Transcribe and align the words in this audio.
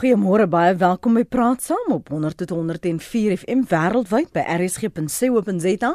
Goeiemôre 0.00 0.46
baie 0.48 0.72
welkom 0.80 1.18
by 1.18 1.26
Praat 1.28 1.60
Saam 1.60 1.90
op 1.92 2.06
100.104 2.08 3.34
FM 3.42 3.66
wêreldwyd 3.68 4.30
by 4.32 4.40
rsg.co.za 4.54 5.90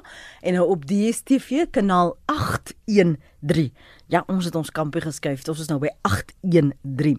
en 0.46 0.54
nou 0.54 0.66
op 0.76 0.84
DStv 0.86 1.64
kanaal 1.74 2.12
813. 2.30 3.72
Ja, 4.14 4.22
ons 4.30 4.46
het 4.46 4.60
ons 4.60 4.70
kampie 4.70 5.02
geskuif. 5.02 5.42
Ons 5.50 5.64
is 5.64 5.72
nou 5.72 5.80
by 5.82 5.90
813. 6.06 7.18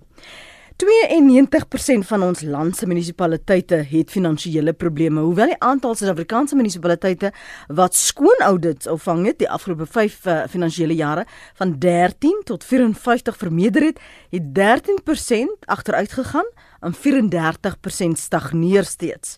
92% 0.78 2.06
van 2.06 2.22
ons 2.22 2.44
land 2.46 2.78
se 2.78 2.86
munisipaliteite 2.86 3.80
het 3.90 4.14
finansiële 4.14 4.76
probleme. 4.76 5.24
Hoewel 5.26 5.56
die 5.56 5.58
aantal 5.58 5.98
Suid-Afrikaanse 5.98 6.54
munisipaliteite 6.54 7.32
wat 7.66 7.98
skoon 7.98 8.46
audits 8.46 8.86
ontvang 8.86 9.24
het 9.32 9.40
die 9.42 9.50
afgelope 9.50 9.90
5 9.90 10.22
uh, 10.22 10.36
eh, 10.36 10.46
finansiële 10.54 10.94
jare 10.94 11.26
van 11.58 11.74
13 11.82 12.46
tot 12.46 12.64
54 12.64 13.42
vermeerder 13.42 13.90
het, 13.90 14.00
het 14.30 14.54
13% 14.54 15.66
agteruit 15.66 16.12
gegaan 16.12 16.54
en 16.86 16.94
34% 16.94 18.20
stagneer 18.20 18.84
steeds. 18.84 19.34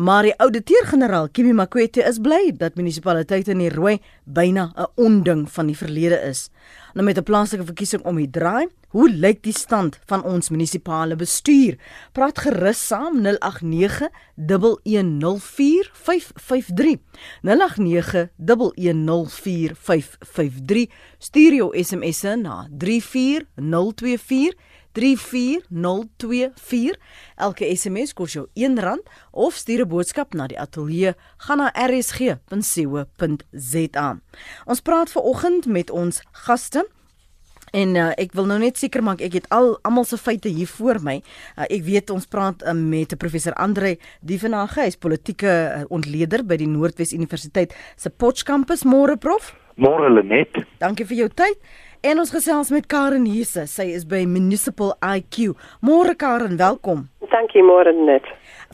Maar 0.00 0.22
die 0.22 0.38
ouditeur-generaal 0.40 1.26
Kimi 1.28 1.52
Makwete 1.52 2.00
is 2.08 2.16
bly 2.22 2.52
dat 2.56 2.74
munisipaliteite 2.78 3.50
in 3.52 3.58
die 3.60 3.74
rooi 3.74 3.98
byna 4.24 4.72
'n 4.76 4.86
onding 4.96 5.50
van 5.50 5.66
die 5.66 5.76
verlede 5.76 6.20
is. 6.30 6.50
Nou 6.94 7.04
met 7.04 7.18
'n 7.18 7.22
plaaslike 7.22 7.64
verkiesing 7.64 8.02
om 8.02 8.16
die 8.16 8.30
draai, 8.30 8.68
hoe 8.88 9.10
lyk 9.10 9.42
die 9.42 9.52
stand 9.52 9.98
van 10.06 10.22
ons 10.22 10.50
munisipale 10.50 11.16
bestuur? 11.16 11.76
Praat 12.12 12.38
gerus 12.38 12.86
saam 12.86 13.22
089 13.22 14.08
1104553. 14.36 16.98
089 17.42 18.28
Stuur 21.18 21.54
jou 21.54 21.82
SMS'e 21.82 22.36
na 22.36 22.68
34024 22.78 24.54
34024. 24.92 26.98
Elke 27.36 27.76
SMS 27.76 28.12
kos 28.12 28.32
jou 28.32 28.46
R1 28.54 28.98
of 29.30 29.54
stuur 29.54 29.84
'n 29.84 29.88
boodskap 29.88 30.34
na 30.34 30.46
die 30.46 30.60
ateljee 30.60 31.14
gaan 31.36 31.58
na 31.58 31.72
rsg.co.za. 31.74 32.38
Ons 34.66 34.80
praat 34.80 35.10
ver 35.10 35.22
oggend 35.22 35.66
met 35.66 35.90
ons 35.90 36.22
gaste 36.32 36.88
En 37.70 37.94
uh, 37.94 38.10
ek 38.18 38.34
wil 38.34 38.48
nou 38.50 38.58
net 38.62 38.78
seker 38.80 39.02
maak 39.06 39.22
ek 39.22 39.36
het 39.38 39.48
al 39.54 39.76
almal 39.86 40.06
se 40.08 40.18
feite 40.18 40.50
hier 40.50 40.68
voor 40.70 40.98
my. 41.06 41.20
Uh, 41.54 41.68
ek 41.68 41.84
weet 41.86 42.10
ons 42.10 42.26
praat 42.26 42.64
uh, 42.66 42.74
met 42.74 43.14
professor 43.20 43.54
Andre 43.54 43.96
Dievenage, 44.26 44.82
hy's 44.82 44.98
politieke 44.98 45.50
uh, 45.50 45.84
ontleder 45.94 46.44
by 46.46 46.58
die 46.60 46.70
Noordwes 46.70 47.14
Universiteit 47.16 47.76
se 47.96 48.10
Potchefstroom 48.10 48.66
môre 48.90 49.18
prof. 49.20 49.52
Môre 49.76 50.10
Lenet. 50.10 50.64
Dankie 50.80 51.06
vir 51.06 51.24
jou 51.24 51.28
tyd. 51.28 51.58
En 52.00 52.18
ons 52.18 52.30
gesels 52.32 52.70
met 52.72 52.86
Karen 52.88 53.26
Hisse. 53.28 53.66
Sy 53.68 53.90
is 53.92 54.06
by 54.08 54.22
Municipal 54.24 54.94
IQ. 55.04 55.52
Môre 55.84 56.14
Karen, 56.16 56.56
welkom. 56.56 57.08
Dankie 57.30 57.62
môre 57.62 57.92
net. 57.94 58.24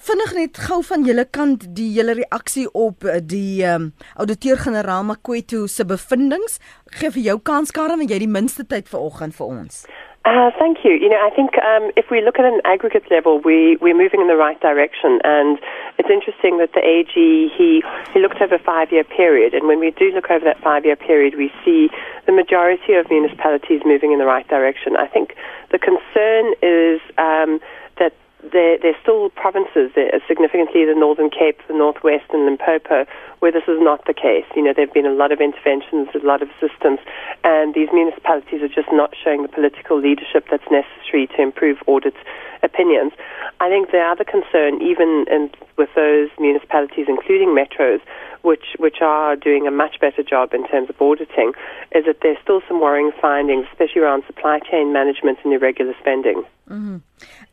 Vinnig 0.07 0.33
net 0.37 0.61
gou 0.69 0.79
van 0.87 1.05
julle 1.05 1.25
kant 1.35 1.67
die 1.77 1.89
hele 1.97 2.15
reaksie 2.17 2.67
op 2.71 3.05
eh, 3.05 3.19
die 3.21 3.65
ehm 3.65 3.89
um, 3.89 3.91
ouditeur-generaal 4.23 5.05
Makwetu 5.11 5.67
se 5.69 5.85
bevindinge. 5.85 6.57
Gee 6.99 7.11
vir 7.17 7.23
jou 7.31 7.37
kans 7.43 7.75
Karen, 7.75 7.99
want 8.01 8.15
jy 8.15 8.23
die 8.23 8.31
minste 8.31 8.65
tyd 8.65 8.89
vanoggend 8.89 9.37
vir 9.37 9.47
ons. 9.47 9.83
Uh, 10.27 10.51
thank 10.59 10.79
you. 10.83 10.91
You 10.91 11.09
know, 11.09 11.23
I 11.23 11.31
think 11.31 11.55
um, 11.63 11.93
if 11.95 12.11
we 12.11 12.21
look 12.21 12.41
at 12.41 12.45
an 12.45 12.61
aggregate 12.65 13.09
level, 13.13 13.39
we, 13.39 13.77
we're 13.77 13.97
moving 13.97 14.21
in 14.21 14.27
the 14.27 14.35
right 14.35 14.59
direction. 14.61 15.21
And 15.23 15.57
it's 15.99 16.11
interesting 16.11 16.59
that 16.59 16.75
the 16.75 16.83
AG, 16.83 17.15
he, 17.15 17.81
he 18.13 18.19
looked 18.19 18.43
over 18.43 18.57
a 18.57 18.59
five 18.59 18.91
year 18.91 19.05
period. 19.05 19.55
And 19.55 19.69
when 19.69 19.79
we 19.79 19.93
do 19.93 20.11
look 20.11 20.29
over 20.29 20.45
that 20.45 20.59
five 20.61 20.85
year 20.85 20.97
period, 20.97 21.39
we 21.39 21.53
see 21.65 21.91
the 22.27 22.33
majority 22.33 22.95
of 22.95 23.09
municipalities 23.09 23.83
moving 23.87 24.11
in 24.11 24.19
the 24.19 24.27
right 24.27 24.47
direction. 24.49 24.97
I 24.97 25.07
think 25.07 25.37
the 25.71 25.79
concern 25.79 26.59
is 26.59 26.99
um, 27.23 27.63
that 28.03 28.11
there, 28.51 28.79
there's 28.83 28.99
still 29.03 29.31
provinces, 29.31 29.95
there, 29.95 30.11
significantly 30.27 30.85
the 30.87 30.99
Northern 30.99 31.31
Cape, 31.31 31.63
the 31.69 31.75
Northwest, 31.75 32.27
and 32.35 32.47
Limpopo, 32.47 33.07
where 33.41 33.53
this 33.53 33.65
is 33.69 33.79
not 33.81 34.05
the 34.07 34.15
case. 34.15 34.45
You 34.55 34.63
know, 34.63 34.73
there 34.75 34.87
have 34.87 34.95
been 34.95 35.07
a 35.07 35.13
lot 35.13 35.33
of 35.33 35.41
interventions, 35.41 36.09
a 36.15 36.25
lot 36.25 36.43
of 36.43 36.49
assistance, 36.57 37.01
and 37.45 37.75
these 37.75 37.89
municipalities 37.93 38.63
are 38.63 38.69
just 38.69 38.93
not 38.93 39.15
showing 39.15 39.43
the 39.43 39.49
political 39.49 39.99
leadership 39.99 40.47
that's 40.51 40.67
necessary 40.71 41.27
to 41.37 41.43
improve 41.43 41.79
audit 41.87 42.15
opinions. 42.63 43.13
I 43.61 43.69
think 43.69 43.91
the 43.91 44.01
other 44.01 44.25
concern, 44.25 44.83
even 44.83 45.27
in, 45.31 45.51
with 45.77 45.91
those 45.95 46.29
municipalities, 46.39 47.07
including 47.09 47.49
metros, 47.49 48.01
which 48.43 48.77
which 48.79 48.99
are 49.01 49.35
doing 49.35 49.67
a 49.67 49.71
much 49.71 49.99
better 50.01 50.23
job 50.23 50.55
in 50.55 50.67
terms 50.69 50.89
of 50.89 51.01
auditing, 51.01 51.53
is 51.93 52.05
that 52.07 52.19
there's 52.23 52.39
still 52.43 52.61
some 52.69 52.81
worrying 52.81 53.11
findings, 53.21 53.67
especially 53.73 54.03
around 54.03 54.23
supply 54.27 54.61
chain 54.61 54.93
management 54.93 55.39
and 55.43 55.53
irregular 55.53 55.95
spending. 56.01 56.45
Mm-hmm. 56.71 56.99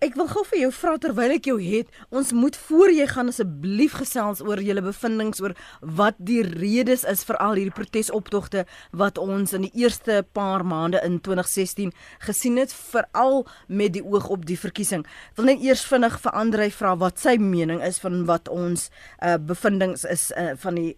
Ek 0.06 0.16
wil 0.19 0.28
gou 0.28 0.44
vir 0.50 0.59
jou 0.66 0.72
vra 0.75 0.94
terwyl 1.02 1.34
ek 1.35 1.47
jou 1.47 1.58
het, 1.62 1.90
ons 2.12 2.34
moet 2.35 2.56
voor 2.68 2.91
jy 2.91 3.06
gaan 3.09 3.29
asseblief 3.31 3.94
gesels 4.02 4.41
oor 4.46 4.62
julle 4.62 4.84
bevindinge 4.85 5.38
oor 5.46 5.53
wat 5.81 6.16
die 6.17 6.41
redes 6.44 7.03
is 7.03 7.23
vir 7.28 7.38
al 7.44 7.57
hierdie 7.59 7.75
protesoptogte 7.75 8.66
wat 8.91 9.17
ons 9.17 9.53
in 9.53 9.67
die 9.67 9.73
eerste 9.84 10.23
paar 10.34 10.66
maande 10.66 11.01
in 11.06 11.19
2016 11.22 11.94
gesien 12.28 12.57
het, 12.61 12.73
veral 12.73 13.45
met 13.67 13.94
die 13.94 14.03
oog 14.03 14.29
op 14.34 14.45
die 14.45 14.59
verkiesing. 14.59 15.06
Ek 15.34 15.41
wil 15.41 15.51
net 15.53 15.63
eers 15.63 15.85
vinnig 15.88 16.19
vir 16.23 16.38
Andrei 16.44 16.69
vra 16.72 16.95
wat 17.00 17.19
sy 17.19 17.38
mening 17.41 17.81
is 17.84 18.00
van 18.03 18.25
wat 18.29 18.51
ons 18.51 18.89
uh, 19.22 19.38
bevindinge 19.38 20.00
is 20.09 20.31
uh, 20.38 20.53
van 20.59 20.79
die 20.79 20.94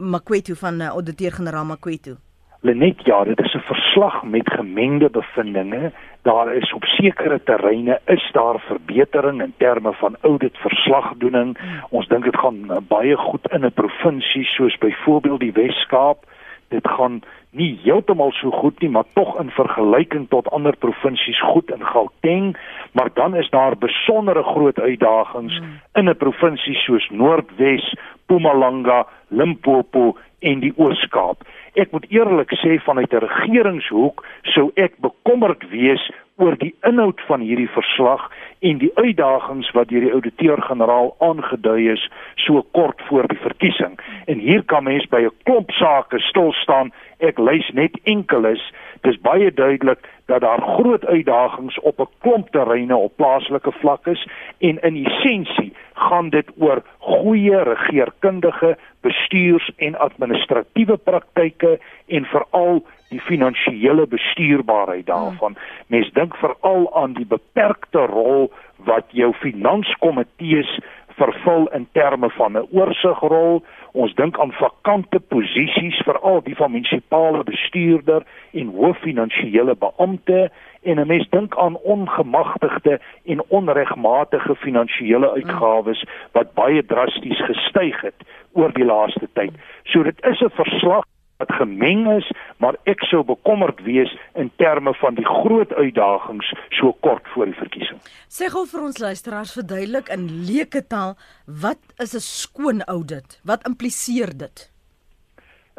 Makwetu 0.00 0.56
van 0.56 0.80
uh, 0.80 0.92
Auditeur-generaal 0.96 1.68
Makwetu. 1.74 2.16
Lenet 2.60 3.04
ja, 3.04 3.24
dit 3.24 3.40
is 3.40 3.54
'n 3.54 3.66
verslag 3.72 4.22
met 4.22 4.52
gemengde 4.52 5.10
bevindinge 5.10 5.92
daar 6.22 6.54
is 6.54 6.72
op 6.72 6.84
sekere 6.84 7.42
terreine 7.42 8.00
is 8.04 8.30
daar 8.32 8.60
verbetering 8.60 9.42
in 9.42 9.54
terme 9.56 9.92
van 9.92 10.16
audit 10.20 10.56
verslagdoening. 10.58 11.58
Ons 11.88 12.08
dink 12.08 12.24
dit 12.24 12.36
gaan 12.36 12.64
uh, 12.70 12.76
baie 12.88 13.16
goed 13.16 13.52
in 13.52 13.64
'n 13.64 13.72
provinsie 13.72 14.44
soos 14.44 14.78
byvoorbeeld 14.78 15.40
die 15.40 15.52
Wes-Kaap. 15.52 16.24
Dit 16.68 16.88
gaan 16.88 17.22
nie 17.50 17.80
heeltemal 17.82 18.32
so 18.32 18.50
goed 18.50 18.80
nie, 18.80 18.90
maar 18.90 19.04
tog 19.12 19.38
in 19.40 19.50
vergelyking 19.50 20.28
tot 20.28 20.50
ander 20.50 20.76
provinsies 20.76 21.40
goed 21.40 21.70
in 21.70 21.84
Gauteng, 21.84 22.56
maar 22.92 23.08
dan 23.14 23.36
is 23.36 23.50
daar 23.50 23.76
besondere 23.78 24.42
groot 24.42 24.80
uitdagings 24.80 25.58
hmm. 25.58 25.80
in 25.94 26.08
'n 26.08 26.16
provinsie 26.16 26.74
soos 26.74 27.08
Noordwes, 27.10 27.94
Mpumalanga, 28.26 29.06
Limpopo 29.28 30.16
en 30.40 30.60
die 30.60 30.72
Oos-Kaap. 30.76 31.44
Ek 31.74 31.92
moet 31.94 32.06
eerlik 32.10 32.52
sê 32.58 32.80
vanuit 32.82 33.12
'n 33.12 33.24
regeringshoek 33.26 34.24
sou 34.42 34.70
ek 34.74 34.98
bekommerd 34.98 35.68
wees 35.70 36.10
oor 36.40 36.56
die 36.58 36.74
inhoud 36.88 37.20
van 37.28 37.40
hierdie 37.44 37.68
verslag 37.68 38.30
en 38.64 38.78
die 38.80 38.90
uitdagings 38.94 39.70
wat 39.76 39.88
deur 39.88 40.00
die 40.06 40.12
ouditeur-generaal 40.16 41.12
aangedui 41.18 41.90
is 41.92 42.08
so 42.46 42.62
kort 42.72 43.02
voor 43.08 43.28
die 43.28 43.38
verkiesing. 43.38 43.98
En 44.26 44.38
hier 44.38 44.64
kan 44.64 44.84
mens 44.84 45.06
by 45.12 45.20
'n 45.26 45.36
klomp 45.44 45.70
sake 45.70 46.18
stil 46.18 46.52
staan. 46.52 46.92
Ek 47.18 47.38
lys 47.38 47.68
net 47.72 48.00
enkeles. 48.04 48.62
Dis 49.00 49.20
baie 49.20 49.52
duidelik 49.54 49.98
dat 50.26 50.40
daar 50.40 50.60
groot 50.62 51.06
uitdagings 51.06 51.80
op 51.80 52.00
'n 52.00 52.08
klomp 52.18 52.50
terreine 52.50 52.96
op 52.96 53.16
plaaslike 53.16 53.72
vlak 53.72 54.06
is 54.06 54.28
en 54.58 54.80
in 54.82 55.04
essensie 55.04 55.72
gaan 55.92 56.28
dit 56.28 56.48
oor 56.58 56.82
goeie 56.98 57.62
regeringskundige 57.62 58.76
bestuurs- 59.00 59.72
en 59.76 59.98
administratiewe 59.98 60.96
praktyke 60.96 61.78
en 62.06 62.24
veral 62.24 62.84
die 63.08 63.20
finansiële 63.20 64.06
bestuurbaarheid 64.06 65.06
daarvan. 65.06 65.56
Mens 65.86 66.10
dink 66.12 66.36
veral 66.36 66.94
aan 66.94 67.12
die 67.12 67.26
beperkte 67.26 68.06
rol 68.06 68.52
wat 68.76 69.04
jou 69.10 69.32
finanskomitees 69.32 70.78
vervul 71.20 71.68
in 71.76 71.88
terme 71.92 72.30
van 72.30 72.52
'n 72.52 72.68
oorsigrol. 72.70 73.64
Ons 73.92 74.14
dink 74.14 74.38
aan 74.38 74.52
vakante 74.52 75.18
posisies 75.20 75.98
veral 76.06 76.42
die 76.46 76.54
van 76.54 76.70
munisipale 76.70 77.42
bestuurder 77.44 78.22
en 78.52 78.72
hoof 78.76 78.98
finansiële 79.02 79.74
beampte 79.74 80.50
en 80.82 81.00
'n 81.00 81.06
mens 81.06 81.28
dink 81.28 81.56
aan 81.58 81.76
ongemagtigde 81.76 83.00
en 83.24 83.42
onregmatige 83.48 84.54
finansiële 84.54 85.30
uitgawes 85.30 86.04
wat 86.32 86.54
baie 86.54 86.84
drasties 86.86 87.44
gestyg 87.44 88.00
het 88.00 88.18
oor 88.52 88.72
die 88.72 88.84
laaste 88.84 89.28
tyd. 89.32 89.52
So 89.84 90.02
dit 90.02 90.24
is 90.24 90.40
'n 90.40 90.50
verslag 90.50 91.04
wat 91.40 91.52
gemeng 91.56 92.06
is, 92.18 92.28
maar 92.60 92.76
ek 92.90 93.04
sou 93.08 93.22
bekommerd 93.24 93.80
wees 93.86 94.12
in 94.38 94.50
terme 94.60 94.92
van 95.00 95.16
die 95.18 95.26
groot 95.26 95.72
uitdagings 95.72 96.52
so 96.78 96.92
kort 97.06 97.28
voor 97.34 97.48
die 97.50 97.58
verkiesing. 97.58 98.00
Sê 98.28 98.50
gou 98.52 98.66
vir 98.68 98.82
ons 98.88 99.00
luisteraars 99.00 99.54
verduidelik 99.56 100.12
in 100.12 100.28
leuke 100.48 100.84
taal, 100.86 101.16
wat 101.46 101.80
is 101.98 102.14
'n 102.14 102.26
skoon 102.26 102.82
audit? 102.96 103.40
Wat 103.44 103.66
impliseer 103.66 104.36
dit? 104.36 104.70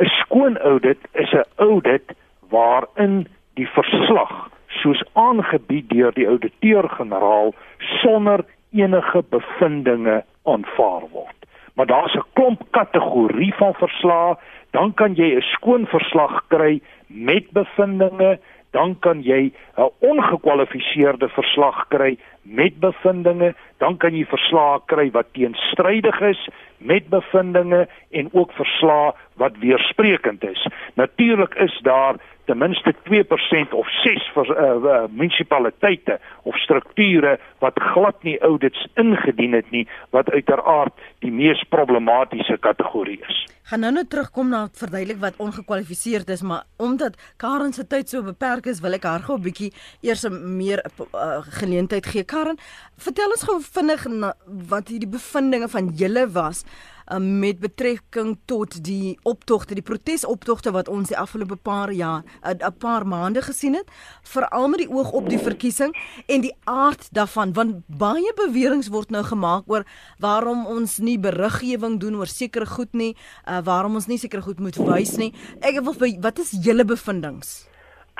'n 0.02 0.10
Skoon 0.22 0.58
audit 0.58 1.02
is 1.13 1.31
'n 1.34 1.46
audit 1.56 2.16
waarin 2.50 3.28
die 3.54 3.68
verslag 3.68 4.50
soos 4.81 5.04
aangebied 5.13 5.90
deur 5.90 6.12
die 6.16 6.28
ouditeur-generaal 6.28 7.54
sonder 8.02 8.46
enige 8.72 9.24
bevindinge 9.30 10.24
aanvaar 10.44 11.06
word. 11.12 11.40
Maar 11.75 11.86
daar's 11.86 12.16
'n 12.16 12.25
klomp 12.34 12.62
kategorie 12.72 13.54
van 13.56 13.74
verslae 13.74 14.38
dan 14.72 14.94
kan 14.94 15.16
jy 15.16 15.36
'n 15.36 15.42
skoon 15.42 15.86
verslag 15.88 16.44
kry 16.48 16.82
met 17.08 17.52
bevindinge, 17.52 18.40
dan 18.72 19.00
kan 19.00 19.24
jy 19.24 19.52
'n 19.78 19.90
ongekwalifiseerde 20.00 21.30
verslag 21.30 21.88
kry 21.90 22.18
met 22.44 22.80
bevindinge, 22.80 23.54
dan 23.78 23.98
kan 23.98 24.14
jy 24.14 24.26
verslae 24.26 24.80
kry 24.86 25.12
wat 25.12 25.34
teenstrydig 25.34 26.22
is 26.22 26.50
met 26.81 27.10
bevindinge 27.10 27.88
en 28.10 28.30
ook 28.31 28.51
verslae 28.51 29.13
wat 29.36 29.57
weersprekend 29.57 30.44
is. 30.44 30.68
Natuurlik 30.94 31.54
is 31.54 31.80
daar 31.83 32.16
ten 32.45 32.57
minste 32.57 32.94
2% 32.94 33.72
of 33.72 33.88
6 34.04 34.31
vir 34.33 34.50
uh, 34.50 35.04
munisipaliteite 35.10 36.19
of 36.44 36.57
strukture 36.57 37.38
wat 37.60 37.80
glad 37.94 38.24
nie 38.24 38.39
audits 38.42 38.88
ingedien 39.00 39.54
het 39.54 39.69
nie 39.72 39.86
wat 40.10 40.30
uiteraard 40.30 40.94
die 41.19 41.31
mees 41.31 41.63
problematiese 41.69 42.57
kategorie 42.60 43.19
is. 43.27 43.45
Gaan 43.72 43.86
nou 43.86 43.92
net 43.94 44.10
terugkom 44.12 44.50
na 44.51 44.66
verduidelik 44.75 45.22
wat 45.22 45.38
ongekwalifiseerd 45.39 46.30
is, 46.34 46.42
maar 46.42 46.63
omdat 46.77 47.16
Karen 47.38 47.74
se 47.74 47.86
tyd 47.88 48.10
so 48.10 48.24
beperk 48.25 48.66
is, 48.68 48.81
wil 48.84 48.98
ek 48.98 49.06
haar 49.07 49.24
gou 49.24 49.38
'n 49.38 49.45
bietjie 49.48 49.72
eers 50.01 50.25
'n 50.27 50.57
meer 50.57 50.84
uh, 51.00 51.39
geleentheid 51.62 52.06
gee. 52.06 52.24
Karen, 52.24 52.57
vertel 52.98 53.31
ons 53.31 53.44
gou 53.44 53.62
vinnig 53.62 54.06
na, 54.07 54.34
wat 54.68 54.89
hierdie 54.89 55.07
bevindinge 55.07 55.69
van 55.69 55.88
julle 55.95 56.27
was 56.27 56.66
um, 57.13 57.40
met 57.40 57.60
betrekking 57.60 58.38
tot 58.46 58.84
die 58.84 59.18
optogte, 59.24 59.75
die 59.75 59.86
protesoptogte 59.86 60.72
wat 60.72 60.90
ons 60.92 61.12
die 61.12 61.18
afgelope 61.18 61.56
paar 61.56 61.92
jaar, 61.92 62.24
'n 62.44 62.62
uh, 62.62 62.72
paar 62.80 63.06
maande 63.08 63.42
gesien 63.42 63.74
het, 63.74 63.88
veral 64.24 64.68
met 64.68 64.80
die 64.80 64.90
oog 64.90 65.12
op 65.12 65.30
die 65.30 65.40
verkiesing 65.40 65.96
en 66.28 66.42
die 66.42 66.56
aard 66.66 67.10
daarvan, 67.13 67.54
want 67.54 67.84
baie 67.88 68.31
beweringe 68.36 68.90
word 68.92 69.10
nou 69.10 69.24
gemaak 69.24 69.63
oor 69.68 69.84
waarom 70.19 70.66
ons 70.66 70.98
nie 70.98 71.19
beriggewing 71.19 72.00
doen 72.00 72.16
oor 72.16 72.28
sekere 72.28 72.66
goed 72.66 72.94
nie, 72.94 73.16
uh, 73.48 73.60
waarom 73.63 73.96
ons 73.96 74.08
nie 74.08 74.18
sekere 74.18 74.42
goed 74.42 74.60
moet 74.60 74.78
wys 74.78 75.18
nie. 75.18 75.34
Ek 75.62 75.81
wil 75.81 75.96
wat 76.22 76.40
is 76.40 76.52
julle 76.63 76.86
bevindinge? 76.86 77.72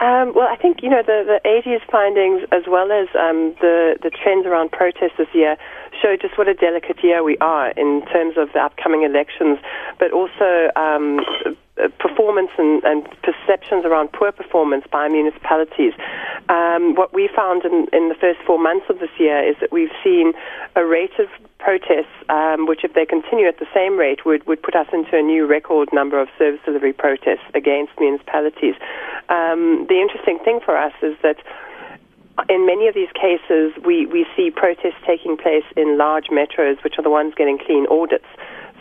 Um, 0.01 0.33
well, 0.33 0.47
I 0.49 0.55
think 0.55 0.81
you 0.81 0.89
know 0.89 1.03
the 1.05 1.21
the 1.27 1.39
AG's 1.47 1.83
findings, 1.91 2.41
as 2.51 2.63
well 2.65 2.91
as 2.91 3.07
um, 3.13 3.53
the 3.61 3.99
the 4.01 4.09
trends 4.09 4.47
around 4.47 4.71
protests 4.71 5.17
this 5.17 5.29
year, 5.31 5.57
show 6.01 6.15
just 6.19 6.38
what 6.38 6.48
a 6.48 6.53
delicate 6.53 7.03
year 7.03 7.24
we 7.24 7.38
are 7.38 7.69
in 7.71 8.03
terms 8.12 8.36
of 8.38 8.51
the 8.53 8.59
upcoming 8.59 9.03
elections, 9.03 9.59
but 10.00 10.12
also 10.12 10.69
um, 10.75 11.19
performance 12.00 12.51
and, 12.57 12.83
and, 12.83 13.07
perceptions 13.24 13.86
around 13.86 14.12
poor 14.12 14.31
performance 14.31 14.86
by 14.92 15.07
municipalities. 15.07 15.94
Um, 16.50 16.95
what 16.95 17.13
we 17.13 17.30
found 17.33 17.63
in, 17.65 17.88
in, 17.94 18.09
the 18.09 18.15
first 18.19 18.39
four 18.45 18.59
months 18.59 18.86
of 18.89 19.00
this 19.00 19.09
year 19.18 19.42
is 19.48 19.56
that 19.62 19.71
we've 19.71 19.94
seen 20.03 20.33
a 20.75 20.86
rate 20.86 21.18
of 21.18 21.27
protests, 21.59 22.12
um, 22.30 22.68
which, 22.68 22.83
if 22.83 22.94
they 22.94 23.06
continue 23.06 23.48
at 23.48 23.59
the 23.59 23.68
same 23.74 23.98
rate, 23.98 24.25
would, 24.25 24.45
would 24.48 24.62
put 24.62 24.75
us 24.75 24.88
into 24.92 25.18
a 25.18 25.21
new 25.21 25.45
record 25.45 25.89
number 25.94 26.19
of 26.19 26.27
service 26.38 26.59
delivery 26.65 26.94
protests 26.94 27.45
against 27.53 27.94
municipalities. 28.00 28.75
Um, 29.30 29.86
the 29.88 30.01
interesting 30.01 30.39
thing 30.44 30.59
for 30.63 30.77
us 30.77 30.94
is 31.01 31.15
that 31.24 31.38
in 32.49 32.65
many 32.65 32.88
of 32.88 32.95
these 32.95 33.11
cases, 33.13 33.73
we, 33.85 34.05
we 34.05 34.25
see 34.35 34.51
protests 34.51 34.99
taking 35.05 35.38
place 35.38 35.65
in 35.75 35.97
large 35.97 36.27
metros, 36.27 36.83
which 36.83 36.95
are 36.97 37.03
the 37.03 37.09
ones 37.09 37.33
getting 37.35 37.57
clean 37.57 37.85
audits. 37.88 38.25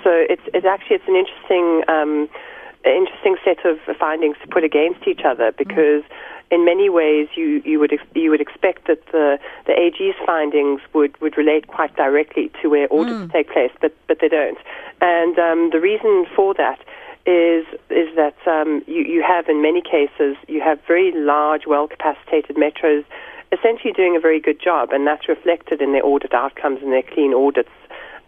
So 0.02 0.10
it's, 0.10 0.42
it's 0.54 0.66
actually 0.66 0.96
it's 0.96 1.08
an 1.08 1.16
interesting 1.16 1.82
um, 1.88 2.28
interesting 2.84 3.36
set 3.44 3.64
of 3.66 3.78
findings 3.98 4.36
to 4.42 4.48
put 4.48 4.64
against 4.64 5.06
each 5.06 5.22
other 5.24 5.52
because. 5.56 6.02
Mm. 6.02 6.26
In 6.52 6.64
many 6.64 6.90
ways, 6.90 7.28
you, 7.36 7.62
you 7.64 7.78
would 7.78 7.96
you 8.12 8.28
would 8.30 8.40
expect 8.40 8.88
that 8.88 9.06
the, 9.12 9.38
the 9.68 9.72
AG's 9.78 10.16
findings 10.26 10.80
would, 10.92 11.14
would 11.20 11.36
relate 11.36 11.68
quite 11.68 11.94
directly 11.94 12.50
to 12.60 12.68
where 12.68 12.92
audits 12.92 13.18
mm. 13.18 13.32
take 13.32 13.52
place, 13.52 13.70
but 13.80 13.94
but 14.08 14.18
they 14.20 14.26
don't. 14.26 14.58
And 15.00 15.38
um, 15.38 15.70
the 15.70 15.78
reason 15.78 16.26
for 16.34 16.52
that 16.54 16.80
is 17.24 17.64
is 17.88 18.08
that 18.16 18.34
um, 18.46 18.82
you, 18.88 19.04
you 19.04 19.22
have 19.22 19.48
in 19.48 19.62
many 19.62 19.80
cases 19.80 20.36
you 20.48 20.60
have 20.60 20.80
very 20.88 21.12
large, 21.12 21.66
well 21.68 21.86
capacitated 21.86 22.56
metros 22.56 23.04
essentially 23.52 23.92
doing 23.92 24.16
a 24.16 24.20
very 24.20 24.40
good 24.40 24.60
job, 24.60 24.90
and 24.92 25.06
that's 25.06 25.28
reflected 25.28 25.80
in 25.82 25.92
their 25.92 26.04
audit 26.04 26.34
outcomes 26.34 26.80
and 26.82 26.92
their 26.92 27.02
clean 27.02 27.34
audits. 27.34 27.70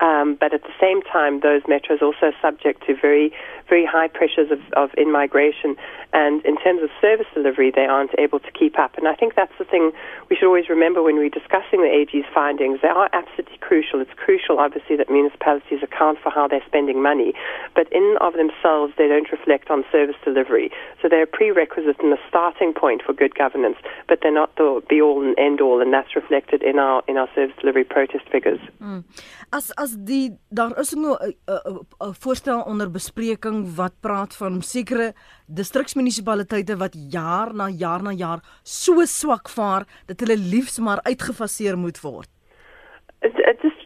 Um, 0.00 0.36
but 0.38 0.52
at 0.52 0.62
the 0.62 0.74
same 0.80 1.02
time, 1.02 1.40
those 1.40 1.62
metros 1.62 2.02
also 2.02 2.32
subject 2.40 2.86
to 2.86 2.96
very 2.96 3.32
very 3.68 3.86
high 3.86 4.08
pressures 4.08 4.50
of, 4.50 4.60
of 4.74 4.90
in 4.98 5.10
migration, 5.10 5.76
and 6.12 6.44
in 6.44 6.58
terms 6.58 6.82
of 6.82 6.90
service 7.00 7.26
delivery, 7.32 7.72
they 7.74 7.86
aren't 7.86 8.10
able 8.18 8.38
to 8.38 8.50
keep 8.52 8.78
up. 8.78 8.98
And 8.98 9.08
I 9.08 9.14
think 9.14 9.34
that's 9.34 9.56
the 9.58 9.64
thing 9.64 9.92
we 10.28 10.36
should 10.36 10.46
always 10.46 10.68
remember 10.68 11.02
when 11.02 11.16
we're 11.16 11.30
discussing 11.30 11.80
the 11.80 11.88
AG's 11.88 12.26
findings. 12.34 12.80
They 12.82 12.88
are 12.88 13.08
absolutely 13.14 13.56
crucial. 13.58 14.00
It's 14.00 14.12
crucial, 14.16 14.58
obviously, 14.58 14.96
that 14.96 15.10
municipalities 15.10 15.82
account 15.82 16.18
for 16.22 16.30
how 16.30 16.48
they're 16.48 16.64
spending 16.66 17.02
money, 17.02 17.32
but 17.74 17.90
in 17.92 18.16
of 18.20 18.34
themselves, 18.34 18.92
they 18.98 19.08
don't 19.08 19.30
reflect 19.32 19.70
on 19.70 19.84
service 19.90 20.16
delivery. 20.22 20.70
So 21.00 21.08
they're 21.08 21.24
a 21.24 21.26
prerequisite 21.26 21.98
and 22.00 22.12
a 22.12 22.20
starting 22.28 22.74
point 22.74 23.02
for 23.02 23.14
good 23.14 23.34
governance, 23.34 23.76
but 24.06 24.18
they're 24.22 24.34
not 24.34 24.54
the 24.56 24.82
be 24.88 25.00
all 25.00 25.24
and 25.24 25.38
end 25.38 25.62
all, 25.62 25.80
and 25.80 25.92
that's 25.92 26.14
reflected 26.14 26.62
in 26.62 26.78
our 26.78 27.02
in 27.08 27.16
our 27.16 27.28
service 27.34 27.56
delivery 27.60 27.84
protest 27.84 28.28
figures. 28.30 28.60
Mm. 28.82 29.04
As 29.52 29.68
as 29.76 29.92
die 30.08 30.30
daar 30.48 30.72
is 30.80 30.94
nou 30.96 31.16
'n 31.20 32.14
voorstel 32.24 32.60
onder 32.62 32.90
bespreking 32.90 33.76
wat 33.76 33.92
praat 34.00 34.36
van 34.36 34.62
sekere 34.62 35.12
distriksmunisipaliteite 35.46 36.76
wat 36.76 36.94
jaar 37.10 37.54
na 37.54 37.68
jaar 37.68 38.02
na 38.02 38.12
jaar 38.12 38.40
so 38.62 39.04
swak 39.04 39.48
vaar 39.48 39.84
dat 40.06 40.20
hulle 40.20 40.38
liefs 40.38 40.78
maar 40.78 41.00
uitgefaseer 41.02 41.76
moet 41.78 42.00
word. 42.00 42.28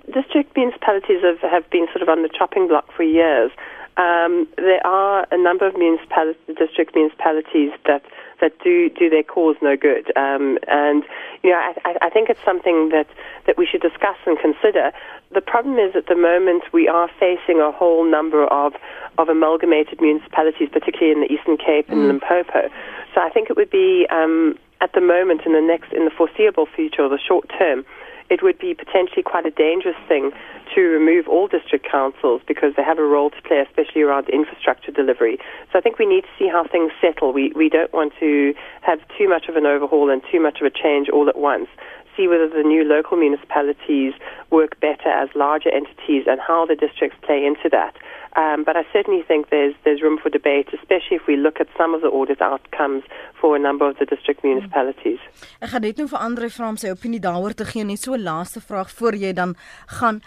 District 0.06 0.56
municipalities 0.56 1.20
have, 1.22 1.46
have 1.46 1.66
been 1.68 1.86
sort 1.92 2.02
of 2.02 2.08
on 2.08 2.22
the 2.22 2.32
chopping 2.38 2.68
block 2.68 2.92
for 2.92 3.04
years. 3.04 3.50
Um, 3.98 4.46
there 4.56 4.86
are 4.86 5.26
a 5.30 5.36
number 5.36 5.66
of 5.66 5.74
municipalities, 5.76 6.56
district 6.56 6.94
municipalities 6.94 7.72
that 7.84 8.02
that 8.40 8.52
do 8.62 8.88
do 8.90 9.08
their 9.10 9.22
cause 9.22 9.56
no 9.62 9.76
good. 9.76 10.16
Um, 10.16 10.58
and 10.68 11.04
you 11.42 11.50
know, 11.50 11.58
I, 11.84 11.96
I 12.02 12.10
think 12.10 12.28
it's 12.28 12.44
something 12.44 12.90
that 12.90 13.06
that 13.46 13.56
we 13.58 13.66
should 13.66 13.82
discuss 13.82 14.16
and 14.26 14.38
consider. 14.38 14.92
The 15.32 15.40
problem 15.40 15.78
is 15.78 15.94
at 15.96 16.06
the 16.06 16.16
moment 16.16 16.64
we 16.72 16.88
are 16.88 17.08
facing 17.18 17.60
a 17.60 17.72
whole 17.72 18.04
number 18.04 18.46
of 18.46 18.74
of 19.18 19.28
amalgamated 19.28 20.00
municipalities, 20.00 20.68
particularly 20.72 21.12
in 21.12 21.20
the 21.20 21.32
Eastern 21.32 21.56
Cape 21.56 21.88
and 21.88 22.00
mm. 22.00 22.08
Limpopo. 22.08 22.68
So 23.14 23.20
I 23.20 23.30
think 23.30 23.50
it 23.50 23.56
would 23.56 23.70
be 23.70 24.06
um, 24.10 24.58
at 24.80 24.92
the 24.92 25.00
moment 25.00 25.42
in 25.46 25.52
the 25.52 25.60
next 25.60 25.92
in 25.92 26.04
the 26.04 26.10
foreseeable 26.10 26.66
future 26.66 27.02
or 27.02 27.08
the 27.08 27.18
short 27.18 27.50
term 27.58 27.84
it 28.28 28.42
would 28.42 28.58
be 28.58 28.74
potentially 28.74 29.22
quite 29.22 29.46
a 29.46 29.50
dangerous 29.50 29.96
thing 30.08 30.32
to 30.74 30.80
remove 30.80 31.28
all 31.28 31.46
district 31.46 31.86
councils 31.90 32.42
because 32.46 32.74
they 32.76 32.82
have 32.82 32.98
a 32.98 33.04
role 33.04 33.30
to 33.30 33.40
play, 33.42 33.60
especially 33.60 34.02
around 34.02 34.28
infrastructure 34.28 34.90
delivery. 34.90 35.38
So 35.72 35.78
I 35.78 35.82
think 35.82 35.98
we 35.98 36.06
need 36.06 36.22
to 36.22 36.30
see 36.38 36.48
how 36.48 36.66
things 36.66 36.92
settle. 37.00 37.32
We, 37.32 37.52
we 37.54 37.68
don't 37.68 37.92
want 37.92 38.12
to 38.20 38.54
have 38.82 38.98
too 39.16 39.28
much 39.28 39.48
of 39.48 39.56
an 39.56 39.66
overhaul 39.66 40.10
and 40.10 40.22
too 40.30 40.40
much 40.40 40.60
of 40.60 40.66
a 40.66 40.70
change 40.70 41.08
all 41.08 41.28
at 41.28 41.38
once. 41.38 41.68
See 42.16 42.26
whether 42.26 42.48
the 42.48 42.62
new 42.62 42.82
local 42.82 43.16
municipalities 43.16 44.14
work 44.50 44.80
better 44.80 45.08
as 45.08 45.28
larger 45.34 45.70
entities 45.70 46.24
and 46.26 46.40
how 46.40 46.66
the 46.66 46.74
districts 46.74 47.18
play 47.22 47.44
into 47.44 47.68
that. 47.70 47.94
Um, 48.36 48.64
but 48.64 48.76
I 48.76 48.84
certainly 48.92 49.22
think 49.22 49.48
there's 49.48 49.74
there's 49.84 50.02
room 50.02 50.18
for 50.22 50.28
debate, 50.28 50.68
especially 50.78 51.16
if 51.16 51.26
we 51.26 51.36
look 51.36 51.58
at 51.58 51.68
some 51.78 51.94
of 51.94 52.02
the 52.02 52.08
audit 52.08 52.42
outcomes 52.42 53.02
for 53.40 53.56
a 53.56 53.58
number 53.58 53.88
of 53.88 53.96
the 53.98 54.04
district 54.04 54.44
municipalities. 54.44 55.20
Ek 55.64 55.72
gaan 55.72 55.86
net 55.88 55.96
nou 55.96 56.08
vir 56.10 56.20
Andre 56.20 56.50
vra 56.52 56.68
om 56.68 56.76
sy 56.76 56.92
opinie 56.92 57.22
daaroor 57.28 57.56
te 57.56 57.64
gee 57.64 57.84
net 57.84 58.02
so 58.04 58.12
'n 58.12 58.26
laaste 58.28 58.60
vraag 58.60 58.92
voor 58.98 59.16
jy 59.16 59.32
dan 59.32 59.56
gaan 60.00 60.20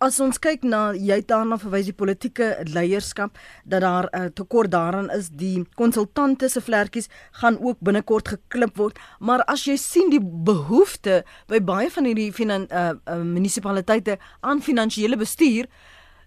as 0.00 0.18
ons 0.20 0.38
kyk 0.42 0.64
na 0.64 0.80
jy 0.92 1.18
daarna 1.28 1.58
verwys 1.60 1.88
die 1.88 1.96
politieke 1.96 2.48
leierskap 2.74 3.36
dat 3.64 3.80
daar 3.80 4.08
'n 4.12 4.20
uh, 4.20 4.30
tekort 4.34 4.70
daarin 4.70 5.10
is 5.10 5.28
die 5.28 5.64
konsultante 5.76 6.48
se 6.48 6.60
vlekkies 6.60 7.08
gaan 7.40 7.58
ook 7.60 7.78
binnekort 7.80 8.28
geklip 8.28 8.76
word 8.76 8.98
maar 9.20 9.44
as 9.46 9.64
jy 9.64 9.76
sien 9.76 10.10
die 10.10 10.20
behoefte 10.20 11.24
by 11.48 11.60
baie 11.60 11.90
van 11.90 12.04
hierdie 12.04 12.32
uh, 12.32 12.90
uh, 12.90 13.22
munisipaliteite 13.22 14.18
aan 14.40 14.60
finansiële 14.60 15.16
bestuur 15.16 15.66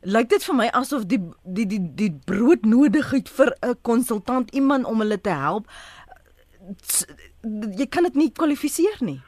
lyk 0.02 0.30
dit 0.30 0.44
vir 0.44 0.56
my 0.56 0.68
asof 0.74 1.06
die 1.06 1.20
die 1.44 1.66
die 1.68 1.82
die 1.96 2.12
broodnodigheid 2.26 3.30
vir 3.30 3.54
'n 3.62 3.76
konsultant 3.82 4.52
iemand 4.52 4.86
om 4.86 5.00
hulle 5.00 5.22
te 5.22 5.30
help 5.30 5.68
jy 7.78 7.88
kan 7.88 8.04
dit 8.04 8.16
nie 8.16 8.32
kwalifiseer 8.32 9.00
nie. 9.00 9.22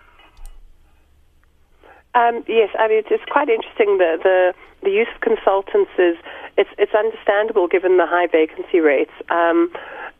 Um, 2.13 2.43
yes, 2.47 2.69
I 2.77 2.87
mean 2.87 3.03
it's 3.09 3.31
quite 3.31 3.49
interesting 3.49 3.97
the 3.97 4.19
the 4.21 4.53
the 4.83 4.91
use 4.91 5.07
of 5.15 5.21
consultants 5.21 5.91
is 5.97 6.17
it's 6.57 6.69
it's 6.77 6.93
understandable 6.93 7.67
given 7.67 7.97
the 7.97 8.05
high 8.05 8.27
vacancy 8.27 8.79
rates. 8.79 9.13
Um, 9.29 9.71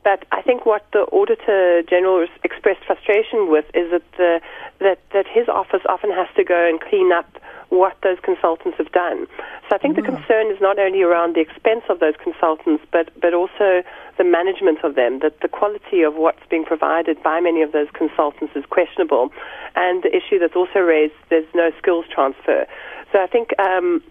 but 0.04 0.26
I 0.32 0.42
think 0.42 0.66
what 0.66 0.86
the 0.94 1.06
Auditor 1.12 1.84
General 1.84 2.28
expressed 2.44 2.84
frustration 2.86 3.52
with 3.52 3.66
is 3.74 3.92
that 3.92 4.04
the, 4.18 4.42
that 4.80 5.00
that 5.14 5.28
his 5.28 5.48
office 5.48 5.82
often 5.88 6.12
has 6.12 6.28
to 6.36 6.44
go 6.44 6.68
and 6.68 6.80
clean 6.82 7.12
up 7.12 7.38
what 7.72 7.96
those 8.04 8.18
consultants 8.22 8.78
have 8.78 8.92
done. 8.92 9.26
So 9.70 9.76
I 9.76 9.78
think 9.80 9.96
mm. 9.96 10.04
the 10.04 10.12
concern 10.12 10.52
is 10.52 10.60
not 10.60 10.78
only 10.78 11.02
around 11.02 11.36
the 11.36 11.40
expense 11.40 11.84
of 11.90 12.00
those 12.00 12.16
consultants, 12.22 12.84
but, 12.92 13.10
but 13.20 13.34
also 13.34 13.82
the 14.18 14.26
management 14.26 14.84
of 14.84 14.96
them, 14.96 15.20
that 15.20 15.40
the 15.40 15.48
quality 15.48 16.02
of 16.02 16.16
what's 16.16 16.44
being 16.50 16.66
provided 16.66 17.24
by 17.24 17.40
many 17.40 17.62
of 17.62 17.72
those 17.72 17.88
consultants 17.94 18.54
is 18.58 18.66
questionable. 18.70 19.32
And 19.76 20.04
the 20.04 20.14
issue 20.14 20.38
that's 20.38 20.56
also 20.56 20.80
raised, 20.80 21.14
there's 21.30 21.48
no 21.56 21.72
skills 21.78 22.04
transfer. 22.14 22.68
So 23.14 23.24
I 23.24 23.28
think 23.28 23.58
um, 23.58 24.04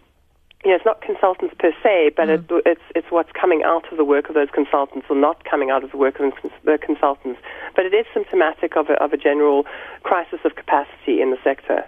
you 0.65 0.71
know, 0.71 0.77
it's 0.77 0.85
not 0.85 1.01
consultants 1.01 1.55
per 1.59 1.73
se, 1.83 2.13
but 2.17 2.29
mm. 2.29 2.35
it, 2.35 2.63
it's 2.67 2.87
it's 2.95 3.11
what's 3.11 3.33
coming 3.33 3.63
out 3.63 3.91
of 3.91 3.97
the 3.97 4.05
work 4.05 4.29
of 4.29 4.35
those 4.35 4.51
consultants 4.53 5.07
or 5.09 5.17
not 5.17 5.45
coming 5.45 5.71
out 5.71 5.83
of 5.85 5.91
the 5.91 5.97
work 5.97 6.21
of 6.21 6.33
the 6.65 6.79
consultants. 6.79 7.41
But 7.75 7.87
it 7.87 7.95
is 7.95 8.07
symptomatic 8.13 8.77
of 8.77 8.91
a, 8.91 9.03
of 9.03 9.13
a 9.13 9.17
general 9.17 9.65
crisis 10.03 10.41
of 10.45 10.57
capacity 10.57 11.23
in 11.23 11.31
the 11.31 11.41
sector. 11.43 11.87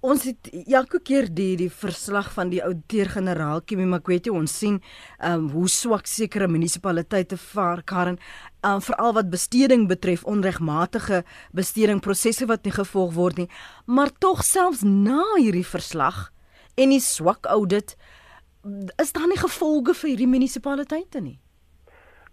Ons 0.00 0.28
het 0.28 0.46
elke 0.70 1.00
keer 1.02 1.26
die 1.26 1.56
die 1.58 1.70
verslag 1.74 2.28
van 2.30 2.52
die 2.52 2.60
ouditeur-generaal 2.62 3.64
Kimi 3.66 3.82
Makwetji 3.82 4.30
ons 4.30 4.52
sien 4.60 4.76
ehm 5.18 5.32
um, 5.32 5.48
hoe 5.56 5.66
swak 5.66 6.06
sekere 6.06 6.46
munisipaliteite 6.46 7.34
vaar 7.34 7.82
Karen 7.82 8.18
um, 8.62 8.78
veral 8.78 9.16
wat 9.18 9.30
besteding 9.30 9.88
betref 9.90 10.22
onregmatige 10.22 11.24
bestedingprosesse 11.50 12.46
wat 12.46 12.62
nie 12.62 12.76
gevolg 12.78 13.14
word 13.18 13.42
nie 13.42 13.48
maar 13.86 14.14
tog 14.22 14.46
selfs 14.46 14.86
na 14.86 15.18
hierdie 15.34 15.66
verslag 15.66 16.28
en 16.78 16.94
die 16.94 17.02
swak 17.02 17.46
audit 17.46 17.96
is 19.02 19.12
daar 19.12 19.28
nie 19.28 19.40
gevolge 19.40 19.94
vir 20.00 20.14
hierdie 20.14 20.30
munisipaliteite 20.30 21.20
nie 21.20 21.38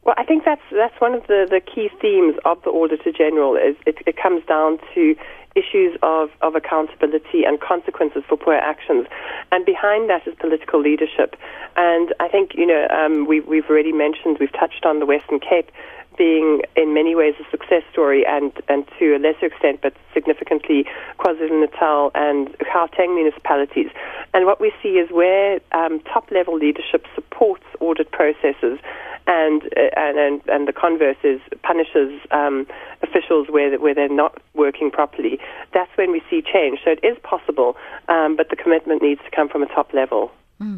Well, 0.06 0.14
I 0.20 0.24
think 0.24 0.46
that's 0.46 0.62
that's 0.70 1.02
one 1.02 1.16
of 1.16 1.26
the, 1.26 1.48
the 1.50 1.60
key 1.60 1.90
themes 2.00 2.36
of 2.46 2.62
the 2.62 2.70
Auditor 2.70 3.12
General. 3.12 3.56
Is 3.56 3.76
it, 3.88 3.98
it 4.06 4.18
comes 4.22 4.46
down 4.46 4.78
to 4.94 5.16
issues 5.56 5.98
of, 6.04 6.30
of 6.42 6.54
accountability 6.54 7.44
and 7.44 7.60
consequences 7.60 8.22
for 8.30 8.38
poor 8.38 8.54
actions, 8.54 9.08
and 9.52 9.66
behind 9.66 10.08
that 10.10 10.28
is 10.28 10.36
political 10.40 10.80
leadership. 10.80 11.36
And 11.76 12.14
I 12.20 12.28
think 12.28 12.54
you 12.54 12.68
know 12.68 12.88
um, 12.90 13.26
we, 13.26 13.40
we've 13.40 13.68
already 13.68 13.94
mentioned 13.94 14.38
we've 14.40 14.54
touched 14.54 14.86
on 14.86 15.00
the 15.00 15.08
Western 15.08 15.40
Cape 15.40 15.72
being 16.18 16.62
in 16.76 16.94
many 16.94 17.16
ways 17.16 17.36
a 17.40 17.50
success 17.50 17.84
story 17.92 18.26
and, 18.28 18.52
and 18.68 18.86
to 19.00 19.16
a 19.16 19.20
lesser 19.20 19.48
extent 19.48 19.80
but 19.82 19.94
significantly 20.14 20.86
KwaZulu-Natal 21.20 22.12
and 22.16 22.50
Gauteng 22.60 23.16
municipalities. 23.16 23.90
And 24.34 24.46
what 24.46 24.60
we 24.60 24.72
see 24.82 24.98
is 24.98 25.10
where 25.12 25.60
um, 25.72 26.00
top 26.02 26.32
level 26.32 26.58
leadership 26.58 27.06
supports 27.16 27.64
audit 27.80 28.12
processes 28.12 28.80
and 29.28 29.64
and 29.96 30.18
and, 30.18 30.42
and 30.48 30.68
the 30.68 30.74
converse 30.74 31.18
is 31.24 31.42
punishes 31.64 32.20
um, 32.32 32.68
officials 33.02 33.48
where 33.50 33.78
where 33.80 33.94
they're 33.94 34.10
not 34.10 34.40
working 34.54 34.92
properly. 34.92 35.40
That's 35.74 35.92
when 35.96 36.12
we 36.12 36.22
see 36.30 36.42
change. 36.42 36.80
So 36.84 36.92
it 36.92 37.00
is 37.04 37.18
possible, 37.24 37.76
um, 38.08 38.36
but 38.36 38.50
the 38.50 38.56
commitment 38.56 39.02
needs 39.02 39.22
to 39.24 39.36
come 39.36 39.50
from 39.50 39.64
a 39.64 39.68
top 39.68 39.94
level. 39.94 40.32
Hmm. 40.60 40.78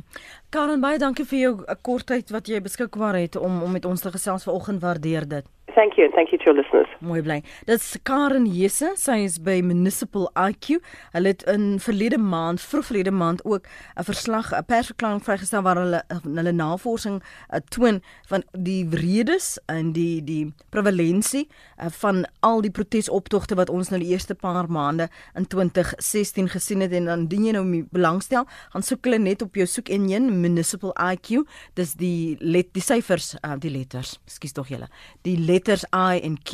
Karen 0.49 0.79
baie 0.79 0.95
dankie 0.95 1.25
vir 1.27 1.39
jou 1.39 1.75
kortheid 1.83 2.29
wat 2.31 2.47
jy 2.47 2.61
beskikbaar 2.63 3.17
het 3.19 3.35
om 3.35 3.59
om 3.65 3.73
met 3.75 3.85
ons 3.85 4.01
te 4.01 4.11
gesels 4.13 4.45
vanoggend 4.47 4.79
waardeer 4.81 5.27
dit. 5.27 5.49
Thank 5.77 5.95
you 5.95 6.05
and 6.05 6.13
thank 6.15 6.31
you 6.31 6.39
to 6.39 6.45
your 6.45 6.55
listeners. 6.55 6.87
Mooi 7.05 7.21
bly. 7.21 7.43
Dit's 7.67 7.99
Karen 8.03 8.47
Hesse, 8.49 8.95
sy 8.97 9.19
is 9.21 9.35
by 9.37 9.59
Municipal 9.61 10.23
IQ. 10.33 10.79
Hulle 11.13 11.29
het 11.29 11.43
in 11.45 11.77
verlede 11.77 12.17
maand, 12.17 12.63
vroeg 12.65 12.87
verlede 12.87 13.13
maand 13.13 13.43
ook 13.45 13.67
'n 13.93 14.03
verslag, 14.03 14.49
'n 14.57 14.65
persverklaring 14.65 15.21
vrygestel 15.21 15.61
waar 15.61 15.77
hulle 15.77 16.01
hulle 16.23 16.51
navorsing 16.51 17.21
uh, 17.21 17.59
toon 17.69 18.01
van 18.25 18.43
die 18.57 18.89
redes 18.89 19.59
en 19.65 19.91
die 19.91 20.23
die 20.23 20.53
prevalensie 20.69 21.45
uh, 21.45 21.85
van 21.89 22.25
al 22.39 22.61
die 22.61 22.71
protesoptogte 22.71 23.55
wat 23.55 23.69
ons 23.69 23.89
nou 23.89 24.01
die 24.01 24.09
eerste 24.09 24.33
paar 24.35 24.65
maande 24.69 25.09
in 25.35 25.45
2016 25.47 26.49
gesien 26.49 26.81
het 26.81 26.91
en 26.91 27.05
dan 27.05 27.27
dien 27.27 27.45
jy 27.45 27.51
nou 27.51 27.85
belangstel, 27.91 28.47
gaan 28.73 28.83
soek 28.83 29.05
hulle 29.05 29.19
net 29.19 29.41
op 29.41 29.53
jou 29.55 29.67
soek 29.67 29.89
enjin 29.89 30.41
Municipal 30.41 30.95
IQ. 31.13 31.45
Dis 31.73 31.93
die 31.93 32.37
let 32.39 32.73
die 32.73 32.81
syfers, 32.81 33.35
uh, 33.45 33.53
die 33.59 33.69
letters. 33.69 34.17
Ekskuus 34.25 34.51
tog 34.53 34.67
julle. 34.73 34.89
Die 35.21 35.37
let 35.37 35.66
letters 35.67 35.85
I 35.93 36.19
en 36.23 36.37
Q. 36.43 36.51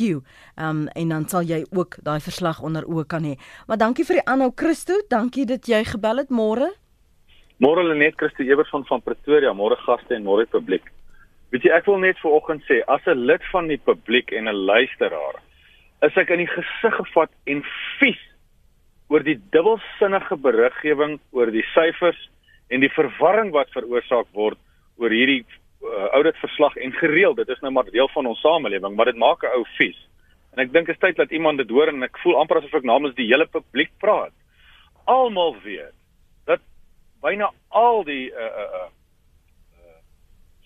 Ehm 0.56 0.68
um, 0.68 0.88
en 0.94 1.08
dan 1.08 1.28
sal 1.28 1.42
jy 1.42 1.64
ook 1.70 1.96
daai 2.02 2.20
verslag 2.20 2.62
onder 2.62 2.84
oë 2.84 3.06
kan 3.06 3.24
hê. 3.24 3.36
Maar 3.66 3.78
dankie 3.78 4.04
vir 4.04 4.20
die 4.20 4.26
aanhou 4.26 4.50
Christo, 4.56 4.94
dankie 5.08 5.46
dat 5.46 5.68
jy 5.68 5.84
gebel 5.84 6.22
het 6.22 6.30
môre. 6.30 6.72
Môre 7.62 7.84
Lenet 7.86 8.16
Christo 8.18 8.42
Everson 8.42 8.84
van 8.84 9.02
Pretoria, 9.02 9.54
môre 9.54 9.76
gaste 9.86 10.14
en 10.14 10.24
môre 10.24 10.46
publiek. 10.46 10.90
Weet 11.50 11.64
jy, 11.64 11.70
ek 11.70 11.86
wil 11.86 12.00
net 12.02 12.18
vanoggend 12.22 12.62
sê 12.66 12.82
as 12.88 13.06
'n 13.06 13.26
lid 13.26 13.42
van 13.52 13.68
die 13.68 13.78
publiek 13.78 14.32
en 14.32 14.48
'n 14.48 14.66
luisteraar, 14.66 15.38
is 16.02 16.16
ek 16.16 16.30
in 16.30 16.38
die 16.38 16.50
gesig 16.50 16.94
gevat 16.94 17.30
en 17.46 17.62
vies 18.00 18.22
oor 19.08 19.22
die 19.22 19.38
dubbelsinnige 19.52 20.36
beriggewing 20.36 21.20
oor 21.30 21.50
die 21.50 21.64
syfers 21.74 22.18
en 22.70 22.80
die 22.80 22.90
verwarring 22.90 23.52
wat 23.52 23.70
veroorsaak 23.70 24.26
word 24.32 24.58
oor 24.96 25.10
hierdie 25.10 25.44
uh, 25.84 26.08
ouditverslag 26.18 26.76
en 26.76 26.92
gereeld 26.92 27.36
dit 27.36 27.48
is 27.48 27.60
nou 27.60 27.72
maar 27.72 27.90
deel 27.90 28.08
van 28.08 28.26
ons 28.26 28.40
samelewing 28.40 28.96
maar 28.96 29.12
dit 29.12 29.16
maak 29.16 29.42
'n 29.42 29.56
ou 29.58 29.64
vies 29.78 29.98
en 30.52 30.64
ek 30.64 30.72
dink 30.72 30.86
dit 30.86 30.94
is 30.94 31.00
tyd 31.00 31.16
dat 31.16 31.30
iemand 31.30 31.58
dit 31.58 31.70
hoor 31.70 31.88
en 31.88 32.02
ek 32.02 32.18
voel 32.18 32.40
amper 32.40 32.56
asof 32.56 32.74
ek 32.74 32.90
namens 32.90 33.14
die 33.14 33.28
hele 33.28 33.46
publiek 33.46 33.90
praat 33.98 34.32
almal 35.04 35.56
weet 35.62 35.94
dat 36.44 36.60
byna 37.20 37.52
al 37.68 38.04
die 38.04 38.30
uh 38.30 38.52
uh, 38.62 38.68
uh 38.74 38.90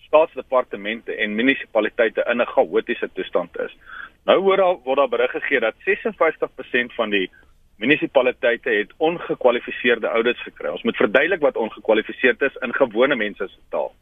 staatsdepartemente 0.09 1.15
en 1.15 1.35
munisipaliteite 1.35 2.25
in 2.31 2.41
'n 2.41 2.45
chaotiese 2.45 3.09
toestand 3.13 3.59
is. 3.59 3.77
Nou 4.25 4.39
hoor 4.41 4.61
al 4.61 4.81
word 4.83 4.97
daar 4.97 5.09
berig 5.09 5.31
gegee 5.31 5.59
dat 5.59 5.75
56% 5.85 6.93
van 6.93 7.09
die 7.09 7.31
munisipaliteite 7.77 8.69
het 8.69 8.91
ongekwalifiseerde 8.97 10.07
audits 10.07 10.41
gekry. 10.41 10.69
Ons 10.69 10.83
moet 10.83 10.95
verduidelik 10.95 11.41
wat 11.41 11.57
ongekwalifiseerd 11.57 12.41
is 12.41 12.55
in 12.55 12.73
gewone 12.73 13.15
mense 13.15 13.47
se 13.47 13.59
taal. 13.69 13.93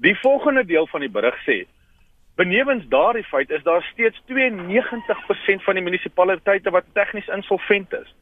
Die 0.00 0.16
volgende 0.18 0.64
deel 0.64 0.86
van 0.86 1.00
die 1.04 1.12
berig 1.12 1.36
sê 1.44 1.66
benewens 2.40 2.86
daardie 2.88 3.24
feit 3.28 3.50
is 3.50 3.62
daar 3.62 3.82
steeds 3.92 4.20
92% 4.32 5.64
van 5.66 5.76
die 5.76 5.84
munisipaliteite 5.84 6.70
wat 6.72 6.86
tegnies 6.96 7.28
insolvent 7.28 7.92
is. 7.92 8.14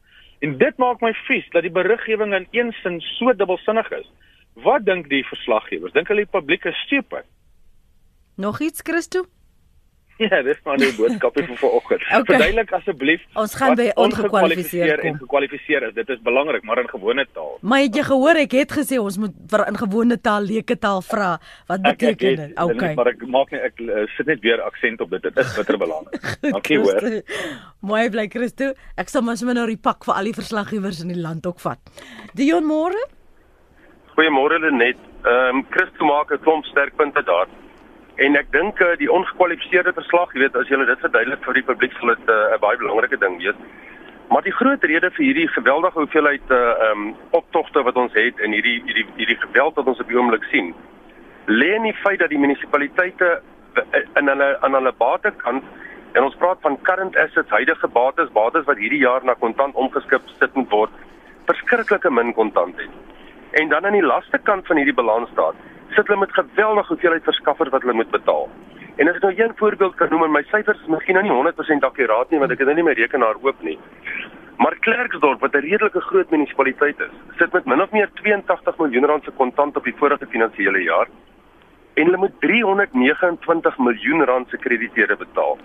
En 0.43 0.57
dit 0.57 0.77
maak 0.77 0.99
my 1.01 1.13
vies 1.27 1.47
dat 1.55 1.63
die 1.63 1.71
beriggewing 1.71 2.35
in 2.35 2.47
een 2.51 2.71
sin 2.81 2.99
so 2.99 3.31
dubbelsinnig 3.33 3.91
is. 3.95 4.07
Wat 4.53 4.85
dink 4.85 5.07
die 5.09 5.23
verslaggewers? 5.27 5.95
Dink 5.95 6.11
hulle 6.11 6.25
die 6.25 6.33
publiek 6.35 6.67
is 6.67 6.83
stupid? 6.83 7.23
Nog 8.35 8.59
iets 8.59 8.83
Christo? 8.83 9.23
Ja, 10.29 10.41
dis 10.43 10.57
maar 10.63 10.77
'n 10.77 10.95
boodskap 10.97 11.33
vir 11.33 11.45
vanoggend. 11.55 12.01
Okay. 12.19 12.23
Verduidelik 12.25 12.71
asseblief. 12.71 13.21
Ons 13.33 13.55
gaan 13.55 13.75
by 13.75 13.91
ongekwalifiseer 13.95 14.99
en 14.99 15.17
gekwalifiseer 15.17 15.83
is. 15.87 15.93
Dit 15.93 16.09
is 16.09 16.19
belangrik, 16.21 16.63
maar 16.63 16.81
in 16.81 16.89
gewone 16.89 17.25
taal. 17.33 17.57
Maar 17.61 17.79
het 17.85 17.95
jy 17.95 18.03
gehoor 18.03 18.39
ek 18.43 18.51
het 18.51 18.71
gesê 18.71 18.99
ons 18.99 19.17
moet 19.17 19.35
vir 19.51 19.63
in 19.67 19.77
gewone 19.77 20.17
taal 20.21 20.43
leuke 20.43 20.77
taal 20.77 21.01
vra. 21.01 21.29
Wat 21.67 21.81
beteken 21.81 22.35
dit? 22.35 22.59
Okay. 22.59 22.93
Maar 22.95 23.11
ek 23.13 23.23
maak 23.27 23.53
nie 23.55 23.61
ek 23.63 23.79
uh, 23.79 24.03
sit 24.17 24.27
net 24.27 24.41
weer 24.43 24.61
aksent 24.61 25.01
op 25.01 25.09
dit. 25.15 25.21
Dit 25.23 25.37
is 25.37 25.55
bitter 25.55 25.77
belangrik. 25.77 26.35
Dankie 26.43 26.79
hoor. 26.79 27.07
Mooi 27.79 28.09
bly 28.09 28.27
Christo. 28.27 28.73
Ek 28.97 29.07
sal 29.07 29.23
mos 29.23 29.43
maar 29.43 29.55
nou 29.61 29.67
die 29.71 29.79
pak 29.79 30.03
vir 30.03 30.17
al 30.17 30.27
die 30.31 30.35
verslaggewers 30.35 30.99
in 31.05 31.13
die 31.13 31.21
land 31.21 31.47
ook 31.47 31.63
vat. 31.63 31.79
Dion 32.35 32.67
môre? 32.67 32.99
Goeiemôre 34.17 34.59
Lenet. 34.59 34.99
Ehm 35.23 35.63
um, 35.63 35.65
Christo 35.71 36.05
maak 36.05 36.31
'n 36.31 36.43
klomp 36.43 36.65
sterk 36.65 36.95
punte 36.97 37.23
daar. 37.23 37.47
En 38.19 38.35
ek 38.35 38.49
dink 38.51 38.81
uh, 38.83 38.95
die 38.99 39.07
ongekwalifiseerde 39.11 39.93
verslag, 39.95 40.33
jy 40.35 40.43
weet, 40.43 40.55
as 40.59 40.67
jy 40.67 40.79
dit 40.83 41.03
verduidelik 41.05 41.45
vir 41.45 41.55
die 41.55 41.67
publiek, 41.69 41.93
sal 41.99 42.11
dit 42.11 42.31
eh, 42.33 42.35
'n 42.35 42.55
uh, 42.55 42.59
baie 42.59 42.79
belangrike 42.81 43.19
ding 43.21 43.37
wees. 43.39 43.59
Maar 44.29 44.43
die 44.43 44.53
groot 44.53 44.83
rede 44.83 45.09
vir 45.15 45.25
hierdie 45.25 45.47
geweldige 45.55 45.99
hoeveelheid 46.03 46.51
uh 46.51 46.89
um 46.89 47.15
optogte 47.39 47.83
wat 47.87 47.95
ons 47.95 48.13
het 48.13 48.41
en 48.43 48.51
hierdie 48.51 48.75
hierdie 48.85 49.05
hierdie 49.15 49.39
geweld 49.45 49.79
wat 49.79 49.87
ons 49.87 50.01
op 50.03 50.11
die 50.11 50.19
oomblik 50.19 50.43
sien, 50.51 50.73
lê 51.47 51.69
in 51.77 51.87
die 51.87 51.95
feit 52.03 52.19
dat 52.19 52.29
die 52.29 52.41
munisipaliteite 52.43 53.41
in 54.19 54.27
hulle 54.27 54.49
aan 54.61 54.77
hulle 54.77 54.93
batekant 54.99 55.63
en 56.13 56.23
ons 56.23 56.37
praat 56.43 56.61
van 56.61 56.77
current 56.81 57.15
assets, 57.15 57.49
huidige 57.49 57.87
bates, 57.87 58.29
bates 58.35 58.67
wat 58.67 58.77
hierdie 58.77 59.01
jaar 59.07 59.23
na 59.23 59.33
kontant 59.33 59.75
omgeskep 59.75 60.21
sit 60.39 60.53
moet 60.59 60.69
word, 60.69 61.01
verskriklike 61.47 62.11
min 62.11 62.33
kontant 62.33 62.75
het. 62.77 62.93
En 63.61 63.69
dan 63.69 63.85
aan 63.85 63.97
die 63.97 64.11
laste 64.13 64.37
kant 64.37 64.67
van 64.67 64.77
hierdie 64.77 64.99
balans 65.01 65.31
staan 65.31 65.55
sit 65.95 66.07
hulle 66.07 66.19
met 66.19 66.33
geweldige 66.33 66.93
hoeveelheid 66.93 67.23
verskaffers 67.23 67.71
wat 67.73 67.81
hulle 67.81 67.97
moet 68.01 68.11
betaal. 68.11 68.49
En 68.95 69.07
as 69.07 69.15
ek 69.15 69.21
nou 69.21 69.33
een 69.37 69.55
voorbeeld 69.55 69.95
kan 69.95 70.09
noem 70.09 70.23
en 70.23 70.31
my 70.31 70.43
syfers 70.51 70.81
is 70.81 70.91
miskien 70.91 71.15
nou 71.15 71.23
nie 71.23 71.51
100% 71.51 71.87
akkuraat 71.87 72.31
nie 72.31 72.39
want 72.39 72.51
ek 72.51 72.59
het 72.59 72.67
nou 72.67 72.75
nie 72.75 72.87
my 72.89 72.95
rekenaar 72.99 73.39
oop 73.41 73.63
nie. 73.63 73.77
Maar 74.59 74.75
Klerksdorp 74.85 75.39
wat 75.39 75.55
'n 75.55 75.65
redelike 75.69 76.01
groot 76.01 76.29
munisipaliteit 76.29 76.99
is, 76.99 77.13
sit 77.37 77.53
met 77.53 77.65
min 77.65 77.81
of 77.81 77.91
meer 77.91 78.09
82 78.13 78.77
miljoen 78.77 79.05
rand 79.05 79.23
se 79.23 79.31
kontant 79.31 79.77
op 79.77 79.83
die 79.83 79.95
vorige 79.95 80.25
finansiële 80.25 80.83
jaar 80.83 81.07
en 81.99 82.05
hulle 82.05 82.17
moet 82.17 82.39
329 82.39 83.77
miljoen 83.77 84.23
rand 84.25 84.49
se 84.49 84.57
krediteure 84.57 85.15
betaal. 85.17 85.57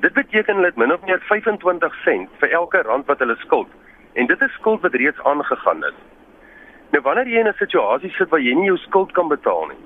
Dit 0.00 0.12
beteken 0.12 0.54
hulle 0.54 0.66
het 0.66 0.76
min 0.76 0.92
of 0.92 1.02
meer 1.04 1.20
25 1.28 1.94
sent 2.04 2.30
vir 2.40 2.50
elke 2.60 2.82
rand 2.82 3.06
wat 3.06 3.18
hulle 3.18 3.36
skuld. 3.42 3.68
En 4.12 4.26
dit 4.26 4.42
is 4.46 4.52
skuld 4.52 4.80
wat 4.80 4.94
reeds 4.94 5.22
aangegaan 5.22 5.84
is. 5.84 5.98
Nou 6.94 7.02
wanneer 7.02 7.26
jy 7.26 7.40
in 7.42 7.48
'n 7.50 7.58
situasie 7.58 8.10
sit 8.14 8.28
waar 8.30 8.40
jy 8.40 8.54
nie 8.54 8.70
jou 8.70 8.76
skuld 8.78 9.12
kan 9.12 9.28
betaal 9.28 9.66
nie, 9.66 9.82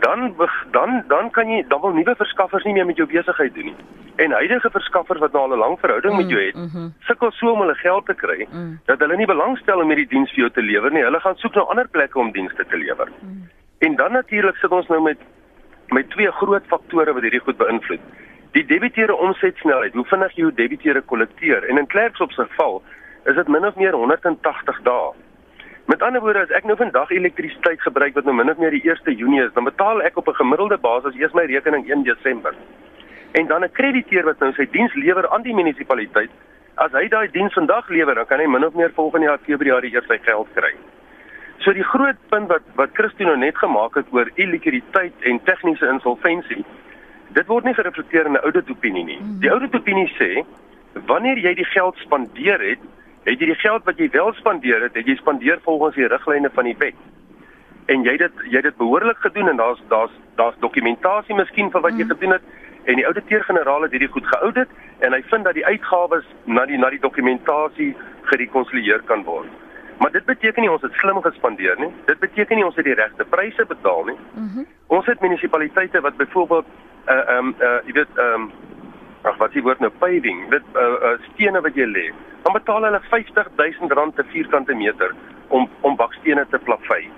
dan 0.00 0.34
dan 0.70 1.04
dan 1.08 1.30
kan 1.30 1.48
jy 1.50 1.64
dan 1.68 1.80
wil 1.80 1.92
nuwe 1.92 2.14
verskaffers 2.14 2.64
nie 2.64 2.72
meer 2.72 2.86
met 2.86 2.96
jou 2.96 3.08
besigheid 3.08 3.54
doen 3.54 3.64
nie. 3.64 3.76
En 4.16 4.30
huidige 4.30 4.70
verskaffers 4.70 5.20
wat 5.20 5.32
nou 5.32 5.42
al 5.42 5.54
'n 5.54 5.58
lang 5.58 5.78
verhouding 5.80 6.12
mm, 6.12 6.20
met 6.20 6.30
jou 6.30 6.42
het, 6.46 6.54
mm 6.54 6.68
-hmm. 6.72 6.94
sukkel 7.00 7.30
so 7.30 7.50
om 7.50 7.60
hulle 7.60 7.74
geld 7.74 8.06
te 8.06 8.14
kry 8.14 8.46
mm. 8.52 8.78
dat 8.84 8.98
hulle 8.98 9.16
nie 9.16 9.26
belangstel 9.26 9.80
om 9.80 9.88
hierdie 9.88 10.08
diens 10.08 10.30
vir 10.30 10.38
jou 10.38 10.50
te 10.50 10.62
lewer 10.62 10.92
nie. 10.92 11.02
Hulle 11.02 11.20
gaan 11.20 11.36
soek 11.36 11.54
na 11.54 11.60
ander 11.60 11.88
plekke 11.88 12.18
om 12.18 12.32
dienste 12.32 12.66
te 12.66 12.76
lewer. 12.76 13.08
Mm. 13.20 13.48
En 13.78 13.96
dan 13.96 14.12
natuurlik 14.12 14.56
sit 14.56 14.70
ons 14.70 14.86
nou 14.86 15.02
met 15.02 15.18
met 15.88 16.10
twee 16.10 16.30
groot 16.30 16.66
faktore 16.66 17.12
wat 17.12 17.22
hierdie 17.22 17.40
goed 17.46 17.56
beïnvloed. 17.56 18.00
Die 18.52 18.66
debiteure 18.66 19.16
omsetsnelheid, 19.16 19.94
hoe 19.94 20.04
vinnig 20.04 20.32
jy 20.32 20.42
jou 20.42 20.54
debiteure 20.54 21.00
kollekteer 21.00 21.64
en 21.64 21.78
in 21.78 21.86
Klerks 21.86 22.20
op 22.20 22.32
se 22.32 22.42
geval 22.42 22.82
is 23.24 23.34
dit 23.34 23.48
min 23.48 23.66
of 23.66 23.74
meer 23.74 23.92
180 23.92 24.80
dae. 24.82 25.12
Met 25.90 26.02
ander 26.06 26.22
woorde, 26.22 26.44
as 26.46 26.52
ek 26.54 26.68
nou 26.68 26.76
vandag 26.78 27.10
elektrisiteit 27.10 27.80
gebruik 27.82 28.14
wat 28.14 28.28
nou 28.28 28.34
min 28.38 28.50
of 28.50 28.60
meer 28.62 28.70
die 28.70 28.84
1 28.86 29.16
Junie 29.18 29.42
is, 29.42 29.54
dan 29.56 29.66
betaal 29.66 30.02
ek 30.06 30.20
op 30.20 30.28
'n 30.28 30.38
gemiddelde 30.42 30.78
basis 30.78 31.18
eers 31.18 31.34
my 31.34 31.44
rekening 31.50 31.88
1 31.90 32.04
Desember. 32.06 32.54
En 33.32 33.46
dan 33.46 33.64
'n 33.64 33.72
krediteur 33.72 34.24
wat 34.24 34.38
nou 34.38 34.52
sy 34.52 34.68
diens 34.70 34.94
lewer 34.94 35.28
aan 35.28 35.42
die 35.42 35.54
munisipaliteit, 35.54 36.30
As 36.80 36.94
hy 36.96 37.08
daai 37.12 37.28
diens 37.28 37.52
vandag 37.52 37.88
lewer, 37.92 38.14
dan 38.16 38.26
kan 38.28 38.40
hy 38.40 38.46
min 38.48 38.64
of 38.64 38.76
meer 38.78 38.92
volgende 38.96 39.26
jaar 39.26 39.42
Februarie 39.44 39.90
eers 39.92 40.06
sy 40.08 40.16
geld 40.24 40.48
kry. 40.56 40.70
So 41.60 41.74
die 41.76 41.84
groot 41.84 42.16
punt 42.32 42.48
wat 42.48 42.64
wat 42.78 42.94
Christo 42.96 43.26
nou 43.28 43.36
net 43.36 43.58
gemaak 43.60 43.98
het 44.00 44.08
oor 44.16 44.30
illikwiditeit 44.40 45.26
en 45.28 45.42
tegniese 45.44 45.90
insolventie, 45.92 46.64
dit 47.36 47.50
word 47.52 47.68
nie 47.68 47.76
gereflekteer 47.76 48.30
in 48.30 48.38
'n 48.38 48.44
auditopinie 48.48 49.04
nie. 49.04 49.18
Die 49.44 49.52
auditopinie 49.52 50.08
sê 50.16 50.30
wanneer 51.06 51.36
jy 51.36 51.54
die 51.54 51.68
geld 51.74 51.96
spandeer 51.96 52.60
het, 52.60 52.80
het 53.24 53.40
jy 53.40 53.46
die 53.52 53.60
geld 53.60 53.84
wat 53.84 53.98
jy 53.98 54.08
wel 54.10 54.32
spandeer 54.38 54.82
het, 54.82 54.94
het 54.94 55.06
jy 55.06 55.16
spandeer 55.16 55.60
volgens 55.64 55.94
die 55.94 56.08
riglyne 56.08 56.50
van 56.54 56.64
die 56.64 56.76
wet. 56.78 56.98
En 57.86 58.04
jy 58.06 58.16
dit 58.16 58.44
jy 58.50 58.60
dit 58.60 58.76
behoorlik 58.76 59.18
gedoen 59.18 59.48
en 59.48 59.56
daar's 59.56 59.80
daar's 59.88 60.12
daar's 60.36 60.58
dokumentasie 60.60 61.34
miskien 61.34 61.70
vir 61.70 61.80
wat 61.80 61.98
jy 61.98 62.06
gedoen 62.08 62.36
het 62.38 62.42
en 62.84 62.96
die 62.96 63.06
ouditeur-generaal 63.06 63.82
het 63.82 63.90
hierdie 63.90 64.12
goed 64.12 64.26
geaudit 64.26 64.68
en 64.98 65.12
hy 65.12 65.22
vind 65.32 65.44
dat 65.44 65.54
die 65.54 65.66
uitgawes 65.66 66.24
na 66.44 66.64
die 66.66 66.78
na 66.78 66.90
die 66.90 67.02
dokumentasie 67.02 67.94
gerekonsilieer 68.30 69.02
kan 69.10 69.24
word. 69.24 69.48
Maar 70.00 70.12
dit 70.12 70.24
beteken 70.24 70.62
nie 70.62 70.70
ons 70.72 70.82
het 70.82 70.96
slim 70.96 71.20
gespandeer 71.22 71.76
nie. 71.78 71.90
Dit 72.06 72.18
beteken 72.18 72.56
nie 72.56 72.64
ons 72.64 72.76
het 72.76 72.86
die 72.88 72.96
regte 72.96 73.24
pryse 73.28 73.64
betaal 73.68 74.04
nie. 74.04 74.16
Mm 74.32 74.50
-hmm. 74.54 74.66
Ons 74.86 75.06
het 75.06 75.20
munisipaliteite 75.20 76.00
wat 76.00 76.16
byvoorbeeld 76.16 76.66
uh 77.06 77.14
ehm 77.14 77.46
um, 77.46 77.54
uh 77.60 77.78
jy 77.86 77.92
weet 77.92 78.12
ehm 78.16 78.34
um, 78.34 78.50
ag 79.22 79.36
wat 79.36 79.52
s'ie 79.52 79.62
woord 79.62 79.80
nou 79.80 79.90
paving, 80.02 80.48
dit 80.50 80.76
uh, 80.76 80.82
uh 80.82 81.16
stene 81.30 81.60
wat 81.60 81.76
jy 81.76 81.86
lê. 81.86 82.06
Dan 82.44 82.56
betaal 82.56 82.86
hulle 82.88 83.00
R50000 83.00 84.14
per 84.16 84.28
vierkante 84.32 84.74
meter 84.74 85.14
om 85.48 85.68
om 85.80 85.96
bakstene 85.96 86.46
te 86.50 86.58
plavei. 86.58 87.10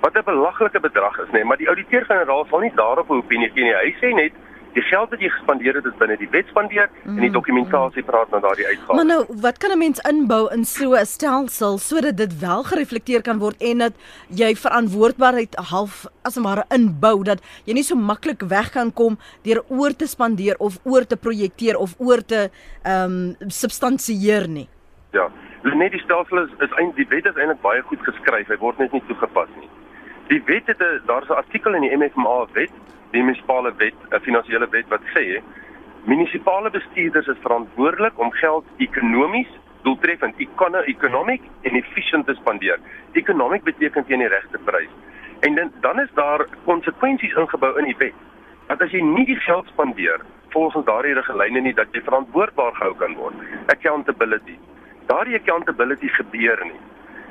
Wat 0.00 0.16
'n 0.16 0.24
belaglike 0.24 0.80
bedrag 0.80 1.18
is, 1.18 1.28
nê, 1.28 1.32
nee, 1.32 1.44
maar 1.44 1.56
die 1.56 1.68
ouditeur-generaal 1.68 2.46
sal 2.50 2.60
nie 2.60 2.72
daarop 2.74 3.10
'n 3.10 3.22
opinie 3.22 3.50
gee 3.54 3.64
nie. 3.64 3.72
Hy 3.72 3.94
sê 4.00 4.14
net 4.14 4.32
die 4.76 4.84
geld 4.84 5.12
wat 5.12 5.22
jy 5.24 5.30
gespandeer 5.32 5.78
het 5.78 5.86
is 5.88 5.96
binne 6.00 6.18
die 6.20 6.28
wet 6.32 6.48
spandeer 6.52 6.90
mm, 6.90 7.14
en 7.14 7.22
die 7.22 7.30
mm, 7.30 7.36
dokumentasie 7.36 8.04
praat 8.04 8.32
na 8.34 8.42
daardie 8.44 8.66
uitgawes. 8.68 8.98
Maar 8.98 9.08
nou, 9.08 9.20
wat 9.44 9.58
kan 9.62 9.72
'n 9.72 9.78
mens 9.78 10.02
inbou 10.10 10.42
in 10.52 10.64
so 10.64 10.92
'n 10.92 11.06
stelsel 11.06 11.78
sodat 11.78 12.16
dit 12.16 12.38
wel 12.40 12.62
gereflekteer 12.62 13.22
kan 13.22 13.38
word 13.38 13.56
en 13.60 13.78
dat 13.78 13.94
jy 14.28 14.54
verantwoordbaarheid 14.54 15.56
half 15.72 16.06
as 16.22 16.36
'n 16.36 16.42
ware 16.42 16.64
inbou 16.68 17.24
dat 17.24 17.40
jy 17.64 17.72
nie 17.72 17.82
so 17.82 17.96
maklik 17.96 18.42
weg 18.42 18.70
kan 18.70 18.92
kom 18.92 19.18
deur 19.42 19.64
oor 19.68 19.96
te 19.96 20.06
spandeer 20.06 20.56
of 20.58 20.78
oor 20.84 21.06
te 21.06 21.16
projekteer 21.16 21.76
of 21.76 21.94
oor 21.98 22.20
te 22.24 22.50
ehm 22.84 23.36
um, 23.40 23.50
substansieer 23.50 24.48
nie. 24.48 24.68
Ja, 25.12 25.30
net 25.62 25.92
die 25.92 26.00
stelsel 26.00 26.38
is 26.44 26.50
is 26.58 26.72
eintlik 26.76 26.96
die 26.96 27.08
wet 27.08 27.26
is 27.26 27.36
eintlik 27.36 27.60
baie 27.62 27.82
goed 27.82 28.02
geskryf. 28.02 28.48
Hy 28.48 28.58
word 28.58 28.78
net 28.78 28.92
nie 28.92 29.02
toegepas 29.08 29.48
nie. 29.56 29.68
Die 30.28 30.42
wet 30.44 30.66
het 30.66 30.80
'n 30.80 31.00
daar's 31.06 31.28
'n 31.28 31.40
artikel 31.42 31.74
in 31.74 31.82
die 31.82 31.96
MFMA 31.96 32.46
wet 32.52 32.72
die 33.16 33.24
munisipale 33.24 33.72
wet, 33.80 33.94
'n 34.10 34.24
finansiële 34.28 34.68
wet 34.70 34.88
wat 34.88 35.04
sê 35.14 35.42
munisipale 36.04 36.70
bestuurders 36.70 37.26
is 37.26 37.44
verantwoordelik 37.46 38.18
om 38.18 38.30
geld 38.32 38.64
ekonomies 38.76 39.50
doeltreffend, 39.82 40.34
economic 40.86 41.42
en 41.62 41.74
efficient 41.74 42.26
te 42.26 42.34
spandeer. 42.34 42.78
Economic 43.12 43.62
beteken 43.62 44.06
teen 44.06 44.18
die 44.18 44.28
regte 44.28 44.58
prys. 44.64 44.90
En 45.40 45.54
dan 45.54 45.70
dan 45.80 46.00
is 46.00 46.10
daar 46.14 46.46
konsekwensies 46.64 47.34
ingebou 47.34 47.78
in 47.78 47.84
die 47.84 47.96
wet. 47.98 48.18
Dat 48.66 48.82
as 48.82 48.90
jy 48.90 49.02
nie 49.02 49.26
die 49.26 49.40
geld 49.46 49.66
spandeer 49.66 50.20
volgens 50.48 50.86
daardie 50.86 51.14
riglyne 51.14 51.60
nie 51.60 51.74
dat 51.74 51.86
jy 51.92 52.02
verantwoordbaar 52.02 52.74
gehou 52.74 52.94
kan 52.96 53.14
word. 53.14 53.34
Accountability. 53.66 54.58
Daardie 55.06 55.38
accountability 55.38 56.08
gebeur 56.08 56.64
nie. 56.64 56.80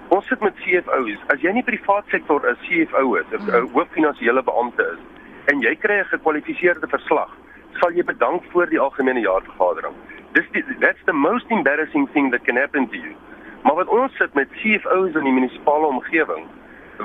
Ons 0.08 0.27
sit 0.27 0.39
met 0.39 0.56
CFO's. 0.63 1.22
As 1.34 1.42
jy 1.42 1.51
nie 1.51 1.63
privaat 1.63 2.06
sektor 2.08 2.42
'n 2.50 2.58
CFO 2.68 3.15
is, 3.15 3.25
'n 3.32 3.42
mm. 3.42 3.74
hoof 3.74 3.88
finansiële 3.92 4.44
beampte 4.44 4.86
is, 4.94 5.15
en 5.46 5.62
jy 5.62 5.75
kry 5.75 6.00
'n 6.00 6.12
gekwalifiseerde 6.14 6.88
verslag, 6.88 7.32
sal 7.80 7.92
jy 7.92 8.04
bedank 8.04 8.44
voor 8.52 8.70
die 8.70 8.80
algemene 8.80 9.20
jaarvergadering. 9.20 9.96
Dis 10.34 10.48
die, 10.52 10.64
that's 10.80 11.04
the 11.06 11.14
most 11.14 11.46
embarrassing 11.50 12.08
thing 12.14 12.32
that 12.32 12.44
can 12.44 12.58
happen 12.58 12.90
to 12.90 12.98
you. 12.98 13.16
Maar 13.64 13.75
wat 13.75 13.88
ons 13.88 14.16
sit 14.18 14.34
met 14.34 14.50
CFO's 14.62 15.16
in 15.16 15.24
die 15.24 15.34
munisipale 15.34 15.86
omgewing 15.86 16.46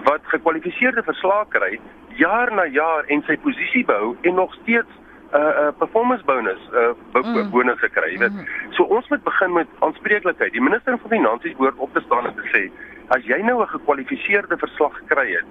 wat 0.07 0.21
gekwalifiseerde 0.23 1.03
verslae 1.03 1.45
kry 1.49 1.81
jaar 2.17 2.53
na 2.55 2.67
jaar 2.67 3.05
en 3.07 3.23
sy 3.27 3.37
posisie 3.37 3.85
behou 3.85 4.17
en 4.23 4.35
nog 4.35 4.55
steeds 4.55 4.89
'n 5.33 5.37
uh, 5.37 5.41
'n 5.41 5.67
uh, 5.67 5.73
performance 5.79 6.25
bonus 6.25 6.61
uh, 6.73 6.93
mm. 7.13 7.51
bonus 7.51 7.79
gekry, 7.79 8.19
weet. 8.19 8.33
Mm. 8.33 8.47
So 8.71 8.83
ons 8.83 9.09
moet 9.09 9.23
begin 9.23 9.53
met 9.53 9.67
aanspreeklikheid. 9.79 10.53
Die 10.53 10.63
minister 10.63 10.99
van 10.99 11.11
finansies 11.11 11.57
behoort 11.57 11.79
op 11.79 11.93
te 11.93 12.01
staan 12.01 12.27
en 12.27 12.35
te 12.35 12.47
sê, 12.53 12.71
as 13.09 13.25
jy 13.25 13.41
nou 13.43 13.63
'n 13.63 13.69
gekwalifiseerde 13.69 14.57
verslag 14.57 14.97
gekry 14.97 15.33
het, 15.33 15.47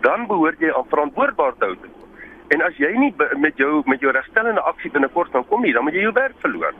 dan 0.00 0.26
behoort 0.26 0.58
jy 0.58 0.72
aan 0.72 0.88
verantwoordbaar 0.88 1.52
te 1.58 1.64
hou 1.64 1.76
En 2.50 2.62
as 2.66 2.78
jy 2.82 2.90
nie 2.98 3.12
met 3.38 3.56
jou 3.56 3.82
met 3.86 4.00
jou 4.02 4.12
regstellende 4.12 4.62
aksie 4.66 4.90
binnekort 4.90 5.30
kan 5.30 5.46
kom 5.46 5.62
nie, 5.62 5.72
dan 5.72 5.84
moet 5.86 5.94
jy 5.94 6.06
jou 6.08 6.14
werk 6.16 6.34
verloor. 6.42 6.74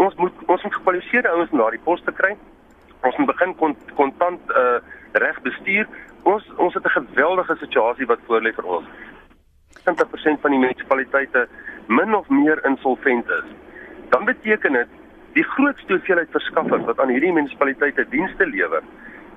Ons 0.00 0.14
moet 0.16 0.44
ons 0.46 0.62
moet 0.62 0.74
gekwalifiseerde 0.78 1.28
ouens 1.28 1.52
na 1.52 1.68
die 1.74 1.82
pos 1.84 2.00
te 2.06 2.14
kry. 2.16 2.36
Ons 3.04 3.16
moet 3.20 3.32
begin 3.32 3.54
kontant 3.96 4.54
uh 4.56 4.78
reg 5.12 5.40
bestuur. 5.42 5.88
Ons 6.22 6.46
ons 6.56 6.74
het 6.74 6.84
'n 6.84 6.96
geweldige 6.96 7.56
situasie 7.56 8.06
wat 8.06 8.24
voorlê 8.28 8.54
vir 8.54 8.64
ons. 8.64 8.86
70% 9.84 10.40
van 10.40 10.50
die 10.50 10.60
munisipaliteite 10.60 11.48
min 11.88 12.14
of 12.14 12.28
meer 12.28 12.64
insolvent 12.64 13.28
is. 13.28 13.48
Dan 14.10 14.24
beteken 14.24 14.72
dit 14.72 14.88
die 15.32 15.44
grootste 15.44 15.92
hoeveelheid 15.92 16.30
verskaffers 16.30 16.84
wat 16.84 17.00
aan 17.00 17.08
hierdie 17.08 17.32
munisipaliteite 17.32 18.06
dienste 18.10 18.46
lewer 18.46 18.82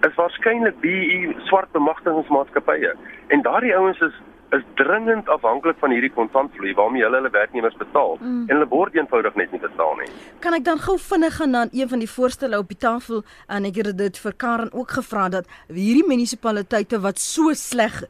is 0.07 0.15
waarskynlik 0.15 0.79
BE 0.79 1.33
swart 1.47 1.71
bemagtigingsmaatskappye. 1.71 2.95
En 3.27 3.41
daardie 3.41 3.75
ouens 3.75 3.99
is 3.99 4.21
is 4.57 4.63
dringend 4.79 5.29
afhanklik 5.29 5.77
van 5.81 5.93
hierdie 5.95 6.11
kontantvloei 6.13 6.73
waarmee 6.77 7.03
hulle 7.05 7.19
hulle 7.21 7.31
werknemers 7.33 7.77
betaal. 7.79 8.17
Mm. 8.21 8.45
en 8.47 8.55
hulle 8.55 8.69
word 8.69 8.95
eenvoudig 8.95 9.35
net 9.39 9.51
nie 9.51 9.61
betaal 9.63 9.95
nie. 10.01 10.09
Kan 10.43 10.57
ek 10.57 10.65
dan 10.67 10.81
gou 10.83 10.97
vinnig 11.01 11.37
gaan 11.39 11.53
na 11.55 11.65
een 11.71 11.89
van 11.89 12.03
die 12.03 12.09
voorstelle 12.09 12.59
op 12.59 12.69
die 12.69 12.77
tafel? 12.77 13.23
En 13.47 13.65
ek 13.69 13.81
het 13.81 13.91
dit 13.97 14.21
vir 14.25 14.37
Karen 14.45 14.73
ook 14.73 14.95
gevra 14.99 15.27
dat 15.33 15.49
hierdie 15.67 16.05
munisipaliteite 16.07 17.01
wat 17.03 17.21
so 17.21 17.53
sleg 17.57 18.03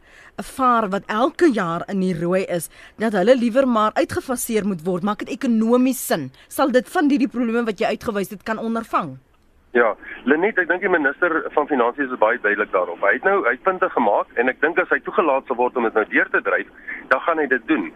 vaar 0.54 0.90
wat 0.90 1.08
elke 1.08 1.52
jaar 1.54 1.86
in 1.92 2.02
die 2.02 2.16
rooi 2.18 2.44
is 2.46 2.70
dat 2.98 3.14
hulle 3.14 3.36
liewer 3.38 3.68
maar 3.68 3.94
uitgefaseer 3.94 4.66
moet 4.68 4.86
word. 4.86 5.04
Maak 5.04 5.26
dit 5.26 5.36
ekonomies 5.38 6.02
sin? 6.08 6.32
Sal 6.48 6.74
dit 6.74 6.90
van 6.90 7.10
hierdie 7.10 7.32
probleme 7.32 7.68
wat 7.70 7.80
jy 7.80 7.94
uitgewys 7.96 8.34
het 8.34 8.44
kan 8.44 8.60
ondervang 8.60 9.18
Ja, 9.74 9.96
Lenet, 10.30 10.60
ek 10.62 10.68
dink 10.70 10.84
die 10.86 10.90
minister 10.92 11.34
van 11.56 11.66
finansies 11.66 12.12
is 12.14 12.20
baie 12.22 12.38
duidelik 12.38 12.70
daarop. 12.76 13.02
Hy 13.02 13.16
het 13.16 13.24
nou 13.26 13.40
hy 13.48 13.56
punte 13.66 13.88
gemaak 13.90 14.36
en 14.38 14.52
ek 14.52 14.60
dink 14.62 14.78
as 14.78 14.92
hy 14.94 15.00
toegelaat 15.02 15.48
sal 15.50 15.58
word 15.58 15.80
om 15.80 15.88
dit 15.88 15.96
nou 15.98 16.04
deur 16.12 16.28
te 16.30 16.42
dryf, 16.46 16.68
dan 17.10 17.24
gaan 17.26 17.42
hy 17.42 17.48
dit 17.50 17.64
doen. 17.72 17.88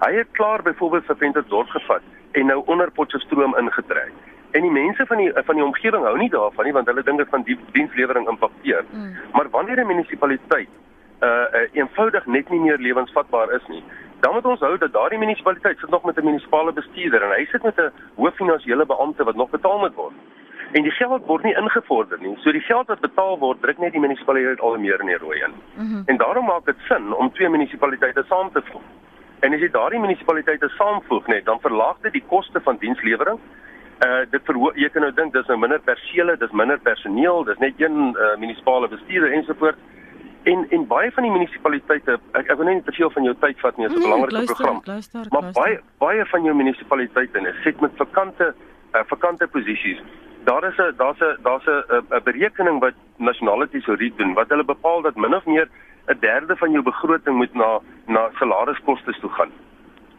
Hy 0.00 0.08
het 0.16 0.30
klaar 0.38 0.64
byvoorbeeld 0.64 1.04
vir 1.10 1.18
Ventersdorp 1.20 1.68
dorp 1.68 1.74
gevat 1.76 2.40
en 2.40 2.48
nou 2.48 2.56
onder 2.72 2.88
Potchefstroom 2.96 3.52
ingetrek. 3.60 4.14
En 4.56 4.64
die 4.64 4.72
mense 4.72 5.04
van 5.10 5.20
die 5.20 5.28
van 5.36 5.60
die 5.60 5.64
omgewing 5.66 6.06
hou 6.08 6.14
nie 6.16 6.30
daarvan 6.32 6.64
nie 6.64 6.72
want 6.78 6.88
hulle 6.88 7.04
dink 7.04 7.20
dit 7.20 7.34
van 7.34 7.44
die 7.44 7.58
dienslewering 7.76 8.30
impakteer. 8.32 8.88
Mm. 8.92 9.12
Maar 9.36 9.52
wanneer 9.58 9.82
'n 9.84 9.92
munisipaliteit 9.92 10.72
uh, 11.20 11.28
uh 11.28 11.66
eenvoudig 11.76 12.26
net 12.26 12.48
nie 12.48 12.60
meer 12.60 12.80
lewensvatbaar 12.80 13.52
is 13.52 13.66
nie, 13.68 13.82
dan 14.24 14.32
moet 14.32 14.48
ons 14.48 14.64
hou 14.64 14.78
dat 14.78 14.92
daardie 14.92 15.20
munisipaliteit 15.20 15.78
sit 15.84 15.90
nog 15.90 16.04
met 16.04 16.16
'n 16.16 16.24
munisipale 16.24 16.72
bestuurder 16.72 17.22
en 17.22 17.36
hy 17.36 17.44
sit 17.44 17.62
met 17.62 17.76
'n 17.76 17.92
hoof 18.14 18.34
finansiële 18.34 18.86
beampte 18.86 19.24
wat 19.24 19.36
nog 19.36 19.50
betaal 19.50 19.78
moet 19.78 19.94
word 19.94 20.16
en 20.72 20.82
die 20.82 20.92
geld 20.92 21.26
word 21.26 21.42
nie 21.44 21.54
ingevorder 21.54 22.18
nie. 22.20 22.36
So 22.42 22.52
die 22.52 22.64
geld 22.66 22.86
wat 22.86 23.00
betaal 23.00 23.38
word, 23.38 23.60
druk 23.62 23.78
net 23.78 23.92
die 23.92 24.02
munisipaliteit 24.02 24.60
al 24.60 24.78
meer 24.82 25.00
in 25.00 25.06
die 25.12 25.18
rooi 25.18 25.38
in. 25.38 25.54
Mm 25.74 25.86
-hmm. 25.90 26.02
En 26.06 26.16
daarom 26.16 26.46
maak 26.46 26.64
dit 26.64 26.76
sin 26.88 27.14
om 27.14 27.32
twee 27.32 27.48
munisipaliteite 27.48 28.24
saam 28.28 28.50
te 28.52 28.62
voeg. 28.70 28.82
En 29.40 29.52
as 29.52 29.60
jy 29.60 29.68
daardie 29.70 30.00
munisipaliteite 30.00 30.68
saamvoeg 30.68 31.26
net, 31.26 31.44
dan 31.44 31.60
verlaag 31.60 31.98
dit 32.00 32.12
die 32.12 32.24
koste 32.28 32.60
van 32.60 32.76
dienslewering. 32.80 33.38
Uh 34.06 34.24
dit 34.30 34.42
verhoog 34.44 34.76
jy 34.76 34.88
kan 34.92 35.02
nou 35.02 35.12
dink 35.12 35.32
dis 35.32 35.46
nou 35.46 35.58
minder 35.58 35.80
persele, 35.80 36.36
dis 36.36 36.50
minder 36.50 36.78
personeel, 36.78 37.44
dis 37.44 37.58
net 37.58 37.80
een 37.80 38.16
uh, 38.16 38.36
munisipale 38.38 38.88
bestuurder 38.88 39.32
ensovoorts. 39.32 39.78
En 40.42 40.66
en 40.70 40.86
baie 40.86 41.12
van 41.12 41.22
die 41.22 41.32
munisipaliteite, 41.32 42.18
ek 42.32 42.50
ek 42.50 42.56
wil 42.56 42.66
net 42.66 42.84
te 42.84 42.92
veel 42.92 43.10
van 43.10 43.22
jou 43.22 43.34
tyd 43.40 43.60
vat 43.60 43.76
nie, 43.76 43.88
dit 43.88 43.96
is 43.96 44.04
'n 44.04 44.08
nee, 44.08 44.16
belangrike 44.16 44.52
program. 44.52 44.80
Luister, 44.84 45.26
maar 45.30 45.42
luister. 45.42 45.62
baie 45.62 45.80
baie 45.98 46.26
van 46.26 46.44
jou 46.44 46.54
munisipaliteite 46.56 47.40
net 47.40 47.54
sit 47.64 47.80
met 47.80 47.90
vakante 47.96 48.54
uh, 48.94 49.00
vakante 49.06 49.46
posisies 49.46 50.00
daar 50.46 50.64
is 50.70 50.78
'n 50.78 50.94
daar's 50.96 51.20
'n 51.20 51.36
daar's 51.42 51.66
'n 51.66 51.82
'n 52.16 52.22
berekening 52.24 52.78
wat 52.80 52.94
nasionale 53.16 53.68
tesourier 53.68 54.16
doen 54.16 54.34
wat 54.34 54.48
hulle 54.48 54.64
bepaal 54.64 55.02
dat 55.02 55.16
min 55.16 55.34
of 55.34 55.46
meer 55.46 55.68
'n 56.06 56.18
derde 56.20 56.56
van 56.56 56.70
jou 56.70 56.82
begroting 56.82 57.36
moet 57.36 57.54
na 57.54 57.80
na 58.06 58.30
salariskoste 58.38 59.12
toe 59.20 59.30
gaan. 59.30 59.50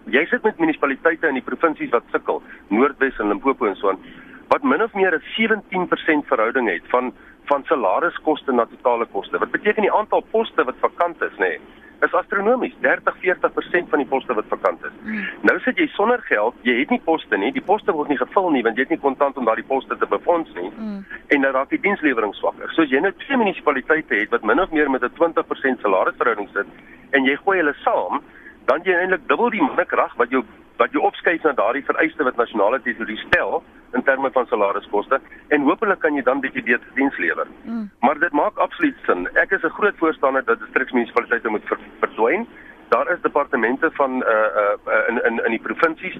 Jy 0.05 0.25
sit 0.25 0.43
met 0.43 0.57
munisipaliteite 0.57 1.27
in 1.27 1.33
die 1.33 1.49
provinsies 1.49 1.89
wat 1.89 2.03
sukkel, 2.11 2.41
Noordwes 2.67 3.19
en 3.19 3.27
Limpopo 3.27 3.65
en 3.65 3.75
so 3.75 3.89
aan, 3.89 3.99
wat 4.47 4.63
min 4.63 4.83
of 4.83 4.93
meer 4.93 5.13
'n 5.15 5.23
17% 5.37 6.25
verhouding 6.27 6.69
het 6.69 6.83
van 6.87 7.13
van 7.45 7.63
salariskoste 7.63 8.51
na 8.51 8.65
totale 8.65 9.05
koste. 9.05 9.37
Wat 9.37 9.51
beteken 9.51 9.81
die 9.81 9.93
aantal 9.93 10.21
poste 10.31 10.63
wat 10.63 10.75
vakant 10.79 11.21
is, 11.21 11.31
nê? 11.31 11.37
Nee? 11.37 11.59
Is 12.05 12.13
astronomies. 12.13 12.75
30-40% 12.81 13.89
van 13.89 14.03
die 14.03 14.07
poste 14.07 14.33
wat 14.33 14.45
vakant 14.49 14.83
is. 14.85 14.95
Mm. 15.03 15.23
Nou 15.49 15.55
sit 15.65 15.79
jy 15.81 15.87
sonder 15.95 16.21
geld, 16.29 16.55
jy 16.67 16.77
het 16.79 16.93
nie 16.93 17.01
poste 17.05 17.37
nie, 17.37 17.51
die 17.55 17.63
poste 17.63 17.95
word 17.95 18.11
nie 18.13 18.19
gevul 18.19 18.51
nie 18.53 18.63
want 18.65 18.77
jy 18.77 18.85
het 18.85 18.93
nie 18.93 19.01
kontant 19.01 19.37
om 19.37 19.47
daardie 19.49 19.65
poste 19.67 19.97
te 19.97 20.09
befonds 20.09 20.53
nie. 20.59 20.69
Mm. 20.75 21.01
En 21.33 21.47
dan 21.47 21.55
raak 21.57 21.73
die 21.73 21.81
dienslewering 21.81 22.35
swakker. 22.37 22.71
So 22.75 22.85
as 22.85 22.93
jy 22.93 23.01
nou 23.03 23.13
twee 23.25 23.39
munisipaliteite 23.41 24.21
het 24.21 24.35
wat 24.35 24.45
min 24.45 24.61
of 24.61 24.71
meer 24.71 24.91
met 24.91 25.03
'n 25.03 25.13
20% 25.17 25.81
salarisverhouding 25.81 26.49
sit 26.53 26.67
en 27.11 27.23
jy 27.23 27.35
gooi 27.35 27.57
hulle 27.57 27.75
saam, 27.83 28.21
dan 28.65 28.81
jy 28.83 28.93
eintlik 28.93 29.27
dubbel 29.27 29.49
die 29.49 29.61
mannekrag 29.61 30.15
wat 30.17 30.29
jou 30.29 30.43
wat 30.77 30.93
jy 30.93 31.01
opskuif 31.01 31.43
na 31.43 31.53
daardie 31.57 31.85
vereiste 31.85 32.23
wat 32.23 32.37
nasionale 32.37 32.79
tesourier 32.85 33.21
stel 33.27 33.63
in 33.97 34.03
terme 34.03 34.31
van 34.31 34.45
salariskoste 34.45 35.19
en 35.47 35.61
hopelik 35.61 35.99
kan 35.99 36.15
jy 36.15 36.23
dan 36.23 36.41
bietjie 36.43 36.63
beter 36.63 36.87
diens 36.95 37.17
lewer. 37.17 37.47
Mm. 37.63 37.89
Maar 37.99 38.19
dit 38.19 38.31
maak 38.31 38.57
absoluut 38.57 38.97
sin. 39.05 39.27
Ek 39.35 39.51
is 39.51 39.63
'n 39.63 39.77
groot 39.79 39.97
voorstander 39.97 40.45
dat 40.45 40.59
distriksmunisipaliteite 40.59 41.49
moet 41.49 41.63
ver, 41.65 41.79
verdwyn. 41.99 42.47
Daar 42.89 43.11
is 43.11 43.21
departemente 43.21 43.89
van 43.91 44.23
uh 44.23 44.49
uh 44.55 45.07
in 45.09 45.19
in 45.25 45.43
in 45.45 45.51
die 45.51 45.61
provinsies. 45.61 46.17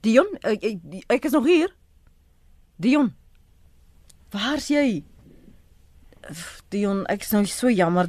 Dion, 0.00 0.28
ek, 0.40 0.64
ek 1.06 1.24
is 1.24 1.32
nog 1.32 1.44
hier. 1.44 1.68
Dion. 2.76 3.12
Waar's 4.30 4.68
jy? 4.68 5.04
Dion, 6.68 7.04
ek 7.06 7.20
is 7.26 7.32
nou 7.32 7.44
so 7.44 7.68
jammer. 7.68 8.08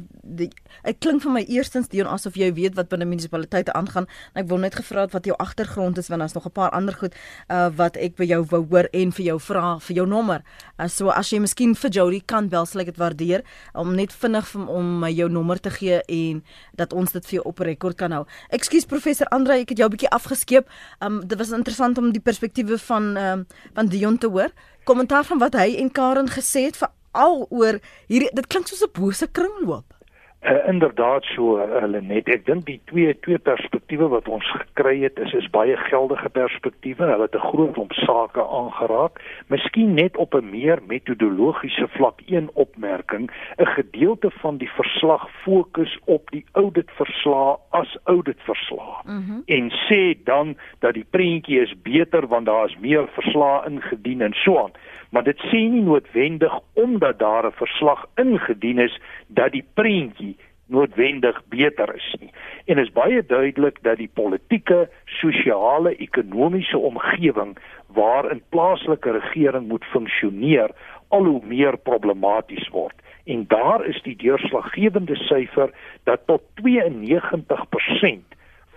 Ek 0.82 0.98
klink 0.98 1.22
vir 1.22 1.30
my 1.30 1.42
eerstens 1.46 1.86
Dion 1.92 2.08
asof 2.10 2.34
jy 2.34 2.48
weet 2.56 2.74
wat 2.74 2.88
binne 2.90 3.06
munisipaliteite 3.06 3.70
aangaan. 3.78 4.08
Ek 4.34 4.48
wil 4.50 4.58
net 4.64 4.74
gevra 4.74 5.04
het 5.06 5.12
wat 5.14 5.28
jou 5.28 5.36
agtergrond 5.38 5.98
is 6.02 6.08
want 6.10 6.24
daar's 6.24 6.34
nog 6.34 6.46
'n 6.46 6.50
paar 6.50 6.70
ander 6.70 6.94
goed 6.94 7.14
uh 7.48 7.70
wat 7.70 7.96
ek 7.96 8.16
by 8.16 8.24
jou 8.24 8.42
wou 8.50 8.66
hoor 8.66 8.88
en 8.92 9.12
vir 9.12 9.24
jou 9.24 9.38
vra 9.38 9.78
vir 9.78 9.96
jou 9.96 10.06
nommer. 10.06 10.42
Uh, 10.78 10.88
so 10.88 11.08
as 11.08 11.30
jy 11.30 11.38
miskien 11.38 11.74
vir 11.74 11.90
Jody 11.90 12.20
kan 12.26 12.48
bel, 12.48 12.66
sal 12.66 12.80
ek 12.80 12.86
dit 12.86 12.98
waardeer 12.98 13.42
om 13.74 13.94
net 13.94 14.12
vinnig 14.12 14.46
vir, 14.46 14.68
om 14.68 14.98
my 15.00 15.10
jou 15.10 15.28
nommer 15.28 15.60
te 15.60 15.70
gee 15.70 16.02
en 16.08 16.42
dat 16.74 16.92
ons 16.92 17.12
dit 17.12 17.24
vir 17.26 17.34
jou 17.34 17.44
op 17.44 17.58
rekord 17.58 17.96
kan 17.96 18.12
hou. 18.12 18.26
Ekskuus 18.50 18.84
professor 18.84 19.26
Andre, 19.30 19.60
ek 19.60 19.68
het 19.68 19.78
jou 19.78 19.86
'n 19.86 19.90
bietjie 19.96 20.10
afgeskeep. 20.10 20.68
Um 21.00 21.26
dit 21.26 21.38
was 21.38 21.50
interessant 21.50 21.98
om 21.98 22.12
die 22.12 22.20
perspektiewe 22.20 22.78
van 22.78 23.16
um 23.16 23.46
van 23.74 23.86
Dion 23.86 24.18
te 24.18 24.26
hoor. 24.26 24.50
Kommentaar 24.84 25.24
van 25.24 25.38
wat 25.38 25.54
hy 25.54 25.76
en 25.78 25.92
Karen 25.92 26.28
gesê 26.28 26.64
het 26.64 26.76
vir 26.76 26.88
al 27.12 27.46
oor 27.50 27.80
hierdie 28.08 28.30
dit 28.34 28.46
klink 28.46 28.66
soos 28.68 28.82
'n 28.82 28.90
bose 28.92 29.26
kringloop. 29.26 30.01
Uh, 30.42 30.68
inderdaad 30.68 31.24
so 31.24 31.58
hulle 31.58 32.00
uh, 32.00 32.02
net 32.02 32.26
ek 32.26 32.46
dink 32.48 32.64
die 32.66 32.80
twee 32.90 33.12
twee 33.22 33.38
perspektiewe 33.38 34.08
wat 34.10 34.26
ons 34.26 34.48
gekry 34.50 34.96
het 35.04 35.20
is 35.22 35.30
is 35.38 35.46
baie 35.54 35.76
geldige 35.86 36.32
perspektiewe. 36.34 37.06
Hulle 37.06 37.28
het 37.28 37.36
'n 37.38 37.46
groot 37.52 37.70
klomp 37.76 37.92
sake 37.92 38.42
aangeraak. 38.42 39.20
Miskien 39.46 39.94
net 39.94 40.16
op 40.16 40.34
'n 40.34 40.50
meer 40.50 40.82
metodologiese 40.86 41.86
vlak 41.94 42.26
een 42.26 42.50
opmerking. 42.54 43.30
'n 43.56 43.66
gedeelte 43.66 44.30
van 44.30 44.56
die 44.56 44.70
verslag 44.70 45.28
fokus 45.44 45.98
op 46.04 46.30
die 46.30 46.44
audit 46.52 46.90
verslag 46.90 47.58
as 47.70 47.96
audit 48.04 48.40
verslag 48.42 49.04
mm 49.04 49.24
-hmm. 49.26 49.42
en 49.46 49.70
sê 49.70 50.22
dan 50.24 50.56
dat 50.78 50.94
die 50.94 51.06
prentjie 51.10 51.60
is 51.60 51.74
beter 51.82 52.26
want 52.26 52.46
daar 52.46 52.66
is 52.66 52.78
meer 52.78 53.08
verslae 53.08 53.70
ingedien 53.70 54.20
en 54.20 54.32
so 54.32 54.58
aan 54.58 54.72
maar 55.12 55.24
dit 55.24 55.38
sê 55.50 55.60
nie 55.68 55.84
noodwendig 55.84 56.54
omdat 56.72 57.18
daar 57.18 57.46
'n 57.46 57.58
verslag 57.60 58.06
ingedien 58.16 58.78
is 58.78 59.00
dat 59.26 59.52
die 59.52 59.64
prentjie 59.74 60.36
noodwendig 60.66 61.42
beter 61.48 61.94
is 61.94 62.14
nie. 62.20 62.30
En 62.64 62.78
is 62.78 62.92
baie 62.92 63.26
duidelik 63.26 63.78
dat 63.82 63.96
die 63.96 64.10
politieke, 64.14 64.88
sosiale, 65.04 65.96
ekonomiese 65.96 66.78
omgewing 66.78 67.56
waarin 67.86 68.42
plaaslike 68.48 69.10
regering 69.10 69.68
moet 69.68 69.84
funksioneer 69.84 70.70
al 71.08 71.24
hoe 71.24 71.40
meer 71.44 71.76
problematies 71.78 72.68
word. 72.68 72.94
En 73.24 73.44
daar 73.48 73.84
is 73.86 74.02
die 74.02 74.16
deurslaggewende 74.16 75.16
syfer 75.16 75.70
dat 76.04 76.26
tot 76.26 76.42
92% 76.62 78.31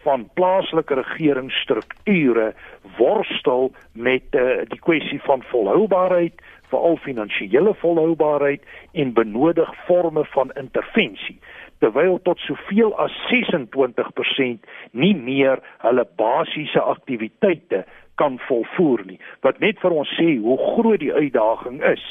van 0.06 0.30
plaaslike 0.38 0.94
regeringsstrukture 1.02 2.54
worstel 2.98 3.72
met 3.92 4.38
uh, 4.38 4.62
die 4.70 4.80
kwessie 4.80 5.22
van 5.26 5.44
volhoubaarheid, 5.52 6.42
veral 6.70 6.98
finansiële 7.02 7.74
volhoubaarheid 7.82 8.64
en 8.94 9.14
benodig 9.14 9.72
forme 9.86 10.26
van 10.38 10.54
intervensie 10.54 11.40
terwyl 11.84 12.20
tot 12.24 12.40
soveel 12.40 12.94
as 13.04 13.14
26% 13.30 14.66
nie 14.92 15.14
meer 15.16 15.62
hulle 15.84 16.06
basiese 16.18 16.82
aktiwiteite 16.82 17.84
kan 18.16 18.38
volvoer 18.48 19.04
nie. 19.06 19.18
Wat 19.44 19.60
net 19.60 19.82
vir 19.84 19.92
ons 19.92 20.12
sê 20.16 20.38
hoe 20.40 20.56
groot 20.62 21.02
die 21.04 21.14
uitdaging 21.14 21.82
is. 21.84 22.04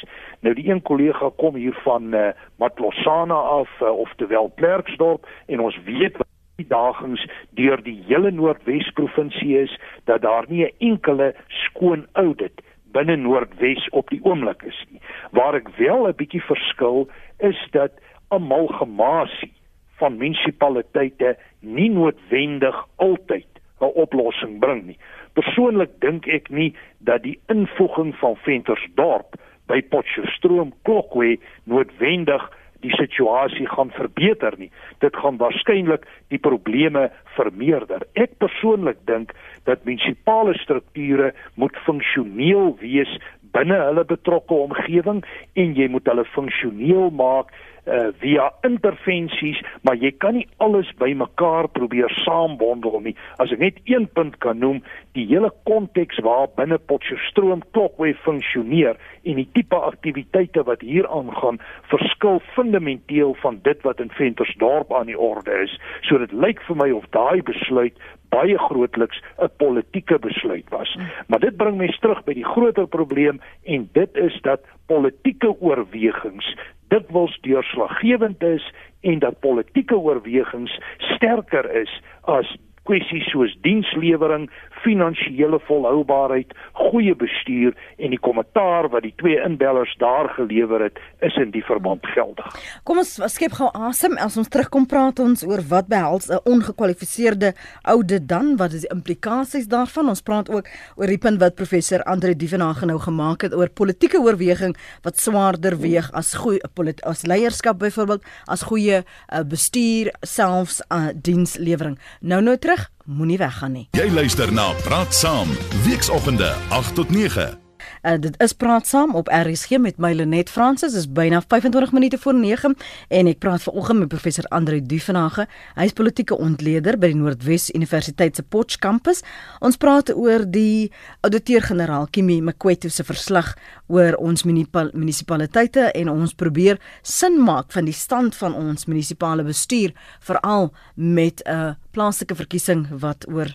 Nou 0.45 0.53
die 0.57 0.67
een 0.69 0.83
kollega 0.85 1.31
kom 1.41 1.57
hier 1.57 1.77
van 1.87 2.13
uh, 2.13 2.27
Matlosana 2.61 3.39
af 3.59 3.73
uh, 3.81 3.89
of 3.89 4.13
terwyl 4.21 4.53
Klerksdorp 4.61 5.25
en 5.49 5.65
ons 5.65 5.79
weet 5.89 6.21
die 6.57 6.67
dagings 6.69 7.25
deur 7.59 7.81
die 7.83 7.97
hele 8.07 8.31
Noordwes 8.31 8.91
provinsie 8.95 9.57
is 9.59 9.73
dat 10.11 10.23
daar 10.23 10.47
nie 10.49 10.65
'n 10.65 10.77
enkele 10.79 11.35
skoon 11.49 12.07
audit 12.13 12.63
binne 12.93 13.17
Noordwes 13.17 13.89
op 13.91 14.11
die 14.11 14.21
oomblik 14.23 14.63
is 14.63 14.85
nie. 14.91 15.01
Waar 15.31 15.55
ek 15.55 15.69
wel 15.77 16.07
'n 16.09 16.17
bietjie 16.17 16.43
verskil 16.43 17.09
is 17.39 17.59
dat 17.71 17.93
amalgamasie 18.29 19.53
van 19.99 20.17
munisipaliteite 20.17 21.37
nie 21.61 21.91
noodwendig 21.91 22.87
altyd 22.97 23.51
'n 23.81 23.93
oplossing 23.95 24.59
bring 24.59 24.87
nie. 24.87 24.99
Persoonlik 25.33 25.91
dink 25.99 26.27
ek 26.27 26.51
nie 26.51 26.75
dat 26.99 27.23
die 27.23 27.39
invoeging 27.47 28.15
van 28.15 28.37
Ventersdorp 28.37 29.35
by 29.67 29.83
Potchefstroom 29.83 30.73
Klokwe 30.83 31.39
noodwendig 31.65 32.51
die 32.85 32.93
situasie 32.99 33.67
gaan 33.71 33.91
verbeter 33.97 34.57
nie. 34.61 34.71
Dit 35.05 35.17
gaan 35.17 35.41
waarskynlik 35.41 36.05
die 36.33 36.41
probleme 36.43 37.09
vermeerder. 37.39 38.05
Ek 38.15 38.37
persoonlik 38.43 39.01
dink 39.09 39.33
dat 39.69 39.85
munisipale 39.89 40.55
strukture 40.61 41.33
moet 41.61 41.77
funksioneel 41.87 42.75
wees 42.83 43.11
binne 43.55 43.79
hulle 43.89 44.05
betrokke 44.09 44.55
omgewing 44.67 45.23
en 45.55 45.79
jy 45.79 45.89
moet 45.93 46.11
hulle 46.11 46.27
funksioneel 46.35 47.11
maak 47.15 47.55
uh, 47.87 48.09
via 48.21 48.49
intervensies, 48.67 49.61
maar 49.83 49.99
jy 50.01 50.11
kan 50.23 50.39
nie 50.39 50.47
alles 50.65 50.91
bymekaar 51.01 51.69
probeer 51.77 52.13
saambondel 52.25 53.01
nie. 53.05 53.15
As 53.43 53.53
ek 53.55 53.63
net 53.63 53.81
een 53.91 54.07
punt 54.17 54.39
kan 54.45 54.61
noem, 54.63 54.81
die 55.19 55.27
hele 55.31 55.53
konteks 55.69 56.21
waar 56.25 56.49
binne 56.57 56.79
Potchefstroom 56.91 57.65
Klokwe 57.77 58.15
funksioneer 58.25 58.99
en 59.25 59.41
die 59.41 59.49
tipe 59.57 59.79
aktiwiteite 59.79 60.65
wat 60.69 60.85
hier 60.85 61.09
aangaan, 61.09 61.61
verskil 61.93 62.41
fundamenteel 62.55 63.37
van 63.45 63.61
dit 63.69 63.81
wat 63.87 64.01
in 64.03 64.13
Ventersdorp 64.17 64.93
aan 64.95 65.11
die 65.13 65.19
orde 65.19 65.63
is. 65.65 65.77
So 66.09 66.19
dit 66.23 66.33
lyk 66.33 66.63
vir 66.69 66.81
my 66.81 66.91
of 66.97 67.07
daai 67.17 67.43
besluit 67.45 67.97
baie 68.35 68.59
grootliks 68.59 69.23
'n 69.39 69.51
politieke 69.57 70.19
besluit 70.19 70.69
was. 70.69 70.99
Maar 71.27 71.41
dit 71.41 71.57
bring 71.57 71.77
my 71.79 71.89
terug 72.01 72.25
by 72.25 72.35
die 72.35 72.45
groter 72.45 72.87
probleem 72.87 73.41
en 73.65 73.89
dit 73.93 74.17
is 74.17 74.41
dat 74.43 74.61
politieke 74.87 75.55
oorwegings 75.61 76.55
dikwels 76.89 77.39
deurslaggewend 77.41 78.43
is 78.43 78.73
en 79.01 79.19
dat 79.19 79.41
politieke 79.41 79.97
oorwegings 79.97 80.81
sterker 80.99 81.71
is 81.75 82.03
as 82.21 82.57
kwessies 82.89 83.27
soos 83.33 83.53
dienslewering, 83.65 84.49
finansiële 84.85 85.59
volhoubaarheid, 85.65 86.53
goeie 86.77 87.15
bestuur 87.17 87.73
en 87.97 88.13
die 88.13 88.21
kommentaar 88.21 88.91
wat 88.93 89.07
die 89.07 89.15
twee 89.21 89.39
inbellers 89.41 89.95
daar 90.03 90.29
gelewer 90.37 90.83
het, 90.85 91.01
is 91.25 91.37
in 91.41 91.55
die 91.55 91.65
verband 91.65 92.05
geldig. 92.13 92.51
Kom 92.85 93.01
ons 93.01 93.17
skep 93.33 93.57
gou 93.57 93.71
asem 93.89 94.19
as 94.21 94.37
ons 94.41 94.51
terugkom 94.53 94.85
praat 94.91 95.23
ons 95.25 95.45
oor 95.49 95.63
wat 95.71 95.89
behels 95.89 96.29
'n 96.29 96.43
ongekwalifiseerde 96.45 97.55
audit 97.83 98.29
dan, 98.29 98.57
wat 98.57 98.73
is 98.73 98.85
die 98.85 98.93
implikasies 98.93 99.67
daarvan? 99.69 100.09
Ons 100.09 100.23
praat 100.23 100.51
ook 100.51 100.69
oor 100.97 101.07
die 101.07 101.19
punt 101.19 101.41
wat 101.41 101.55
professor 101.55 102.03
Andre 102.03 102.37
Dievenage 102.37 102.87
nou 102.87 102.99
gemaak 102.99 103.43
het 103.43 103.55
oor 103.55 103.69
politieke 103.69 104.21
oorweging 104.21 104.77
wat 105.03 105.19
swaarder 105.19 105.79
weeg 105.81 106.11
as 106.13 106.35
goeie 106.35 106.61
as 107.03 107.23
leierskap 107.27 107.79
byvoorbeeld, 107.79 108.23
as 108.47 108.63
goeie 108.63 109.03
uh, 109.03 109.41
bestuur, 109.43 110.13
selfs 110.21 110.83
uh, 110.91 111.09
dienslewering. 111.15 111.99
Nou 112.21 112.43
nou 112.43 112.57
terug 112.59 112.74
Moenie 113.05 113.39
weggaan 113.39 113.73
nie. 113.73 113.89
Jy 113.93 114.11
luister 114.13 114.53
na 114.53 114.73
Praat 114.85 115.15
Saam, 115.15 115.49
weekoggende 115.85 116.55
8 116.69 116.95
tot 116.95 117.11
9. 117.11 117.64
Uh, 118.05 118.19
dit 118.21 118.35
is 118.45 118.53
praat 118.53 118.85
saam 118.85 119.15
op 119.17 119.31
RSG 119.33 119.79
met 119.81 119.97
my 119.97 120.11
Lenet 120.13 120.51
Fransis 120.53 120.93
is 120.93 121.07
byna 121.09 121.39
25 121.41 121.93
minute 121.97 122.19
voor 122.21 122.35
9 122.37 122.75
en 123.09 123.31
ek 123.31 123.39
praat 123.41 123.63
vanoggend 123.65 123.99
met 124.03 124.11
professor 124.13 124.45
Andre 124.53 124.83
Duvenage. 124.85 125.47
Hy 125.73 125.87
is 125.89 125.97
politieke 125.97 126.37
ontleder 126.37 126.99
by 127.01 127.09
die 127.15 127.17
Noordwes 127.17 127.71
Universiteit 127.73 128.37
se 128.37 128.45
Potch 128.45 128.77
kampus. 128.85 129.23
Ons 129.65 129.81
praat 129.81 130.13
oor 130.13 130.45
die 130.45 130.91
ouditeur-generaal 131.25 132.11
Kimi 132.13 132.43
Mkwetu 132.45 132.93
se 132.93 133.09
verslag 133.09 133.55
oor 133.89 134.19
ons 134.21 134.45
munisipaliteite 134.45 135.89
en 135.97 136.13
ons 136.13 136.37
probeer 136.37 136.83
sin 137.01 137.41
maak 137.41 137.73
van 137.73 137.89
die 137.89 137.97
stand 137.97 138.37
van 138.37 138.53
ons 138.53 138.85
munisipale 138.85 139.49
bestuur 139.49 139.97
veral 140.21 140.75
met 140.95 141.41
'n 141.41 141.51
uh, 141.57 141.73
plaaslike 141.97 142.37
verkiesing 142.37 142.85
wat 143.01 143.25
oor 143.33 143.49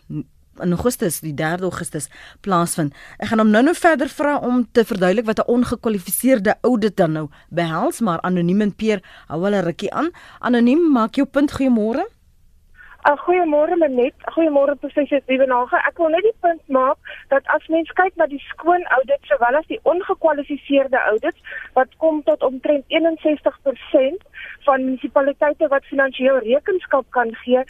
in 0.62 0.72
Augustus, 0.72 1.20
die 1.22 1.34
3 1.34 1.64
Augustus 1.64 2.10
plaasvind. 2.42 2.94
Ek 3.18 3.32
gaan 3.32 3.40
hom 3.40 3.52
nou-nou 3.54 3.76
verder 3.76 4.10
vra 4.10 4.38
om 4.38 4.66
te 4.72 4.86
verduidelik 4.86 5.26
wat 5.26 5.40
'n 5.40 5.52
ongekwalifiseerde 5.56 6.56
audit 6.62 6.96
dan 6.98 7.12
nou 7.12 7.28
behels, 7.50 8.00
maar 8.00 8.22
anoniem 8.22 8.62
en 8.62 8.76
Peer 8.76 9.02
hou 9.28 9.44
hulle 9.44 9.62
rukkie 9.62 9.94
aan. 9.94 10.12
Anoniem, 10.40 10.92
maak 10.92 11.16
jou 11.16 11.26
punt. 11.26 11.52
Goeiemôre. 11.52 12.06
Uh, 13.08 13.16
goeiemôre 13.24 13.76
Menet. 13.78 14.14
Goeiemôre 14.36 14.76
professor 14.76 15.22
Dievenage. 15.26 15.78
Ek 15.88 15.98
wil 16.02 16.12
net 16.12 16.26
die 16.28 16.36
punt 16.44 16.60
maak 16.68 16.98
dat 17.32 17.46
as 17.56 17.64
mens 17.72 17.88
kyk 17.96 18.18
na 18.20 18.28
die 18.28 18.42
skoon 18.50 18.84
audit 18.98 19.24
sowel 19.30 19.56
as 19.56 19.70
die 19.72 19.80
ongekwalifiseerde 19.88 21.00
audits 21.14 21.56
wat 21.78 21.96
kom 22.04 22.20
tot 22.28 22.44
omtrent 22.44 22.84
61%, 22.92 24.20
van 24.68 24.84
munisipaliteite 24.86 25.68
wat 25.68 25.86
finansiëel 25.92 26.40
rekenskap 26.46 27.06
kan 27.16 27.34
gee, 27.44 27.64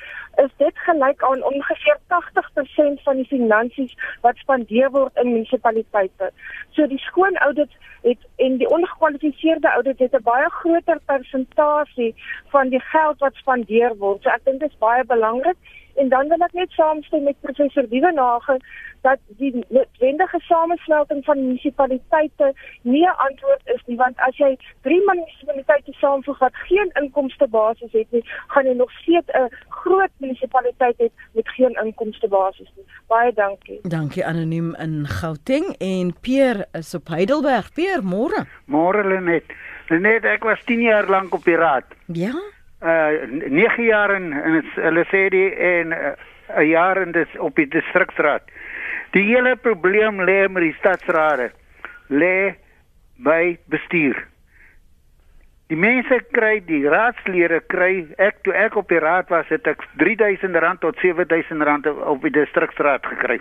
is 0.44 0.52
dit 0.58 0.82
gelyk 0.88 1.24
aan 1.24 1.44
ongeveer 1.44 1.98
80% 2.16 3.04
van 3.04 3.22
die 3.22 3.28
finansies 3.30 3.96
wat 4.22 4.38
spandeer 4.44 4.92
word 4.92 5.22
in 5.24 5.32
munisipaliteite. 5.32 6.32
So 6.72 6.88
die 6.88 7.02
skoon 7.06 7.38
audit 7.46 7.72
het 8.02 8.22
en 8.36 8.58
die 8.58 8.70
ongekwalifiseerde 8.70 9.68
audit 9.68 10.00
het 10.00 10.16
'n 10.16 10.24
baie 10.24 10.50
groter 10.50 11.00
persentasie 11.06 12.16
van 12.48 12.70
die 12.70 12.80
geld 12.80 13.20
wat 13.20 13.36
spandeer 13.36 13.98
word. 13.98 14.24
So 14.24 14.30
ek 14.30 14.46
dink 14.46 14.60
dit 14.60 14.72
is 14.72 14.78
baie 14.78 15.04
belangrik 15.04 15.58
en 16.00 16.10
dan 16.10 16.28
wil 16.32 16.46
ek 16.48 16.56
net 16.58 16.72
saamstem 16.72 17.24
met 17.24 17.42
professor 17.46 17.88
Dievenage 17.90 18.60
dat 19.02 19.20
die 19.40 19.66
noodwendige 19.68 20.40
samesmelting 20.40 21.24
van 21.26 21.38
munisipaliteite 21.38 22.54
nie 22.82 23.06
'n 23.08 23.20
antwoord 23.28 23.62
is 23.76 23.82
nie 23.86 23.98
want 23.98 24.18
as 24.28 24.38
jy 24.38 24.58
drie 24.82 25.02
munisipaliteite 25.06 25.94
saamvoeg 25.94 26.40
wat 26.40 26.56
geen 26.56 26.92
inkomste 27.02 27.48
basis 27.48 27.92
het 27.92 28.12
nie, 28.12 28.24
gaan 28.48 28.66
jy 28.66 28.74
nog 28.74 28.92
steeds 28.92 29.32
'n 29.34 29.50
groot 29.70 30.12
munisipaliteit 30.18 30.98
hê 30.98 31.08
met 31.32 31.50
geen 31.50 31.76
inkomste 31.84 32.28
basis 32.28 32.72
nie. 32.76 32.86
Baie 33.08 33.34
dankie. 33.34 33.80
Dankie 33.82 34.26
anoniem 34.26 34.76
in 34.76 35.08
Gauteng 35.08 35.76
en 35.78 36.14
Peer 36.22 36.66
is 36.72 36.94
op 36.96 37.08
Heidelberg. 37.08 37.74
Peer, 37.74 38.04
môre. 38.04 38.46
Môre 38.66 39.08
Lenet. 39.08 39.44
Lenet, 39.88 40.26
ek 40.26 40.44
was 40.44 40.64
10 40.66 40.82
jaar 40.82 41.10
lank 41.10 41.34
op 41.34 41.44
die 41.44 41.56
raad. 41.56 41.86
Ja. 42.06 42.34
Uh 42.82 43.28
9 43.50 43.84
jaar 43.84 44.16
in 44.16 44.32
in 44.32 44.64
hulle 44.76 45.06
sê 45.12 45.28
die 45.30 45.50
en 45.56 45.88
'n 45.90 46.16
uh, 46.58 46.70
jaar 46.70 47.02
in 47.02 47.12
dis 47.12 47.38
op 47.38 47.56
die 47.56 47.68
distriksraad. 47.68 48.44
Die 49.12 49.24
hele 49.24 49.56
probleem 49.56 50.22
lê 50.22 50.48
met 50.48 50.64
die 50.64 50.76
stadsrade. 50.80 51.52
Lê 52.08 52.56
by 53.18 53.58
bestuur. 53.66 54.28
Die 55.70 55.78
mense 55.78 56.22
kry 56.32 56.62
die 56.66 56.88
raadslede 56.90 57.60
kry 57.68 58.08
ek 58.18 58.40
toe 58.44 58.54
ek 58.54 58.76
op 58.80 58.90
die 58.90 59.02
raad 59.04 59.30
was 59.30 59.46
het 59.54 59.68
ek 59.68 59.84
R3000 60.02 60.80
tot 60.82 60.98
R7000 60.98 61.92
op 62.10 62.22
die 62.26 62.34
distriksraad 62.34 63.06
gekry. 63.06 63.38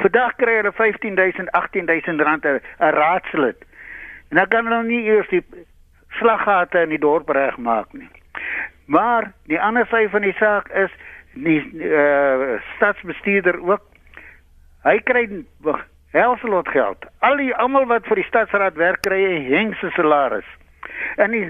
Vandag 0.00 0.36
kry 0.40 0.56
hulle 0.62 0.72
R15000 0.72 1.50
R18000 1.52 2.24
'n 2.24 2.60
raadslid. 2.78 3.58
En 4.30 4.36
dan 4.36 4.48
kan 4.48 4.66
hulle 4.66 4.84
nie 4.84 5.04
eers 5.04 5.28
die 5.28 5.44
slaggate 6.18 6.84
in 6.86 6.94
die 6.94 7.00
dorp 7.02 7.28
regmaak 7.28 7.92
nie. 7.92 8.08
Maar 8.86 9.32
die 9.50 9.60
ander 9.60 9.86
sy 9.90 10.06
van 10.12 10.22
die 10.26 10.36
saak 10.38 10.68
is 10.68 10.92
die 11.34 11.60
uh, 11.82 12.58
stadsbestuurder 12.76 13.58
ook 13.64 13.82
hy 14.84 14.98
kry 15.08 15.24
helselot 16.14 16.68
geld. 16.68 17.06
Al 17.26 17.40
die 17.40 17.54
almal 17.54 17.88
wat 17.90 18.06
vir 18.06 18.20
die 18.20 18.28
stadsraad 18.28 18.76
werk 18.78 19.02
kry 19.02 19.22
'n 19.24 19.48
hengse 19.48 19.90
salaris. 19.96 20.50
En 21.16 21.30
die 21.30 21.48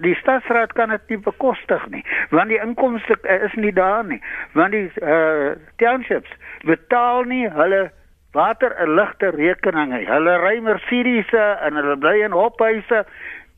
die 0.00 0.14
stadsraad 0.14 0.72
kan 0.72 0.88
dit 0.88 1.08
nie 1.08 1.18
bekostig 1.18 1.86
nie 1.92 2.02
want 2.30 2.48
die 2.48 2.60
inkomste 2.60 3.16
is 3.44 3.54
nie 3.54 3.72
daar 3.72 4.04
nie 4.04 4.20
want 4.52 4.72
die 4.72 4.90
uh, 5.02 5.52
townships 5.76 6.32
betaal 6.64 7.24
nie 7.28 7.44
hulle 7.52 7.90
water 8.36 8.74
en 8.82 8.94
ligte 8.98 9.32
rekeninge 9.36 10.04
hulle 10.10 10.36
ry 10.44 10.60
Mercedes 10.68 11.32
en 11.40 11.80
hulle 11.80 11.96
bly 12.04 12.18
in 12.28 12.36
hophuise 12.36 13.04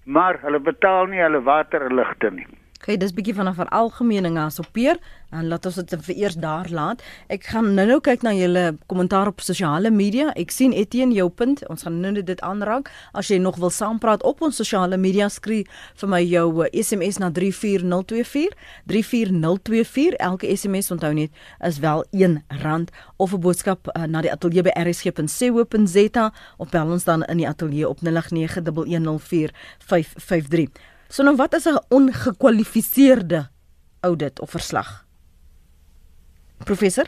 maar 0.04 0.40
hulle 0.44 0.60
betaal 0.70 1.10
nie 1.12 1.22
hulle 1.24 1.42
water 1.50 1.86
en 1.88 1.98
ligte 2.00 2.30
nie 2.38 2.48
Okay, 2.78 2.94
dis 2.96 3.10
bietjie 3.12 3.34
van 3.34 3.48
'n 3.48 3.54
veralgemening 3.54 4.38
as 4.38 4.58
op 4.58 4.68
peer 4.72 4.98
en 5.30 5.48
laat 5.48 5.66
ons 5.66 5.74
dit 5.74 6.04
vir 6.04 6.14
eers 6.16 6.34
daar 6.34 6.68
laat. 6.70 7.02
Ek 7.26 7.44
gaan 7.44 7.74
nou-nou 7.74 8.00
kyk 8.00 8.22
na 8.22 8.32
julle 8.32 8.78
kommentaar 8.86 9.26
op 9.26 9.40
sosiale 9.40 9.90
media. 9.90 10.32
Ek 10.36 10.50
sien 10.50 10.72
Etienne 10.72 11.14
jou 11.14 11.28
punt. 11.28 11.68
Ons 11.68 11.82
gaan 11.82 12.00
nou 12.00 12.22
dit 12.22 12.40
aanraak. 12.40 12.90
As 13.12 13.28
jy 13.28 13.38
nog 13.38 13.56
wil 13.56 13.70
saampraat 13.70 14.22
op 14.22 14.40
ons 14.42 14.56
sosiale 14.56 14.96
media, 14.96 15.28
skree 15.28 15.66
vir 15.94 16.08
my 16.08 16.22
jou 16.22 16.66
SMS 16.72 17.16
eh, 17.16 17.20
na 17.20 17.30
34024 17.30 18.48
34024. 18.86 20.14
Elke 20.18 20.56
SMS 20.56 20.90
onthou 20.90 21.12
net 21.14 21.30
is 21.60 21.78
wel 21.78 22.04
R1 22.12 22.84
of 23.16 23.32
'n 23.32 23.40
boodskap 23.40 23.88
uh, 23.96 24.02
na 24.04 24.20
die 24.20 24.32
ateljee 24.32 24.62
by 24.62 24.70
rsg.co.za 24.70 26.32
of 26.56 26.70
bel 26.70 26.90
ons 26.90 27.04
dan 27.04 27.22
in 27.24 27.36
die 27.36 27.48
ateljee 27.48 27.88
op 27.88 27.98
0891104553. 28.00 28.08
So 31.08 31.24
nou 31.24 31.36
wat 31.36 31.54
is 31.54 31.64
'n 31.66 31.80
ongekwalifiseerde 31.88 33.48
audit 34.00 34.40
of 34.40 34.50
verslag? 34.50 35.04
Professor 36.64 37.06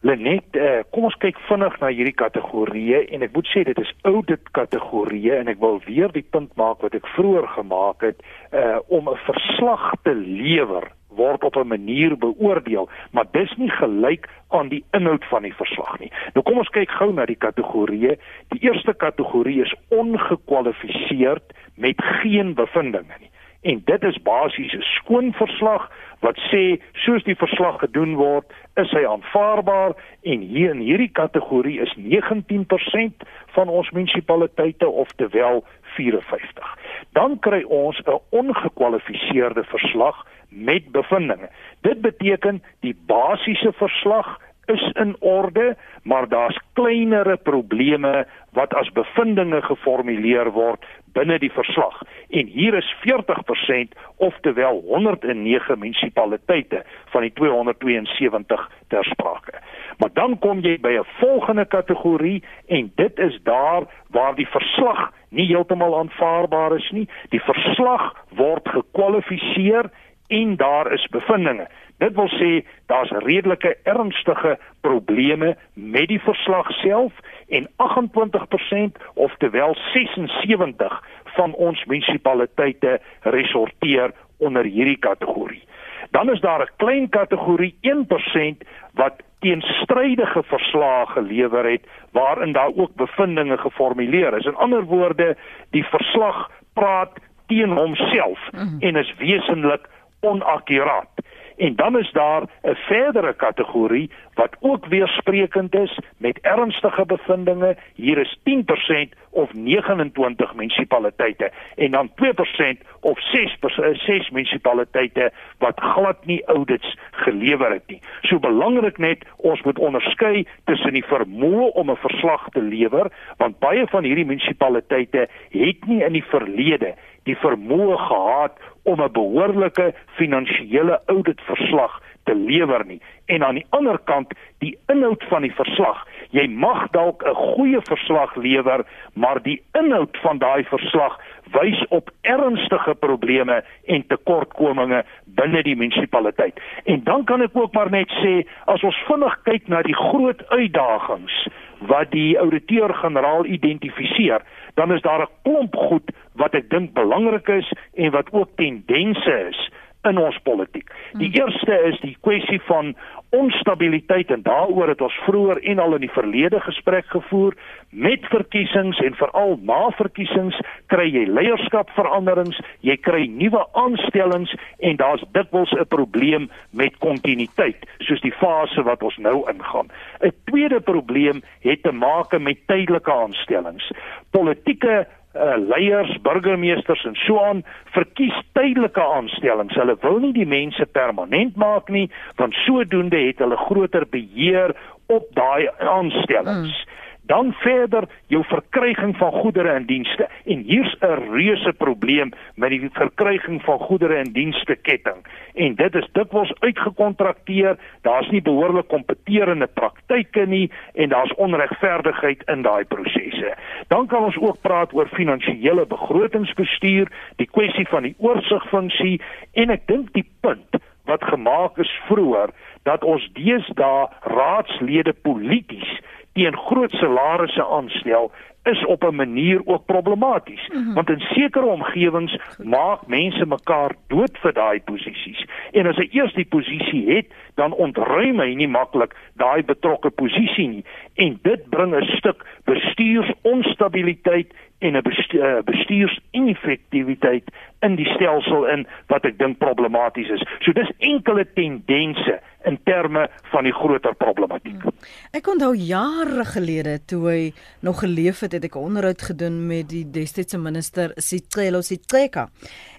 Lenet, 0.00 0.44
uh, 0.52 0.80
kom 0.90 1.04
ons 1.04 1.16
kyk 1.16 1.38
vinnig 1.48 1.80
na 1.80 1.88
hierdie 1.88 2.14
kategorieë 2.14 3.08
en 3.10 3.22
ek 3.22 3.32
moet 3.32 3.48
sê 3.48 3.64
dit 3.64 3.78
is 3.78 3.92
audit 4.02 4.50
kategorieë 4.52 5.40
en 5.40 5.48
ek 5.48 5.58
wil 5.58 5.80
weer 5.86 6.12
die 6.12 6.26
punt 6.30 6.52
maak 6.60 6.84
wat 6.84 6.94
ek 6.94 7.06
vroeër 7.16 7.48
gemaak 7.56 8.04
het 8.04 8.20
uh 8.52 8.78
om 8.88 9.08
'n 9.08 9.18
verslag 9.24 9.92
te 10.02 10.14
lewer 10.14 10.92
word 11.16 11.44
op 11.44 11.56
'n 11.56 11.66
manier 11.66 12.18
beoordeel, 12.18 12.88
maar 13.10 13.26
dis 13.32 13.56
nie 13.56 13.70
gelyk 13.70 14.28
aan 14.48 14.68
die 14.68 14.84
inhoud 14.92 15.24
van 15.24 15.42
die 15.42 15.54
verslag 15.54 15.98
nie. 15.98 16.12
Nou 16.34 16.44
kom 16.44 16.58
ons 16.58 16.68
kyk 16.68 16.90
gou 16.90 17.12
na 17.12 17.24
die 17.26 17.40
kategorieë. 17.46 18.16
Die 18.48 18.60
eerste 18.60 18.94
kategorie 18.94 19.62
is 19.62 19.74
ongekwalifiseerd 19.88 21.52
met 21.76 22.02
geen 22.22 22.54
bevindinge 22.54 23.16
nie. 23.20 23.30
En 23.66 23.80
dit 23.84 24.02
is 24.02 24.22
basies 24.22 24.72
'n 24.72 24.80
skoon 24.80 25.32
verslag 25.32 25.90
wat 26.20 26.38
sê 26.50 26.80
soos 26.92 27.24
die 27.24 27.36
verslag 27.36 27.80
gedoen 27.80 28.14
word, 28.14 28.52
is 28.76 28.90
hy 28.90 29.04
aanvaarbaar 29.06 29.92
en 30.22 30.40
hier 30.40 30.70
in 30.70 30.80
hierdie 30.80 31.12
kategorie 31.12 31.80
is 31.80 31.94
19% 31.96 33.26
van 33.46 33.68
ons 33.68 33.90
munisipaliteite 33.90 34.88
of 34.88 35.08
terwyl 35.16 35.64
54. 35.96 36.78
Dan 37.12 37.38
kry 37.38 37.62
ons 37.62 38.00
'n 38.04 38.20
ongekwalifiseerde 38.30 39.64
verslag 39.64 40.26
met 40.48 40.92
bevindinge. 40.92 41.48
Dit 41.80 42.00
beteken 42.00 42.62
die 42.80 42.96
basiese 43.06 43.72
verslag 43.72 44.38
is 44.66 44.90
in 44.92 45.16
orde, 45.18 45.76
maar 46.02 46.28
daar's 46.28 46.58
kleinere 46.72 47.36
probleme 47.36 48.26
wat 48.52 48.74
as 48.74 48.92
bevindinge 48.92 49.62
geformuleer 49.62 50.50
word 50.50 50.84
binne 51.16 51.38
die 51.40 51.52
verslag. 51.52 52.02
En 52.30 52.46
hier 52.46 52.74
is 52.74 52.94
40% 53.04 53.96
oftewel 54.16 54.82
109 54.86 55.78
munisipaliteite 55.78 56.84
van 57.12 57.26
die 57.26 57.32
272 57.32 58.70
ter 58.88 59.04
sprake. 59.04 59.60
Maar 59.98 60.12
dan 60.12 60.38
kom 60.38 60.60
jy 60.60 60.76
by 60.80 60.92
'n 60.98 61.08
volgende 61.18 61.64
kategorie 61.64 62.42
en 62.66 62.92
dit 62.94 63.18
is 63.18 63.38
daar 63.42 63.82
waar 64.10 64.34
die 64.34 64.48
verslag 64.48 65.12
nie 65.28 65.46
heeltemal 65.46 65.98
aanvaarbaar 65.98 66.76
is 66.76 66.90
nie. 66.90 67.08
Die 67.28 67.40
verslag 67.40 68.14
word 68.28 68.68
gekwalifiseer 68.68 69.90
en 70.28 70.56
daar 70.56 70.92
is 70.92 71.06
bevindinge. 71.10 71.66
Dit 71.98 72.14
wil 72.14 72.28
sê 72.28 72.64
daar's 72.86 73.10
redelike 73.10 73.76
ernstige 73.82 74.58
probleme 74.80 75.56
met 75.74 76.08
die 76.08 76.20
verslag 76.20 76.70
self 76.70 77.12
en 77.48 77.68
28% 77.76 79.00
oftewel 79.14 79.76
76 79.92 81.04
van 81.24 81.54
ons 81.54 81.84
munisipaliteite 81.84 83.00
resorteer 83.20 84.12
onder 84.36 84.64
hierdie 84.64 84.98
kategorie. 84.98 85.62
Dan 86.10 86.30
is 86.30 86.40
daar 86.40 86.62
'n 86.62 86.76
klein 86.76 87.08
kategorie 87.08 87.74
1% 87.80 88.64
wat 88.94 89.22
teenstrydige 89.38 90.42
verslae 90.42 91.06
gelewer 91.06 91.70
het 91.70 91.84
waarin 92.12 92.52
daar 92.52 92.70
ook 92.74 92.94
bevindinge 92.94 93.58
geformuleer 93.58 94.36
is. 94.36 94.44
In 94.44 94.54
ander 94.56 94.84
woorde, 94.84 95.36
die 95.70 95.84
verslag 95.84 96.50
praat 96.72 97.12
teen 97.46 97.70
homself 97.70 98.40
mhm. 98.52 98.76
en 98.78 98.96
is 98.96 99.14
wesentlik 99.18 99.88
onakkuraat. 100.26 101.16
En 101.56 101.76
dan 101.76 101.98
is 101.98 102.12
daar 102.12 102.42
'n 102.42 102.74
verdere 102.74 103.34
kategorie 103.34 104.10
wat 104.34 104.56
ook 104.60 104.86
weersprekend 104.86 105.74
is 105.74 105.98
met 106.16 106.38
ernstige 106.40 107.06
bevindinge. 107.06 107.76
Hier 107.94 108.18
is 108.18 108.38
10% 108.42 109.14
of 109.30 109.52
29 109.52 110.54
munisipaliteite 110.54 111.50
en 111.76 111.90
dan 111.90 112.10
2% 112.14 112.78
of 113.00 113.20
6 113.20 113.56
6 113.92 114.30
munisipaliteite 114.30 115.32
wat 115.58 115.80
glad 115.80 116.24
nie 116.24 116.44
audits 116.44 116.96
gelewer 117.10 117.70
het 117.70 117.86
nie. 117.86 118.00
So 118.20 118.38
belangrik 118.38 118.98
net 118.98 119.24
ons 119.36 119.62
moet 119.62 119.78
onderskei 119.78 120.46
tussen 120.64 120.92
die 120.92 121.04
vermoë 121.04 121.72
om 121.72 121.90
'n 121.90 121.96
verslag 121.96 122.48
te 122.48 122.62
lewer 122.62 123.12
want 123.36 123.58
baie 123.58 123.86
van 123.86 124.04
hierdie 124.04 124.26
munisipaliteite 124.26 125.28
het 125.50 125.86
nie 125.86 126.04
in 126.04 126.12
die 126.12 126.24
verlede 126.24 126.94
die 127.26 127.36
vermoë 127.42 127.98
gehad 128.08 128.58
om 128.82 129.02
'n 129.02 129.12
behoorlike 129.12 129.92
finansiële 130.16 131.00
auditverslag 131.06 132.00
te 132.24 132.34
lewer 132.34 132.86
nie. 132.86 133.00
En 133.26 133.44
aan 133.44 133.54
die 133.54 133.66
ander 133.70 133.98
kant, 134.04 134.34
die 134.58 134.78
inhoud 134.86 135.24
van 135.28 135.42
die 135.42 135.54
verslag. 135.54 136.06
Jy 136.30 136.46
mag 136.48 136.90
dalk 136.90 137.22
'n 137.22 137.34
goeie 137.34 137.80
verslag 137.82 138.34
lewer, 138.36 138.84
maar 139.14 139.42
die 139.42 139.62
inhoud 139.72 140.16
van 140.22 140.38
daai 140.38 140.64
verslag 140.64 141.18
wys 141.52 141.84
op 141.88 142.10
ernstige 142.20 142.94
probleme 142.94 143.64
en 143.84 144.06
tekortkominge 144.06 145.04
binne 145.24 145.62
die 145.62 145.76
munisipaliteit. 145.76 146.60
En 146.84 147.04
dan 147.04 147.24
kan 147.24 147.42
ek 147.42 147.56
ook 147.56 147.72
maar 147.72 147.90
net 147.90 148.10
sê, 148.22 148.46
as 148.64 148.82
ons 148.82 149.04
vinnig 149.06 149.42
kyk 149.42 149.68
na 149.68 149.82
die 149.82 149.96
groot 149.96 150.48
uitdagings 150.48 151.46
wat 151.78 152.10
die 152.10 152.38
ouditeur-generaal 152.38 153.44
identifiseer, 153.44 154.42
dan 154.74 154.92
is 154.92 155.02
daar 155.02 155.20
'n 155.20 155.32
klomp 155.42 155.76
goed 155.76 156.10
wat 156.32 156.54
ek 156.54 156.70
dink 156.70 156.92
belangrik 156.92 157.48
is 157.48 157.72
en 157.94 158.10
wat 158.10 158.32
ook 158.32 158.48
tendense 158.56 159.46
is 159.48 159.70
in 160.08 160.18
ons 160.18 160.38
politiek. 160.42 160.90
Die 161.18 161.30
hmm. 161.30 161.40
eerste 161.40 161.78
is 161.90 162.00
die 162.00 162.16
kwessie 162.20 162.60
van 162.68 162.94
onstabiliteit 163.34 164.30
en 164.30 164.42
daaroor 164.42 164.88
het 164.88 165.00
ons 165.00 165.16
vroeër 165.26 165.58
en 165.72 165.78
al 165.82 165.96
in 165.98 166.04
die 166.06 166.12
verlede 166.12 166.60
gesprek 166.60 167.08
gevoer 167.10 167.56
met 167.90 168.24
verkiesings 168.30 169.00
en 169.02 169.16
veral 169.18 169.56
na 169.66 169.80
verkiesings 169.98 170.58
kry 170.92 171.08
jy 171.10 171.24
leierskapveranderings, 171.26 172.60
jy 172.86 172.96
kry 173.02 173.24
nuwe 173.30 173.64
aanstellings 173.78 174.54
en 174.78 174.96
daar's 175.00 175.24
dikwels 175.34 175.72
'n 175.74 175.88
probleem 175.88 176.48
met 176.70 176.96
kontinuïteit 176.98 177.86
soos 177.98 178.20
die 178.20 178.36
fase 178.38 178.82
wat 178.82 179.02
ons 179.02 179.16
nou 179.16 179.42
ingaan. 179.50 179.90
'n 180.20 180.32
Tweede 180.46 180.80
probleem 180.80 181.42
het 181.60 181.82
te 181.82 181.92
maak 181.92 182.38
met 182.38 182.66
tydelike 182.66 183.12
aanstellings. 183.12 183.90
Politieke 184.30 185.06
uh, 185.36 185.54
leiers, 185.68 186.16
burgemeesters 186.24 187.04
en 187.04 187.14
so 187.26 187.38
aan 187.44 187.62
verkies 187.94 188.36
tydelike 188.58 189.02
aanstellings. 189.02 189.76
Hulle 189.78 189.96
wil 190.02 190.20
nie 190.24 190.32
die 190.32 190.48
mense 190.48 190.86
permanent 190.86 191.56
maak 191.56 191.88
nie, 191.92 192.08
want 192.40 192.56
sodoende 192.64 193.20
het 193.28 193.38
hulle 193.44 193.56
groter 193.68 194.08
beheer 194.10 194.76
op 195.06 195.28
daai 195.38 195.68
aanstellings. 195.78 196.72
Hmm 196.72 196.95
dan 197.26 197.52
verder 197.52 198.08
jou 198.26 198.44
verkryging 198.44 199.16
van 199.16 199.32
goedere 199.32 199.68
en 199.68 199.86
dienste. 199.86 200.28
En 200.44 200.58
hier's 200.58 200.96
'n 201.00 201.30
reuse 201.32 201.72
probleem 201.72 202.32
met 202.54 202.70
die 202.70 202.88
verkryging 202.92 203.62
van 203.62 203.78
goedere 203.78 204.14
en 204.14 204.32
dienste 204.32 204.76
ketting. 204.76 205.26
En 205.54 205.74
dit 205.74 205.94
is 205.94 206.08
dikwels 206.12 206.52
uitgekontrakteer. 206.58 207.76
Daar's 208.02 208.30
nie 208.30 208.42
behoorlik 208.42 208.88
kompeterende 208.88 209.66
praktyke 209.66 210.46
nie 210.46 210.70
en 210.94 211.08
daar's 211.08 211.34
onregverdigheid 211.34 212.42
in 212.46 212.62
daai 212.62 212.84
prosesse. 212.84 213.54
Dan 213.88 214.06
kan 214.06 214.24
ons 214.24 214.38
ook 214.38 214.60
praat 214.60 214.92
oor 214.92 215.08
finansiële 215.08 215.86
begrotingsbestuur 215.86 217.08
die 217.36 217.48
kwessie 217.50 217.88
van 217.88 218.02
die 218.02 218.14
oorsigfunksie 218.18 219.20
en 219.52 219.70
ek 219.70 219.86
dink 219.86 220.12
die 220.12 220.28
punt 220.40 220.76
wat 221.06 221.24
gemaak 221.24 221.78
is 221.78 222.00
vroeër 222.08 222.50
dat 222.82 223.04
ons 223.04 223.30
deesdae 223.38 224.06
raadslede 224.20 225.12
polities 225.12 225.98
teen 226.36 226.56
groot 226.56 226.92
salarisse 227.00 227.64
aanstel 227.64 228.30
is 228.62 228.84
op 228.84 229.04
'n 229.04 229.14
manier 229.14 229.60
ook 229.64 229.84
problematies. 229.84 230.68
Mm 230.68 230.84
-hmm. 230.84 230.94
want 230.94 231.10
in 231.10 231.20
sekere 231.20 231.66
omgewings 231.66 232.38
maak 232.62 233.06
mense 233.06 233.46
mekaar 233.46 233.92
dood 234.06 234.38
vir 234.38 234.52
daai 234.52 234.80
posisies. 234.80 235.46
En 235.72 235.86
as 235.86 235.96
hy 235.96 236.08
eers 236.10 236.34
die 236.34 236.46
posisie 236.48 237.14
het 237.14 237.26
dan 237.54 237.72
ontruim 237.72 238.40
hy 238.40 238.54
nie 238.54 238.68
maklik 238.68 239.14
daai 239.34 239.62
betrokke 239.62 240.10
posisie 240.10 240.68
nie. 240.68 240.84
En 241.14 241.38
dit 241.42 241.68
bring 241.68 241.94
'n 241.94 242.16
stuk 242.16 242.46
bestuursonstabiliteit 242.64 244.54
en 244.78 244.92
'n 244.92 245.02
eh, 245.02 245.62
bestuursineffektiwiteit 245.64 247.44
in 247.84 247.96
die 247.96 248.08
stelsel 248.14 248.66
in 248.72 248.86
wat 249.12 249.24
ek 249.28 249.38
dink 249.38 249.58
problematies 249.58 250.30
is. 250.32 250.44
So 250.64 250.72
dis 250.76 250.90
enkele 251.04 251.44
tendense 251.54 252.38
in 252.66 252.78
terme 252.84 253.28
van 253.52 253.66
die 253.68 253.74
groter 253.74 254.14
problematiek. 254.18 254.80
Hmm. 254.82 254.96
Ek 255.36 255.46
onthou 255.50 255.72
jare 255.78 256.44
gelede 256.50 256.98
toe 257.06 257.22
hy 257.28 257.40
nog 257.86 258.00
geleef 258.02 258.42
het, 258.42 258.56
het 258.56 258.64
ek 258.64 258.74
'n 258.74 258.88
onderhoud 258.90 259.22
gedoen 259.22 259.66
met 259.66 259.88
die 259.88 260.04
destydse 260.10 260.58
minister 260.58 261.12
Sicelo 261.16 261.80
Siceka. 261.80 262.48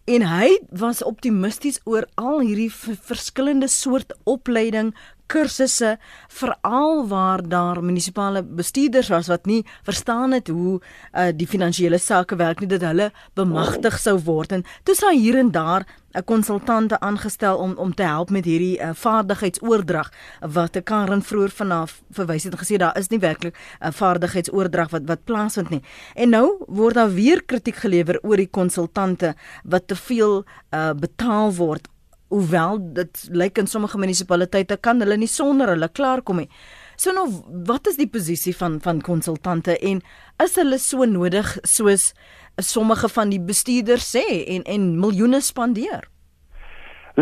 En 0.06 0.22
hy 0.22 0.60
was 0.72 1.04
optimisties 1.04 1.82
oor 1.84 2.08
al 2.16 2.40
hierdie 2.40 2.72
verskillende 2.72 3.68
soort 3.68 4.16
opleiding 4.24 4.94
kursusse 5.28 5.98
veral 6.28 7.08
waar 7.08 7.44
daar 7.48 7.84
munisipale 7.84 8.44
bestuurders 8.44 9.10
was 9.12 9.28
wat 9.28 9.46
nie 9.46 9.66
verstaan 9.84 10.32
het 10.32 10.48
hoe 10.48 10.78
uh, 10.80 11.28
die 11.36 11.48
finansiële 11.48 12.00
sake 12.00 12.36
werk 12.40 12.64
nie 12.64 12.72
dat 12.72 12.86
hulle 12.88 13.12
bemagtig 13.36 14.00
sou 14.00 14.16
word 14.24 14.56
en 14.56 14.64
toe 14.84 14.96
sa 14.96 15.12
hier 15.12 15.38
en 15.38 15.52
daar 15.52 15.86
'n 16.18 16.24
konsultante 16.24 17.00
aangestel 17.00 17.58
om 17.58 17.74
om 17.78 17.94
te 17.94 18.04
help 18.04 18.30
met 18.30 18.46
hierdie 18.46 18.80
uh, 18.80 18.90
vaardigheidsoordrag 18.94 20.12
wat 20.42 20.72
te 20.72 20.82
Karen 20.82 21.22
vroeër 21.22 21.50
vanaf 21.50 22.02
verwys 22.12 22.44
het 22.44 22.54
en 22.54 22.60
gesê 22.60 22.78
daar 22.78 22.98
is 22.98 23.08
nie 23.08 23.20
werklik 23.20 23.56
'n 23.56 23.88
uh, 23.88 23.92
vaardigheidsoordrag 23.92 24.90
wat 24.90 25.02
wat 25.06 25.24
plaasvind 25.24 25.70
nie. 25.70 25.84
En 26.16 26.30
nou 26.30 26.66
word 26.68 26.96
daar 26.96 27.14
weer 27.14 27.44
kritiek 27.44 27.76
gelewer 27.76 28.20
oor 28.24 28.38
die 28.38 28.50
konsultante 28.50 29.36
wat 29.64 29.88
te 29.88 29.96
veel 29.96 30.46
uh, 30.74 30.94
betaal 30.94 31.54
word 31.54 31.88
hoewel 32.28 32.80
dit 32.94 33.28
lyk 33.32 33.58
in 33.58 33.68
sommige 33.68 33.98
munisipaliteite 33.98 34.78
kan 34.78 35.00
hulle 35.00 35.18
nie 35.18 35.32
sonder 35.32 35.68
hulle 35.68 35.88
klaarkom 35.88 36.44
nie. 36.44 36.50
So 36.98 37.14
nou 37.14 37.28
wat 37.70 37.88
is 37.88 38.00
die 38.00 38.10
posisie 38.10 38.56
van 38.58 38.80
van 38.82 39.02
konsultante 39.06 39.78
en 39.86 40.02
is 40.44 40.56
hulle 40.58 40.80
so 40.82 41.06
nodig 41.06 41.52
soos 41.62 42.14
sommige 42.58 43.10
van 43.14 43.30
die 43.30 43.42
bestuurders 43.42 44.10
sê 44.16 44.26
en 44.56 44.66
en 44.66 44.96
miljoene 45.00 45.42
spandeer? 45.46 46.08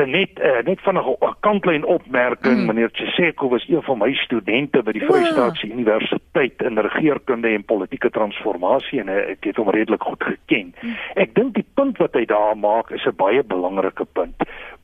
net 0.03 0.39
uh, 0.39 0.59
net 0.63 0.81
van 0.81 0.97
'n 0.97 1.35
kantlyn 1.39 1.85
opmerking 1.85 2.57
mm. 2.57 2.65
meneer 2.65 2.91
Tseko 2.91 3.49
was 3.49 3.67
een 3.67 3.83
van 3.83 3.97
my 3.97 4.13
studente 4.13 4.83
by 4.83 4.91
die 4.91 5.05
Vrystaatse 5.05 5.67
Universiteit 5.67 6.61
in 6.61 6.77
regeringskunde 6.77 7.47
en 7.47 7.63
politieke 7.63 8.09
transformasie 8.09 8.99
en 8.99 9.07
uh, 9.07 9.15
ek 9.15 9.43
het 9.43 9.55
hom 9.55 9.69
redelik 9.69 10.03
goed 10.03 10.23
geken. 10.23 10.75
Mm. 10.81 10.95
Ek 11.13 11.35
dink 11.35 11.53
die 11.53 11.67
punt 11.73 11.97
wat 11.97 12.13
hy 12.13 12.25
daar 12.25 12.57
maak 12.57 12.91
is 12.91 13.05
'n 13.05 13.15
baie 13.15 13.43
belangrike 13.43 14.05
punt. 14.05 14.35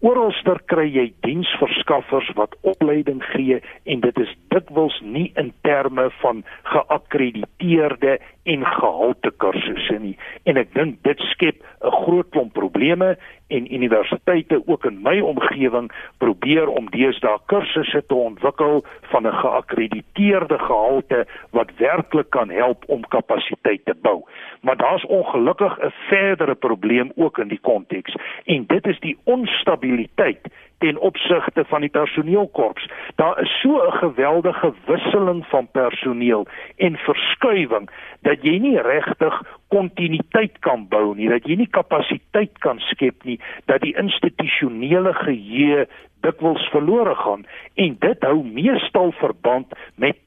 Oralster 0.02 0.58
kry 0.66 0.88
jy 0.90 1.04
diensverskaffers 1.22 2.32
wat 2.34 2.56
opleiding 2.66 3.20
gee 3.34 3.60
en 3.86 4.00
dit 4.02 4.22
is 4.24 4.32
dikwels 4.50 4.96
nie 5.06 5.28
in 5.38 5.52
terme 5.62 6.08
van 6.24 6.42
geakkrediteerde 6.72 8.16
en 8.44 8.66
gehalte 8.66 9.32
kursusse 9.38 9.98
nie 10.00 10.16
en 10.50 10.58
ek 10.58 10.74
dink 10.74 11.04
dit 11.06 11.20
skep 11.30 11.62
'n 11.82 11.92
groot 11.92 12.30
klomp 12.30 12.54
probleme 12.54 13.18
en 13.48 13.74
universiteite 13.74 14.62
ook 14.66 14.86
in 14.86 15.02
my 15.02 15.20
omgewing 15.20 15.92
probeer 16.18 16.68
om 16.68 16.90
deesdae 16.90 17.38
kursusse 17.46 18.04
te 18.08 18.16
ontwikkel 18.16 18.86
van 19.12 19.28
'n 19.28 19.40
geakkrediteerde 19.44 20.58
gehalte 20.58 21.26
wat 21.52 21.76
werklik 21.78 22.30
kan 22.30 22.50
help 22.50 22.84
om 22.88 23.08
kapasiteit 23.08 23.86
te 23.86 23.96
bou. 24.02 24.24
Maar 24.62 24.78
daar's 24.78 25.06
ongelukkig 25.06 25.78
'n 25.80 25.94
verdere 26.10 26.56
probleem 26.56 27.12
ook 27.16 27.38
in 27.38 27.48
die 27.48 27.62
konteks 27.62 28.16
en 28.46 28.66
dit 28.68 28.88
is 28.88 29.00
die 29.00 29.18
onstabiliteit 29.24 30.42
ten 30.82 30.98
opsigte 31.00 31.63
van 31.70 31.86
die 31.86 31.89
personeelkorps. 31.94 32.88
Daar 33.15 33.41
is 33.41 33.54
so 33.62 33.78
'n 33.88 33.91
geweldige 33.91 34.74
wisseling 34.86 35.46
van 35.48 35.67
personeel 35.72 36.48
en 36.78 36.98
verskuiwing 36.98 37.89
dat 38.22 38.44
jy 38.44 38.58
nie 38.58 38.82
regtig 38.82 39.41
kontinuïteit 39.67 40.60
kan 40.60 40.88
bou 40.88 41.15
nie, 41.15 41.30
dat 41.30 41.48
jy 41.48 41.56
nie 41.56 41.70
kapasiteit 41.70 42.58
kan 42.60 42.80
skep 42.80 43.24
nie, 43.24 43.39
dat 43.65 43.82
die 43.82 43.96
institusionele 43.98 45.13
geheue 45.13 45.88
dikwels 46.22 46.70
verlore 46.70 47.15
gaan 47.15 47.46
en 47.76 47.96
dit 48.00 48.24
hou 48.24 48.44
meestal 48.44 49.12
verband 49.12 49.67
met 49.96 50.17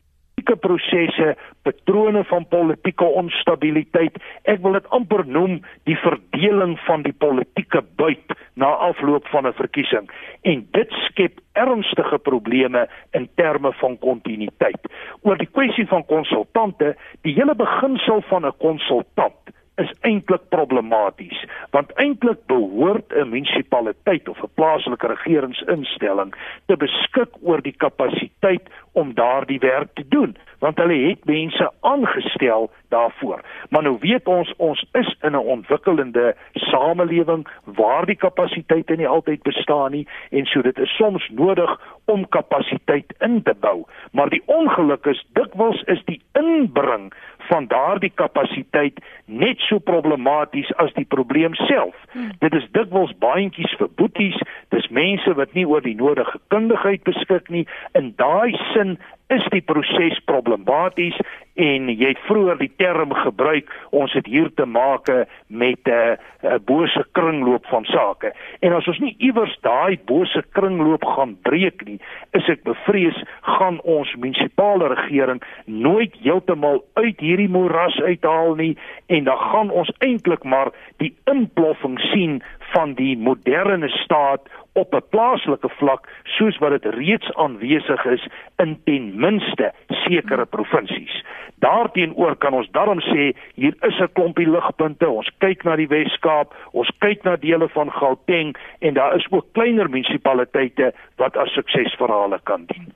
politieke 0.45 0.57
prosesse, 0.57 1.37
patrone 1.63 2.25
van 2.25 2.47
politieke 2.49 3.05
onstabiliteit. 3.05 4.17
Ek 4.45 4.61
wil 4.63 4.77
dit 4.77 4.87
amper 4.91 5.25
noem 5.27 5.63
die 5.89 5.97
verdeling 5.97 6.77
van 6.87 7.03
die 7.03 7.13
politieke 7.13 7.83
buit 7.97 8.35
na 8.55 8.67
afloop 8.67 9.27
van 9.33 9.47
'n 9.47 9.53
verkiesing 9.53 10.11
en 10.43 10.67
dit 10.73 10.91
skep 11.09 11.41
ernstige 11.55 12.19
probleme 12.19 12.89
in 13.13 13.29
terme 13.37 13.73
van 13.73 13.99
kontinuïteit. 13.99 14.81
Oor 15.23 15.37
die 15.37 15.51
kwessie 15.51 15.87
van 15.87 16.05
konsultante, 16.05 16.97
die 17.23 17.35
hele 17.35 17.55
beginsel 17.55 18.23
van 18.29 18.45
'n 18.47 18.57
konsultant 18.59 19.41
is 19.77 19.91
eintlik 20.01 20.49
problematies 20.49 21.45
want 21.71 21.93
eintlik 22.05 22.47
behoort 22.47 23.13
'n 23.13 23.29
munisipaliteit 23.29 24.29
of 24.29 24.43
'n 24.43 24.55
plaaslike 24.55 25.07
regeringsinstelling 25.07 26.35
te 26.67 26.77
beskik 26.77 27.31
oor 27.41 27.63
die 27.63 27.77
kapasiteit 27.77 28.69
om 28.93 29.15
daardie 29.15 29.59
werk 29.59 29.95
te 29.95 30.09
doen 30.09 30.37
want 30.59 30.79
hulle 30.79 31.09
het 31.09 31.25
mense 31.25 31.71
aangestel 31.81 32.71
daarvoor. 32.89 33.41
Maar 33.69 33.83
nou 33.83 33.97
weet 34.01 34.29
ons 34.29 34.53
ons 34.57 34.85
is 34.93 35.17
in 35.21 35.33
'n 35.33 35.49
ontwikkelende 35.57 36.37
samelewing 36.53 37.47
waar 37.65 38.07
die 38.07 38.17
kapasiteite 38.17 38.97
nie 38.97 39.09
altyd 39.09 39.43
bestaan 39.43 39.91
nie 39.91 40.09
en 40.31 40.47
so 40.47 40.63
dit 40.63 40.79
is 40.79 40.97
soms 40.97 41.29
nodig 41.29 41.81
om 42.05 42.29
kapasiteit 42.29 43.15
in 43.19 43.43
te 43.43 43.55
bou. 43.61 43.85
Maar 44.13 44.29
die 44.29 44.43
ongeluk 44.47 45.07
is 45.07 45.27
dikwels 45.33 45.83
is 45.83 46.05
die 46.05 46.21
inbring 46.33 47.13
van 47.49 47.67
daardie 47.67 48.13
kapasiteit 48.15 49.01
net 49.25 49.61
so 49.69 49.79
problematies 49.79 50.71
as 50.83 50.93
die 50.99 51.07
probleem 51.09 51.55
self. 51.55 51.97
Hmm. 52.13 52.31
Dit 52.39 52.55
is 52.55 52.69
dikwels 52.77 53.15
baantjies 53.19 53.75
vir 53.81 53.91
boeties, 54.01 54.39
dis 54.75 54.89
mense 54.89 55.35
wat 55.39 55.53
nie 55.53 55.67
oor 55.69 55.85
die 55.85 55.97
nodige 55.99 56.39
kundigheid 56.55 57.05
beskik 57.09 57.51
nie. 57.51 57.67
In 57.93 58.13
daai 58.17 58.55
sin 58.73 58.99
is 59.33 59.45
die 59.51 59.63
proses 59.65 60.19
problematies 60.29 61.17
en 61.55 61.87
jy 61.89 62.11
het 62.11 62.23
vroeër 62.27 62.59
die 62.59 62.73
term 62.83 63.13
gebruik 63.15 63.71
ons 63.95 64.13
het 64.17 64.27
hier 64.27 64.51
te 64.59 64.67
maak 64.67 65.09
met 65.47 65.81
'n 65.87 65.91
uh, 65.91 66.17
uh, 66.43 66.59
bose 66.65 67.05
kringloop 67.13 67.67
van 67.67 67.85
sake. 67.85 68.33
En 68.61 68.73
as 68.73 68.87
ons 68.87 68.99
nie 68.99 69.15
iewers 69.19 69.57
daai 69.61 69.99
bose 70.05 70.43
kringloop 70.53 71.05
gaan 71.05 71.37
breek 71.43 71.85
nie 71.85 72.01
is 72.33 72.49
ek 72.49 72.63
bevrees 72.63 73.23
gaan 73.41 73.81
ons 73.81 74.15
munisipale 74.15 74.89
regering 74.95 75.43
nooit 75.65 76.15
heeltemal 76.21 76.85
uit 76.95 77.21
hierdie 77.21 77.49
moeras 77.49 78.01
uithaal 78.01 78.55
nie 78.55 78.77
en 79.07 79.25
dan 79.25 79.39
gaan 79.39 79.71
ons 79.71 79.93
eintlik 79.99 80.45
maar 80.45 80.73
die 80.97 81.15
inploffing 81.25 82.01
sien 82.01 82.43
van 82.75 82.95
die 82.99 83.17
moderne 83.19 83.89
staat 83.89 84.49
op 84.73 84.95
'n 84.95 85.09
plaaslike 85.11 85.69
vlak 85.69 86.09
soos 86.37 86.59
wat 86.59 86.71
dit 86.71 86.95
reeds 86.95 87.35
aanwesig 87.35 88.05
is 88.05 88.27
in 88.57 88.81
ten 88.85 89.05
minste 89.21 89.73
sekere 89.89 90.45
provinsies. 90.45 91.25
Daarteenoor 91.59 92.37
kan 92.37 92.53
ons 92.53 92.71
daarom 92.71 93.01
sê 93.01 93.33
hier 93.55 93.75
is 93.81 93.99
'n 94.01 94.13
klompie 94.13 94.51
ligpunte. 94.51 95.09
Ons 95.09 95.31
kyk 95.39 95.63
na 95.65 95.77
die 95.77 95.89
Wes-Kaap, 95.89 96.55
ons 96.73 96.91
kyk 96.99 97.23
na 97.23 97.37
dele 97.37 97.69
van 97.69 97.93
Gauteng 97.93 98.57
en 98.79 98.95
daar 98.95 99.17
is 99.17 99.27
ook 99.31 99.47
kleiner 99.53 99.91
munisipaliteite 99.91 100.93
wat 101.17 101.37
as 101.37 101.53
suksesverhale 101.53 102.41
kan 102.43 102.65
dien. 102.67 102.93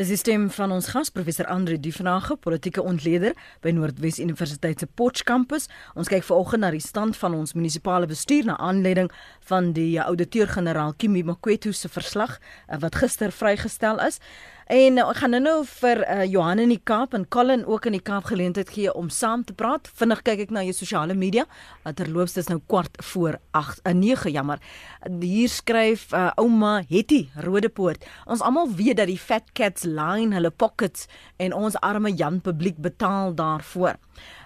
Dis 0.00 0.08
die 0.08 0.16
stem 0.16 0.46
van 0.48 0.72
ons 0.72 0.86
gas 0.94 1.10
professor 1.12 1.44
Andre 1.52 1.76
Duvenage, 1.76 2.32
politieke 2.40 2.80
ontleder 2.80 3.34
by 3.60 3.74
Noordwes 3.76 4.16
Universiteit 4.22 4.80
se 4.80 4.86
Potch 4.88 5.26
kampus. 5.28 5.66
Ons 5.92 6.08
kyk 6.08 6.24
vanoggend 6.24 6.64
na 6.64 6.70
die 6.72 6.80
stand 6.80 7.18
van 7.20 7.36
ons 7.36 7.52
munisipale 7.52 8.08
bestuur 8.08 8.48
na 8.48 8.56
aanleiding 8.64 9.10
van 9.50 9.74
die 9.76 9.98
ouditeur-generaal 10.00 10.94
Kimi 10.96 11.20
Makwetu 11.28 11.74
se 11.76 11.92
verslag 11.92 12.38
eh, 12.38 12.80
wat 12.80 12.96
gister 13.02 13.28
vrygestel 13.28 14.00
is. 14.06 14.16
En 14.70 15.00
uh, 15.02 15.04
ek 15.10 15.18
gaan 15.18 15.32
nou 15.34 15.40
nou 15.42 15.54
vir 15.66 15.98
uh, 16.04 16.20
Johan 16.30 16.60
in 16.62 16.70
die 16.70 16.82
Kaap 16.86 17.16
en 17.18 17.24
Colin 17.34 17.64
ook 17.66 17.88
in 17.88 17.96
die 17.96 18.02
Kaap 18.06 18.28
geleentheid 18.30 18.68
gee 18.70 18.92
om 18.94 19.08
saam 19.10 19.42
te 19.42 19.50
praat. 19.58 19.88
Vinnig 19.98 20.20
kyk 20.22 20.44
ek 20.44 20.52
na 20.54 20.62
jou 20.62 20.76
sosiale 20.78 21.16
media. 21.18 21.42
Terloops 21.98 22.36
dis 22.36 22.46
nou 22.52 22.60
kwart 22.70 22.94
voor 23.08 23.40
8, 23.58 23.82
uh, 23.82 23.96
9 23.98 24.30
jammer. 24.30 24.62
Hier 25.24 25.50
skryf 25.50 26.12
uh, 26.14 26.28
ouma 26.38 26.84
Hetty 26.86 27.24
Rodepoort. 27.42 28.06
Ons 28.30 28.44
almal 28.46 28.70
weet 28.78 29.00
dat 29.02 29.10
die 29.10 29.18
fat 29.18 29.50
cats 29.58 29.88
line 29.90 30.38
hulle 30.38 30.54
pockets 30.54 31.10
en 31.42 31.56
ons 31.56 31.74
arme 31.82 32.14
Jan 32.14 32.38
publiek 32.38 32.78
betaal 32.78 33.34
daarvoor. 33.34 33.98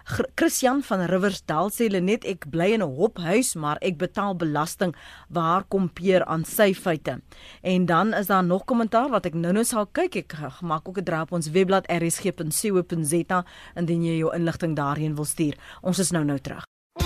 Christian 0.05 0.83
van 0.85 1.07
Riversdal 1.09 1.71
sê 1.73 1.89
net 1.89 2.27
ek 2.29 2.45
bly 2.53 2.75
in 2.77 2.83
'n 2.83 2.95
hophuis, 2.97 3.55
maar 3.55 3.79
ek 3.81 3.97
betaal 3.97 4.37
belasting. 4.37 4.95
Waar 5.29 5.65
kom 5.65 5.89
Peer 5.89 6.25
aan 6.25 6.45
sy 6.45 6.75
feite? 6.75 7.21
En 7.63 7.87
dan 7.87 8.15
is 8.15 8.27
daar 8.27 8.45
nog 8.45 8.65
kommentaar 8.65 9.09
wat 9.09 9.27
ek 9.27 9.35
nou-nou 9.35 9.65
sal 9.65 9.87
kyk. 9.87 10.17
Ek 10.17 10.35
maak 10.61 10.89
ook 10.89 10.99
'n 10.99 11.05
draai 11.05 11.23
op 11.23 11.33
ons 11.33 11.51
webblad 11.51 11.87
rsg.co.za 11.89 13.45
indien 13.77 14.05
jy 14.05 14.19
jou 14.19 14.35
inligting 14.35 14.77
daarheen 14.77 15.15
wil 15.15 15.25
stuur. 15.25 15.55
Ons 15.83 15.99
is 15.99 16.11
nou-nou 16.11 16.39
terug. 16.39 16.65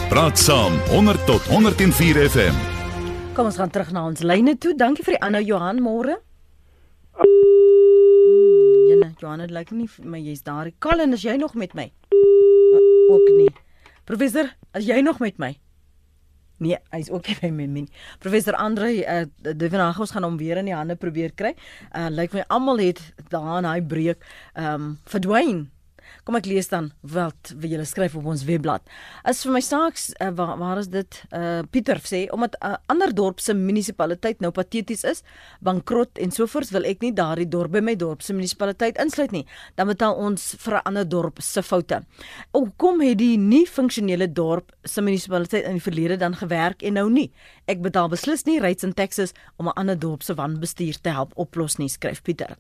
Praat 0.09 0.39
saam 0.39 0.73
100 0.91 1.27
tot 1.27 1.43
104 1.47 2.29
FM. 2.29 2.55
Kom 3.35 3.47
ons 3.47 3.57
gaan 3.57 3.71
terug 3.71 3.91
na 3.93 4.07
ons 4.07 4.21
lyne 4.21 4.59
toe. 4.59 4.75
Dankie 4.75 5.05
vir 5.05 5.15
die 5.15 5.23
aanhou 5.23 5.45
Johan 5.45 5.81
môre. 5.81 6.19
Ja, 8.89 9.13
Johan, 9.19 9.39
dit 9.39 9.51
lyk 9.51 9.71
nie 9.71 9.89
my 10.03 10.19
jy's 10.19 10.43
daar. 10.43 10.71
Colin, 10.79 11.13
is 11.13 11.23
jy 11.23 11.37
nog 11.37 11.55
met 11.55 11.75
my? 11.75 11.93
Ook 13.09 13.31
nie. 13.37 13.51
Professor, 14.09 14.53
as 14.73 14.87
jy 14.89 15.01
nog 15.05 15.19
met 15.21 15.41
my? 15.41 15.55
Nee, 16.59 16.79
hy's 16.91 17.11
ook 17.15 17.29
nie 17.31 17.37
by 17.39 17.51
my 17.55 17.67
nie. 17.71 17.87
Professor 18.23 18.57
Andre, 18.59 18.91
uh, 18.99 19.53
die 19.55 19.71
vanaand 19.71 20.01
ons 20.03 20.13
gaan 20.15 20.27
hom 20.27 20.39
weer 20.41 20.59
in 20.59 20.67
die 20.71 20.75
hande 20.75 20.97
probeer 20.99 21.35
kry. 21.39 21.55
Uh 21.95 22.09
lyk 22.11 22.35
my 22.35 22.45
almal 22.51 22.83
het 22.83 23.03
daar 23.31 23.61
in 23.61 23.69
hy 23.69 23.81
breek 23.87 24.25
ehm 24.55 24.75
um, 24.75 24.89
verdwyn. 25.07 25.69
Kom 26.29 26.37
ek 26.37 26.45
lees 26.45 26.67
dan 26.69 26.91
wat 27.09 27.55
wie 27.57 27.71
julle 27.73 27.87
skryf 27.89 28.13
op 28.19 28.27
ons 28.29 28.43
webblad. 28.45 28.83
As 29.25 29.39
vir 29.47 29.55
my 29.55 29.63
saaks 29.65 30.11
uh, 30.21 30.27
waar, 30.37 30.59
waar 30.61 30.77
is 30.77 30.91
dit? 30.93 31.23
Uh 31.33 31.63
Pieter 31.73 31.97
sê 32.05 32.27
omdat 32.29 32.53
'n 32.61 32.75
uh, 32.75 32.77
ander 32.93 33.15
dorp 33.15 33.41
se 33.41 33.55
munisipaliteit 33.55 34.41
nou 34.45 34.51
pateties 34.53 35.05
is, 35.05 35.23
bankrot 35.65 36.19
en 36.21 36.31
sovoorts 36.31 36.71
wil 36.71 36.85
ek 36.85 37.01
nie 37.01 37.15
daardie 37.17 37.49
dorp 37.49 37.73
by 37.73 37.81
my 37.81 37.97
dorp 37.97 38.21
se 38.21 38.35
munisipaliteit 38.37 39.01
insluit 39.01 39.33
nie. 39.33 39.47
Dan 39.77 39.87
betaal 39.89 40.15
ons 40.21 40.55
vir 40.59 40.75
'n 40.75 40.83
ander 40.85 41.09
dorp 41.09 41.41
se 41.41 41.63
foute. 41.63 42.05
Hoekom 42.53 43.01
het 43.01 43.19
die 43.19 43.39
nie 43.39 43.65
funksionele 43.65 44.29
dorp 44.29 44.77
se 44.85 45.01
munisipaliteit 45.01 45.65
in 45.65 45.81
die 45.81 45.87
verlede 45.89 46.17
dan 46.17 46.35
gewerk 46.35 46.83
en 46.83 46.93
nou 46.93 47.09
nie? 47.09 47.33
Ek 47.67 47.81
betaal 47.81 48.09
beslis 48.09 48.45
nie 48.45 48.61
rates 48.61 48.85
and 48.85 48.97
taxes 48.97 49.33
om 49.57 49.69
'n 49.69 49.77
ander 49.77 49.99
dorp 49.99 50.23
se 50.23 50.35
wanbestuur 50.35 51.01
te 51.01 51.09
help 51.09 51.33
oplos 51.37 51.79
nie, 51.79 51.89
skryf 51.89 52.23
Pieter. 52.23 52.57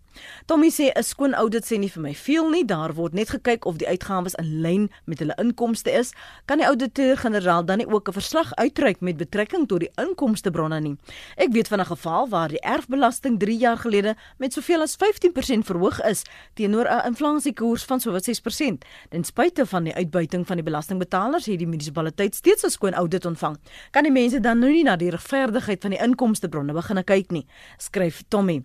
Tommy 0.46 0.70
sê 0.70 0.90
'n 0.96 1.02
skoon 1.02 1.34
audit 1.34 1.64
sê 1.64 1.78
nie 1.78 1.90
vir 1.90 2.02
my 2.02 2.14
veel 2.14 2.50
nie, 2.50 2.64
daar 2.64 2.94
word 2.94 3.12
net 3.12 3.28
gekyk 3.28 3.57
of 3.64 3.76
die 3.76 3.88
uitgawes 3.88 4.34
in 4.34 4.60
lyn 4.60 4.90
met 5.04 5.18
hulle 5.18 5.34
inkomste 5.38 5.90
is. 5.90 6.12
Kan 6.44 6.58
die 6.58 6.66
ouditeur-generaal 6.66 7.64
dan 7.64 7.78
nie 7.78 7.86
ook 7.86 8.08
'n 8.08 8.12
verslag 8.12 8.54
uitreik 8.54 9.00
met 9.00 9.16
betrekking 9.16 9.68
tot 9.68 9.80
die 9.80 9.90
inkomstebronne 9.94 10.80
nie? 10.80 10.96
Ek 11.36 11.52
weet 11.52 11.68
van 11.68 11.80
'n 11.80 11.86
geval 11.86 12.28
waar 12.28 12.48
die 12.48 12.60
erfbelasting 12.60 13.38
3 13.38 13.58
jaar 13.58 13.76
gelede 13.76 14.16
met 14.38 14.52
soveel 14.52 14.80
as 14.80 14.96
15% 14.96 15.64
verhoog 15.64 16.00
is 16.02 16.22
teenoor 16.54 16.86
'n 16.86 17.06
inflasiekoers 17.06 17.84
van 17.84 18.00
sowat 18.00 18.24
6%. 18.24 18.84
Ten 19.08 19.24
spyte 19.24 19.66
van 19.66 19.84
die 19.84 19.94
uitbuiting 19.94 20.46
van 20.46 20.56
die 20.56 20.64
belastingbetalers 20.64 21.46
het 21.46 21.58
die 21.58 21.66
munisipaliteit 21.66 22.34
steeds 22.34 22.64
'n 22.64 22.70
skoon 22.70 22.94
audit 22.94 23.24
ontvang. 23.24 23.56
Kan 23.90 24.02
die 24.02 24.12
mense 24.12 24.40
dan 24.40 24.58
nou 24.58 24.72
nie 24.72 24.82
na 24.82 24.96
die 24.96 25.10
regverdigheid 25.10 25.80
van 25.80 25.90
die 25.90 26.00
inkomstebronne 26.00 26.72
begin 26.72 27.04
kyk 27.04 27.30
nie, 27.30 27.46
skryf 27.76 28.22
Tommy. 28.28 28.64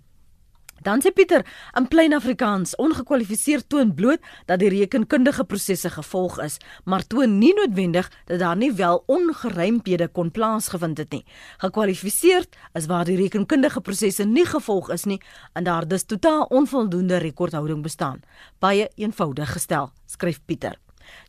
Dan 0.84 1.00
sê 1.00 1.14
Pieter, 1.16 1.46
in 1.80 1.88
plain 1.88 2.14
Afrikaans, 2.14 2.76
ongekwalifiseerd 2.76 3.70
toon 3.70 3.94
bloot 3.96 4.20
dat 4.46 4.60
die 4.60 4.70
rekenkundige 4.70 5.46
prosesse 5.48 5.90
gevolg 5.90 6.42
is, 6.44 6.58
maar 6.84 7.06
toon 7.08 7.38
nie 7.40 7.54
noodwendig 7.56 8.10
dat 8.28 8.40
daar 8.40 8.58
nie 8.60 8.72
wel 8.76 9.04
ongeruimhede 9.08 10.10
kon 10.12 10.32
plaasgevind 10.32 10.98
het 10.98 11.12
nie. 11.16 11.24
Gekwalifiseerd 11.64 12.58
is 12.74 12.88
waar 12.92 13.08
die 13.08 13.16
rekenkundige 13.16 13.82
prosesse 13.82 14.26
nie 14.28 14.46
gevolg 14.46 14.92
is 14.92 15.06
nie 15.08 15.22
en 15.54 15.64
daar 15.64 15.88
dus 15.88 16.04
totaal 16.04 16.44
onvoldoende 16.52 17.18
rekordhouding 17.24 17.84
bestaan. 17.84 18.20
Baie 18.60 18.90
eenvoudig 18.96 19.54
gestel, 19.56 19.92
skryf 20.06 20.42
Pieter. 20.46 20.76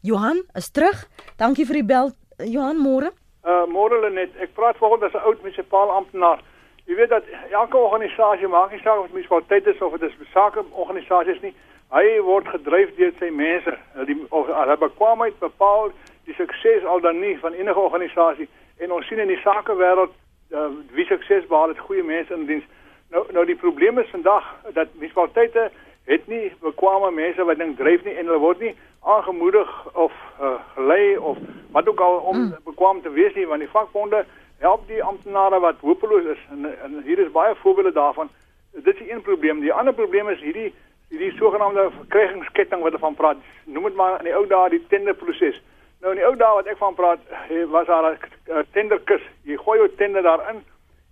Johan 0.02 0.42
is 0.54 0.70
terug. 0.70 1.06
Dankie 1.36 1.66
vir 1.66 1.80
die 1.80 1.86
bel. 1.86 2.10
Johan, 2.42 2.82
môre. 2.82 3.12
Uh 3.44 3.66
môre 3.70 4.10
net. 4.10 4.34
Ek 4.40 4.54
praat 4.56 4.76
vanoggend 4.80 5.10
as 5.10 5.14
'n 5.14 5.26
oud 5.26 5.42
munisipale 5.42 5.92
amptenaar. 5.92 6.42
Jy 6.84 6.94
weet 6.94 7.08
dat 7.08 7.24
elke 7.50 7.76
organisasie 7.76 8.48
maak 8.48 8.72
nie 8.72 8.80
saak 8.80 8.98
of 8.98 9.06
dit 9.06 9.12
munisipaliteit 9.12 9.66
is 9.66 9.80
of 9.82 9.92
dit 9.92 10.10
is 10.10 10.16
besake 10.20 10.64
organisasies 10.70 11.40
nie. 11.40 11.54
Hy 11.94 12.20
word 12.26 12.48
gedryf 12.48 12.92
deur 12.98 13.12
sy 13.18 13.30
mense. 13.32 13.76
Die 14.08 14.16
hulle 14.30 14.76
bekwaamheid 14.82 15.38
bepaal 15.38 15.92
die 16.28 16.36
sukses 16.36 16.84
al 16.84 17.00
dan 17.00 17.20
nie 17.20 17.38
van 17.40 17.52
enige 17.52 17.80
organisasie 17.80 18.48
en 18.78 18.92
ons 18.92 19.06
sien 19.06 19.18
in 19.22 19.32
die 19.32 19.40
sakewêreld 19.40 20.12
uh, 20.50 20.68
wie 20.92 21.06
sukses 21.08 21.46
behaal 21.48 21.72
het 21.72 21.80
goeie 21.86 22.04
mense 22.04 22.34
in 22.34 22.46
diens. 22.50 22.68
Nou 23.10 23.24
nou 23.32 23.46
die 23.48 23.56
probleem 23.56 23.98
is 23.98 24.10
vandag 24.12 24.44
dat 24.76 24.92
munisipaliteite 24.94 25.70
het 26.04 26.26
nie 26.28 26.52
bekwame 26.60 27.10
mense 27.16 27.44
wat 27.44 27.58
ding 27.58 27.76
dryf 27.76 28.04
nie 28.04 28.16
en 28.16 28.26
hulle 28.26 28.42
word 28.42 28.60
nie 28.60 28.74
aangemoedig 29.00 29.70
of 29.92 30.12
uh, 30.40 30.54
gelei 30.74 31.16
of 31.16 31.38
wat 31.72 31.88
ook 31.88 32.00
al 32.00 32.16
om 32.16 32.38
mm. 32.38 32.56
bekwam 32.64 33.02
te 33.02 33.12
wees 33.12 33.34
nie 33.34 33.46
want 33.46 33.64
die 33.64 33.72
vakbonde 33.72 34.24
help 34.64 34.88
die 34.88 35.02
amptenare 35.02 35.60
wat 35.60 35.80
hopeloos 35.80 36.26
is. 36.36 36.40
En, 36.50 36.64
en 36.84 37.02
hier 37.04 37.18
is 37.18 37.30
baie 37.36 37.54
voorbeelde 37.62 37.92
daarvan. 37.92 38.32
Dit 38.72 39.00
is 39.00 39.10
een 39.10 39.22
probleem. 39.22 39.60
Die 39.60 39.72
ander 39.72 39.94
probleem 39.94 40.28
is 40.28 40.40
hierdie 40.40 40.72
hierdie 41.12 41.36
sogenaamde 41.38 41.90
verkrygingsketting 42.00 42.82
wat 42.82 42.92
hulle 42.92 43.06
van 43.06 43.14
praat. 43.14 43.36
Noem 43.64 43.90
dit 43.90 43.94
maar 44.00 44.18
in 44.18 44.28
die 44.30 44.34
ou 44.34 44.46
dae 44.50 44.70
die 44.72 44.86
tenderproses 44.88 45.60
nou 46.04 46.12
in 46.12 46.20
die 46.20 46.26
ou 46.28 46.34
dae 46.36 46.58
wat 46.58 46.68
ek 46.68 46.80
van 46.80 46.96
praat 46.98 47.20
eh, 47.48 47.64
was 47.72 47.86
daar 47.86 48.12
'n 48.12 48.66
tenderkus. 48.76 49.22
Jy 49.42 49.56
gooi 49.56 49.78
jou 49.78 49.90
tender 49.96 50.22
daarin 50.22 50.60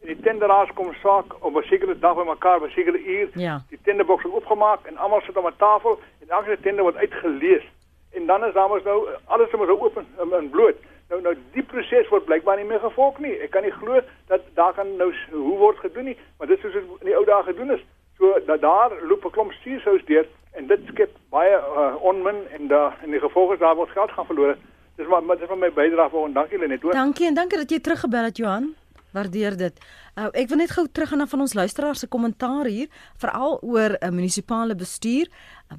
en 0.00 0.08
die 0.08 0.20
tenderaars 0.20 0.72
kom 0.74 0.92
saak 1.02 1.44
op 1.44 1.56
'n 1.56 1.62
sekere 1.62 1.98
dag 1.98 2.16
by 2.16 2.24
mekaar 2.28 2.56
op 2.56 2.66
'n 2.66 2.76
sekere 2.76 3.00
uur. 3.04 3.28
Ja. 3.34 3.62
die 3.68 3.78
tenderboks 3.82 4.22
word 4.22 4.34
opgemaak 4.34 4.86
en 4.86 4.96
almal 4.96 5.20
sit 5.20 5.36
om 5.36 5.46
'n 5.46 5.56
tafel 5.56 6.00
en 6.20 6.28
elke 6.28 6.60
tender 6.60 6.82
word 6.82 6.96
uitgelees. 6.96 7.64
En 8.12 8.26
dan 8.26 8.44
is 8.44 8.52
daar 8.52 8.68
mos 8.68 8.82
nou 8.82 9.08
alles 9.24 9.46
is 9.46 9.58
mos 9.58 9.68
oop 9.68 9.96
en, 9.96 10.06
en 10.32 10.50
bloot. 10.50 10.76
Nou 11.12 11.20
nou 11.20 11.34
die 11.52 11.62
proses 11.68 12.08
word 12.08 12.24
blykbaar 12.24 12.56
nie 12.56 12.64
meer 12.64 12.80
gevolg 12.80 13.18
nie. 13.20 13.34
Ek 13.44 13.50
kan 13.52 13.66
nie 13.66 13.74
glo 13.76 14.00
dat 14.30 14.46
daar 14.56 14.72
kan 14.72 14.94
nou 14.96 15.10
hoe 15.32 15.58
word 15.60 15.82
gedoen 15.84 16.08
nie, 16.08 16.16
maar 16.38 16.48
dit 16.48 16.56
is 16.56 16.64
soos 16.64 16.78
in 16.80 17.10
die 17.10 17.16
ou 17.18 17.24
dae 17.28 17.42
gedoen 17.50 17.74
is. 17.76 17.82
So 18.16 18.32
dat 18.46 18.64
daar 18.64 18.96
loop 19.10 19.26
'n 19.28 19.34
klomp 19.36 19.52
stuursous 19.52 20.04
deur 20.08 20.26
en 20.56 20.66
dit 20.72 20.80
skep 20.88 21.12
baie 21.28 21.52
uh, 21.52 21.94
onmin 22.00 22.40
en 22.56 22.68
daar 22.68 22.96
in 23.04 23.10
die 23.10 23.20
gevolge 23.20 23.58
daar 23.58 23.76
word 23.76 23.90
geld 23.90 24.10
gaan 24.10 24.26
verloor. 24.26 24.56
Dis 24.96 25.06
maar 25.06 25.36
dis 25.36 25.48
van 25.48 25.58
my 25.58 25.72
bydrae 25.72 26.08
vir 26.08 26.20
ons. 26.20 26.34
Dankie 26.34 26.58
Lenet. 26.58 26.80
Dankie 26.80 27.26
en 27.26 27.34
dankie 27.34 27.58
dat 27.58 27.70
jy 27.70 27.80
teruggebel 27.80 28.24
het 28.24 28.36
Johan. 28.36 28.74
Waardeer 29.12 29.56
dit. 29.56 29.80
Uh, 30.16 30.28
ek 30.32 30.48
wil 30.48 30.62
net 30.62 30.72
gou 30.72 30.86
teruggaan 30.88 31.28
van 31.28 31.40
ons 31.44 31.54
luisteraars 31.54 32.02
se 32.04 32.08
kommentaar 32.08 32.68
hier, 32.68 32.88
veral 33.20 33.58
oor 33.62 33.96
'n 34.00 34.04
uh, 34.06 34.10
munisipale 34.10 34.74
bestuur. 34.74 35.28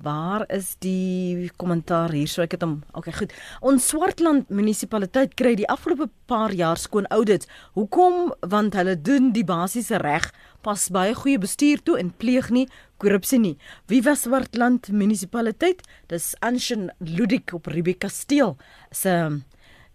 Waar 0.01 0.45
is 0.49 0.75
die 0.79 1.51
kommentaar 1.57 2.11
hier? 2.11 2.27
So 2.27 2.41
ek 2.41 2.51
het 2.51 2.61
hom. 2.61 2.84
Okay, 2.93 3.13
goed. 3.13 3.34
Ons 3.61 3.88
Swartland 3.88 4.49
munisipaliteit 4.49 5.34
kry 5.36 5.55
die 5.55 5.67
afgelope 5.67 6.09
paar 6.25 6.51
jaar 6.51 6.77
skoon 6.77 7.05
audits. 7.07 7.47
Hoekom? 7.73 8.34
Want 8.41 8.73
hulle 8.73 9.01
doen 9.01 9.31
die 9.31 9.45
basiese 9.45 9.97
reg, 9.97 10.31
pas 10.61 10.89
baie 10.89 11.13
goeie 11.13 11.38
bestuur 11.38 11.84
toe 11.84 11.97
en 11.97 12.13
pleeg 12.17 12.49
nie 12.49 12.67
korrupsie 12.97 13.39
nie. 13.39 13.57
Wie 13.88 14.01
was 14.01 14.21
Swartland 14.21 14.91
munisipaliteit? 14.91 15.81
Dis 16.07 16.34
Anshin 16.39 16.91
Ludik 16.99 17.53
op 17.53 17.65
Rubie 17.65 17.97
Kasteel. 17.97 18.57
Se 18.91 19.41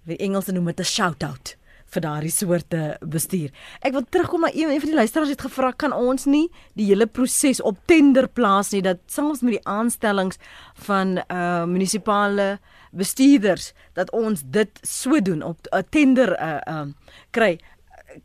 wie 0.05 0.16
Engelse 0.16 0.53
noem 0.53 0.66
dit 0.66 0.80
'n 0.80 0.84
shout-out 0.84 1.57
vir 1.95 2.05
daardie 2.05 2.32
soorte 2.32 2.97
bestuur. 3.01 3.53
Ek 3.80 3.95
wil 3.97 4.05
terugkom 4.11 4.45
na 4.45 4.51
een, 4.53 4.70
een 4.70 4.82
van 4.82 4.93
die 4.93 4.99
luisteraars 4.99 5.32
het 5.32 5.45
gevra 5.47 5.72
kan 5.72 5.95
ons 5.97 6.26
nie 6.28 6.47
die 6.78 6.89
hele 6.91 7.07
proses 7.07 7.62
op 7.64 7.78
tender 7.91 8.28
plaas 8.28 8.72
nie 8.74 8.82
dat 8.84 9.01
selfs 9.07 9.43
met 9.45 9.59
die 9.59 9.64
aanstellings 9.68 10.41
van 10.89 11.18
uh 11.28 11.64
munisipale 11.68 12.59
bestuurders 12.93 13.72
dat 13.99 14.11
ons 14.16 14.43
dit 14.45 14.80
so 14.82 15.20
doen 15.20 15.43
op 15.43 15.59
'n 15.72 15.84
tender 15.91 16.36
uh 16.36 16.61
um 16.66 16.95
kry. 17.30 17.59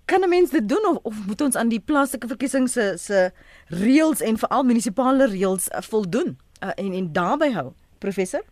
Kan 0.06 0.24
'n 0.24 0.30
mens 0.30 0.50
dit 0.50 0.70
doen 0.70 0.86
of, 0.86 0.98
of 1.04 1.26
moet 1.26 1.42
ons 1.42 1.56
aan 1.56 1.70
die 1.70 1.80
plaaslike 1.80 2.28
verkiesing 2.28 2.70
se 2.70 2.94
se 2.98 3.32
reëls 3.68 4.22
en 4.22 4.38
veral 4.38 4.64
munisipale 4.64 5.28
reëls 5.28 5.68
uh, 5.72 5.82
voldoen 5.82 6.38
uh, 6.64 6.72
en 6.76 6.94
en 6.94 7.14
daarbey 7.14 7.52
hou 7.52 7.74
professor? 8.00 8.44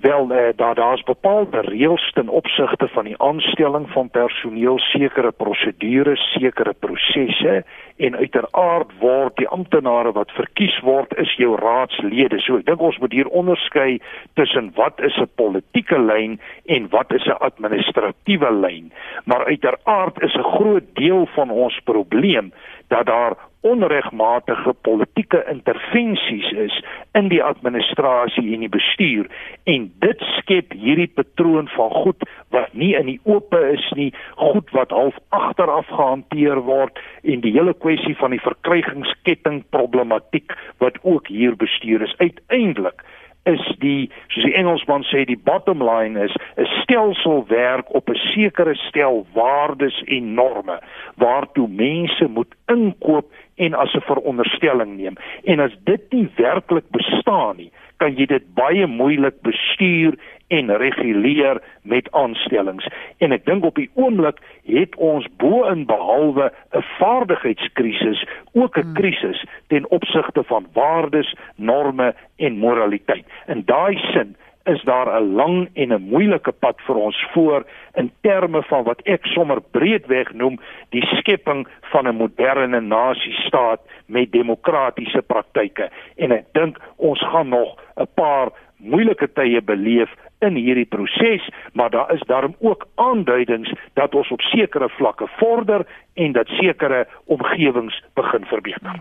Wel 0.00 0.30
eh, 0.30 0.56
daar 0.56 0.74
daar's 0.74 1.02
bepaalde 1.02 1.60
reëls 1.60 2.10
ten 2.12 2.28
opsigte 2.28 2.88
van 2.88 3.04
die 3.04 3.18
aanstelling 3.22 3.90
van 3.90 4.10
personeel, 4.10 4.78
sekere 4.78 5.32
prosedures, 5.32 6.32
sekere 6.32 6.72
prosesse 6.72 7.64
en 7.96 8.16
uiteraard 8.16 8.90
word 8.98 9.36
die 9.36 9.48
amptenare 9.48 10.12
wat 10.12 10.30
verkies 10.30 10.80
word 10.80 11.16
is 11.16 11.32
jou 11.36 11.56
raadslede. 11.60 12.40
So 12.44 12.58
ek 12.60 12.66
dink 12.66 12.80
ons 12.80 12.98
moet 12.98 13.12
hier 13.12 13.28
onderskei 13.28 13.98
tussen 14.34 14.72
wat 14.76 15.00
is 15.00 15.16
'n 15.16 15.30
politieke 15.34 15.98
lyn 15.98 16.40
en 16.66 16.88
wat 16.90 17.12
is 17.12 17.26
'n 17.26 17.40
administratiewe 17.40 18.52
lyn. 18.52 18.92
Maar 19.24 19.44
uiteraard 19.44 20.22
is 20.22 20.34
'n 20.34 20.50
groot 20.56 20.94
deel 20.94 21.26
van 21.26 21.50
ons 21.50 21.80
probleem 21.84 22.52
dat 22.88 23.06
daar 23.06 23.36
onregmatige 23.70 24.74
politieke 24.86 25.42
intervensies 25.50 26.50
is 26.66 26.76
in 27.18 27.28
die 27.32 27.42
administrasie 27.42 28.54
en 28.54 28.64
die 28.64 28.72
bestuur. 28.72 29.26
En 29.64 29.88
dit 30.04 30.24
skep 30.36 30.72
hierdie 30.72 31.10
patroon 31.18 31.68
van 31.74 31.90
goed 31.90 32.28
wat 32.54 32.72
nie 32.72 32.94
in 32.98 33.10
die 33.10 33.20
ope 33.24 33.60
is 33.72 33.84
nie, 33.98 34.12
goed 34.36 34.70
wat 34.76 34.94
half 34.94 35.18
agteraf 35.34 35.90
gehanteer 35.98 36.62
word 36.68 36.98
en 37.22 37.42
die 37.44 37.54
hele 37.56 37.74
kwessie 37.74 38.16
van 38.22 38.34
die 38.36 38.42
verkrygingsketting 38.42 39.62
problematiek 39.74 40.54
wat 40.82 40.98
ook 41.02 41.28
hier 41.32 41.56
bestuur 41.56 42.06
is. 42.06 42.16
Uiteindelik 42.22 43.02
is 43.46 43.62
die 43.82 44.10
soos 44.32 44.44
die 44.44 44.54
Engelsman 44.58 45.04
sê 45.06 45.22
die 45.28 45.38
bottom 45.48 45.82
line 45.84 46.18
is 46.24 46.34
'n 46.58 46.66
stelsel 46.82 47.44
werk 47.48 47.94
op 47.94 48.10
'n 48.10 48.18
sekere 48.34 48.74
stel 48.74 49.26
waardes 49.34 50.02
en 50.06 50.34
norme 50.34 50.78
waartoe 51.16 51.68
mense 51.68 52.26
moet 52.28 52.54
inkoop 52.66 53.26
en 53.56 53.74
as 53.74 53.94
'n 53.94 54.00
veronderstelling 54.00 54.96
neem 54.96 55.16
en 55.44 55.60
as 55.60 55.74
dit 55.84 56.12
nie 56.12 56.28
werklik 56.36 56.88
bestaan 56.90 57.56
nie 57.56 57.72
kan 57.96 58.16
jy 58.16 58.26
dit 58.26 58.44
baie 58.54 58.86
moeilik 58.86 59.40
bestuur 59.46 60.16
en 60.48 60.70
reguleer 60.78 61.62
met 61.82 62.10
aanstellings. 62.12 62.86
En 63.18 63.32
ek 63.34 63.46
dink 63.48 63.64
op 63.64 63.78
die 63.80 63.88
oomblik 63.98 64.38
het 64.68 64.94
ons 65.02 65.26
bo 65.40 65.64
in 65.70 65.86
behalwe 65.86 66.52
'n 66.72 66.84
vaardigheidskrisis 66.98 68.24
ook 68.52 68.76
'n 68.76 68.82
hmm. 68.82 68.94
krisis 68.94 69.44
ten 69.68 69.90
opsigte 69.90 70.44
van 70.44 70.66
waardes, 70.72 71.34
norme 71.56 72.14
en 72.36 72.58
moraliteit. 72.58 73.24
In 73.46 73.62
daai 73.64 73.96
sin 74.12 74.36
is 74.66 74.82
daar 74.82 75.08
'n 75.20 75.34
lang 75.34 75.68
en 75.74 75.92
'n 75.92 76.08
moeilike 76.10 76.52
pad 76.52 76.80
vir 76.86 76.96
ons 76.96 77.26
voor 77.32 77.66
in 77.94 78.10
terme 78.20 78.62
van 78.62 78.84
wat 78.84 79.00
ek 79.04 79.26
sommer 79.26 79.60
breedweg 79.70 80.32
noem 80.32 80.58
die 80.90 81.06
skepping 81.06 81.68
van 81.80 82.08
'n 82.08 82.16
moderne 82.16 82.80
nasiestaat 82.80 83.80
met 84.06 84.32
demokratiese 84.32 85.22
praktyke 85.22 85.90
en 86.16 86.32
ek 86.32 86.44
dink 86.52 86.78
ons 86.96 87.20
gaan 87.20 87.48
nog 87.48 87.78
'n 87.96 88.08
paar 88.14 88.48
moeilike 88.76 89.32
tye 89.32 89.62
beleef 89.62 90.10
in 90.40 90.54
hierdie 90.54 90.88
proses 90.88 91.48
maar 91.72 91.90
daar 91.90 92.12
is 92.12 92.20
daarom 92.20 92.54
ook 92.60 92.86
aanduidings 92.94 93.72
dat 93.94 94.14
ons 94.14 94.30
op 94.30 94.40
sekere 94.40 94.88
vlakke 94.88 95.26
vorder 95.26 95.86
en 96.14 96.32
dat 96.32 96.46
sekere 96.48 97.06
omgewings 97.24 98.02
begin 98.14 98.44
verbeter. 98.44 99.00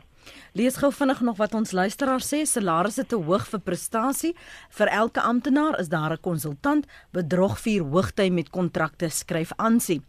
Lees 0.56 0.78
gou 0.80 0.88
vinnig 0.96 1.20
nog 1.20 1.36
wat 1.36 1.52
ons 1.58 1.74
luisteraar 1.76 2.24
sê, 2.24 2.38
salarisse 2.48 3.04
te 3.12 3.18
hoog 3.20 3.44
vir 3.52 3.60
prestasie. 3.60 4.30
Vir 4.78 4.88
elke 4.88 5.20
amptenaar 5.20 5.76
is 5.82 5.90
daar 5.92 6.14
'n 6.14 6.22
konsultant, 6.22 6.86
bedrog 7.12 7.60
vier 7.60 7.84
hoogtyd 7.84 8.32
met 8.32 8.50
kontrakte 8.50 9.10
skryf 9.10 9.52
aansie. 9.58 10.02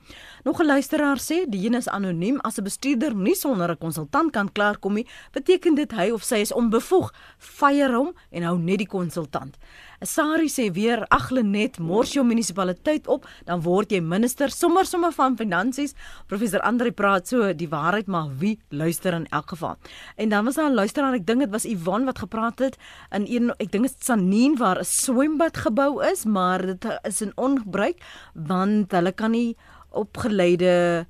Nog 0.44 0.61
'n 0.61 0.66
luisteraar 0.66 1.18
sê, 1.18 1.49
die 1.49 1.66
een 1.66 1.74
is 1.74 1.88
anoniem, 1.88 2.38
as 2.40 2.59
'n 2.59 2.62
bestuurder 2.62 3.14
nie 3.14 3.34
sonder 3.34 3.70
'n 3.70 3.78
konsultant 3.78 4.30
kan 4.32 4.53
klaarkom 4.53 4.94
nie, 4.94 5.07
beteken 5.32 5.74
dit 5.74 5.90
hy 5.90 6.11
of 6.11 6.22
sy 6.22 6.36
is 6.36 6.53
onbevoeg. 6.53 7.12
Fyer 7.38 7.92
hom 7.92 8.14
en 8.30 8.42
hou 8.42 8.59
net 8.59 8.78
die 8.78 8.86
konsultant. 8.86 9.57
Sari 10.01 10.49
sê 10.49 10.70
weer 10.72 11.07
aglenet 11.09 11.78
mors 11.78 12.12
jou 12.12 12.24
munisipaliteit 12.24 13.07
op, 13.07 13.26
dan 13.44 13.62
word 13.64 13.92
jy 13.92 14.01
minister 14.01 14.51
sommer 14.51 14.84
sommer 14.86 15.12
van 15.12 15.36
finansies. 15.36 15.94
Professor 16.26 16.61
Andre 16.61 16.92
praat 16.92 17.28
so 17.28 17.53
die 17.53 17.68
waarheid 17.68 18.07
maar 18.07 18.28
wie 18.38 18.59
luister 18.70 19.14
in 19.14 19.26
elk 19.30 19.51
geval. 19.55 19.76
En 20.16 20.28
dan 20.28 20.44
was 20.44 20.55
daar 20.55 20.70
'n 20.70 20.74
luisteraar, 20.74 21.14
ek 21.14 21.26
dink 21.26 21.40
dit 21.40 21.51
was 21.51 21.64
Ivan 21.64 22.05
wat 22.05 22.18
gepraat 22.18 22.59
het 22.59 22.76
in 23.11 23.26
een 23.28 23.51
ek 23.59 23.70
dink 23.72 23.84
dit 23.84 23.97
is 24.01 24.07
Sanien 24.07 24.57
waar 24.57 24.78
'n 24.78 24.84
swembad 24.84 25.57
gebou 25.57 26.05
is, 26.05 26.24
maar 26.24 26.66
dit 26.66 26.84
is 27.05 27.20
in 27.20 27.32
ongebruik 27.36 27.97
want 28.34 28.92
hulle 28.92 29.12
kan 29.12 29.30
nie 29.30 29.57
opgeleide 29.90 31.07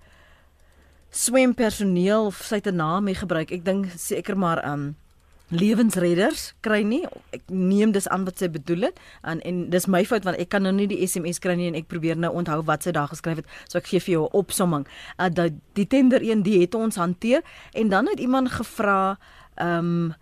swempersoneel 1.10 2.26
of 2.26 2.42
sy 2.44 2.60
te 2.60 2.70
naam 2.70 3.04
mee 3.04 3.14
gebruik. 3.14 3.50
Ek 3.50 3.64
dink 3.64 3.86
seker 3.96 4.36
maar 4.38 4.62
um 4.72 4.96
lewensredders 5.48 6.54
kry 6.60 6.82
nie. 6.82 7.04
Ek 7.34 7.42
neem 7.50 7.92
dis 7.94 8.08
aan 8.08 8.24
wat 8.26 8.38
sy 8.42 8.48
bedoel 8.50 8.88
het 8.90 9.00
en 9.22 9.40
en 9.46 9.70
dis 9.70 9.86
my 9.86 10.02
fout 10.04 10.26
want 10.26 10.40
ek 10.42 10.50
kan 10.50 10.62
nou 10.66 10.72
nie 10.74 10.88
die 10.90 11.06
SMS 11.06 11.38
kry 11.38 11.54
nie 11.58 11.68
en 11.70 11.78
ek 11.78 11.88
probeer 11.88 12.18
nou 12.18 12.32
onthou 12.34 12.62
wat 12.66 12.82
sy 12.86 12.94
daar 12.96 13.10
geskryf 13.12 13.42
het. 13.42 13.46
So 13.68 13.78
ek 13.78 13.86
gee 13.86 14.00
vir 14.00 14.12
jou 14.12 14.24
'n 14.26 14.36
opsomming. 14.42 14.86
Uh 15.18 15.30
dat 15.30 15.52
die 15.74 15.86
tender 15.86 16.22
1 16.22 16.42
die 16.42 16.60
het 16.60 16.74
ons 16.74 16.96
hanteer 16.96 17.42
en 17.72 17.88
dan 17.88 18.06
het 18.06 18.20
iemand 18.20 18.50
gevra 18.50 19.18
ehm 19.56 19.78
um, 19.78 20.14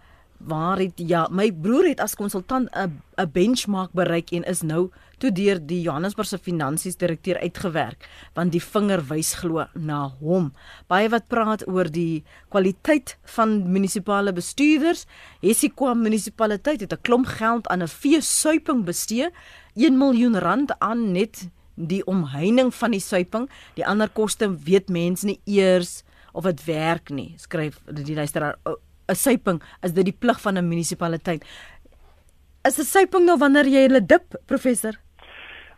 waar 0.44 0.78
het 0.78 0.92
ja, 0.96 1.26
my 1.30 1.52
broer 1.52 1.88
het 1.88 2.00
as 2.00 2.14
konsultant 2.14 2.68
'n 2.74 3.00
'n 3.16 3.30
benchmark 3.32 3.92
bereik 3.92 4.30
en 4.32 4.42
is 4.42 4.62
nou 4.62 4.90
toe 5.18 5.30
deur 5.32 5.58
die 5.58 5.80
Johannesburgse 5.82 6.38
finansies 6.38 6.96
direkteur 6.96 7.38
uitgewerk 7.42 8.08
want 8.34 8.52
die 8.52 8.62
vinger 8.62 9.02
wys 9.08 9.34
glo 9.40 9.66
na 9.74 10.08
hom. 10.20 10.52
Baie 10.88 11.08
wat 11.08 11.28
praat 11.28 11.66
oor 11.68 11.90
die 11.90 12.24
kwaliteit 12.50 13.16
van 13.36 13.72
munisipale 13.72 14.32
bestuurders. 14.32 15.06
Hessikwa 15.42 15.94
munisipaliteit 15.94 16.80
het 16.80 16.92
'n 16.92 17.02
klomp 17.02 17.26
geld 17.26 17.68
aan 17.68 17.82
'n 17.82 17.88
veesuiping 17.88 18.84
bestee, 18.84 19.30
1 19.74 19.98
miljoen 19.98 20.38
rand 20.38 20.78
aan 20.78 21.12
net 21.12 21.48
die 21.74 22.04
omheining 22.06 22.74
van 22.74 22.90
die 22.90 23.00
suiping. 23.00 23.50
Die 23.74 23.86
ander 23.86 24.08
koste 24.08 24.48
weet 24.64 24.88
mense 24.88 25.26
nie 25.26 25.40
eers 25.44 26.02
of 26.32 26.44
dit 26.44 26.64
werk 26.64 27.10
nie. 27.10 27.34
Skryf 27.36 27.80
die 27.90 28.14
luisteraar 28.14 28.58
'n 29.08 29.16
suiping 29.16 29.60
is 29.82 29.92
dit 29.92 30.04
die 30.04 30.16
plig 30.16 30.40
van 30.40 30.56
'n 30.58 30.68
munisipaliteit. 30.68 31.44
Is 32.68 32.78
'n 32.78 32.84
suiping 32.88 33.24
nou 33.26 33.36
wanneer 33.36 33.66
jy 33.68 33.80
hulle 33.86 34.00
dip, 34.00 34.36
professor? 34.46 34.94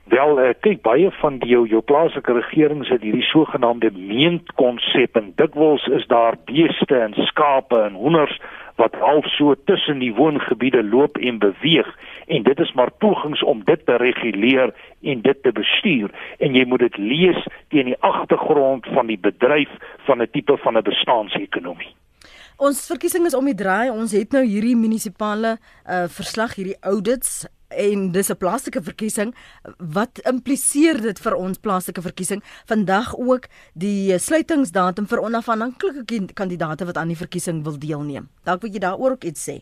Wel, 0.07 0.39
uh, 0.39 0.53
kyk 0.61 0.83
baie 0.83 1.11
van 1.11 1.39
die 1.43 1.49
jou, 1.51 1.65
jou 1.67 1.81
plaaslike 1.83 2.33
regerings 2.33 2.89
het 2.89 3.03
hierdie 3.03 3.27
sogenaamde 3.27 3.91
meentkonsep 3.91 5.19
en 5.19 5.33
dikwels 5.35 5.87
is 5.99 6.07
daar 6.07 6.39
beeste 6.45 7.01
en 7.09 7.19
skape 7.33 7.81
en 7.89 7.99
hoenders 7.99 8.39
wat 8.79 8.95
half 9.03 9.27
so 9.35 9.57
tussen 9.65 9.99
die 9.99 10.13
woongebiede 10.15 10.85
loop 10.85 11.19
en 11.19 11.43
beweeg 11.43 11.91
en 12.27 12.47
dit 12.47 12.65
is 12.69 12.73
maar 12.79 12.95
pogings 13.03 13.43
om 13.43 13.65
dit 13.65 13.87
te 13.87 13.97
reguleer 13.97 14.75
en 15.03 15.27
dit 15.27 15.43
te 15.43 15.53
bestuur 15.53 16.15
en 16.39 16.55
jy 16.55 16.65
moet 16.71 16.87
dit 16.87 17.03
lees 17.03 17.45
teen 17.75 17.91
die 17.91 18.01
agtergrond 18.01 18.87
van 18.95 19.11
die 19.11 19.19
bedryf 19.19 19.75
van 20.07 20.23
'n 20.23 20.31
tipe 20.31 20.57
van 20.57 20.79
'n 20.79 20.87
bestaansekonomie. 20.95 21.97
Ons 22.57 22.87
verkiesing 22.89 23.27
is 23.29 23.35
om 23.37 23.45
die 23.45 23.57
draai. 23.57 23.91
Ons 23.93 24.15
het 24.17 24.33
nou 24.33 24.41
hierdie 24.41 24.77
munisipale 24.81 25.59
uh 25.85 26.07
verslag, 26.09 26.55
hierdie 26.57 26.79
audits 26.81 27.45
en 27.69 28.13
dis 28.13 28.31
'n 28.33 28.37
plaaslike 28.37 28.81
verkiesing. 28.83 29.35
Wat 29.77 30.19
impliseer 30.25 31.03
dit 31.03 31.19
vir 31.19 31.35
ons 31.35 31.59
plaaslike 31.59 32.01
verkiesing? 32.01 32.43
Vandag 32.65 33.15
ook 33.19 33.49
die 33.75 34.19
sluitingsdatum 34.19 35.07
vir 35.07 35.21
onafhanklike 35.21 36.33
kandidaate 36.35 36.87
wat 36.87 36.97
aan 36.97 37.09
die 37.09 37.23
verkiesing 37.25 37.65
wil 37.65 37.79
deelneem. 37.79 38.29
Dalk 38.45 38.63
wil 38.63 38.71
jy 38.71 38.79
daaroor 38.79 39.11
ook 39.11 39.25
iets 39.25 39.49
sê. 39.49 39.61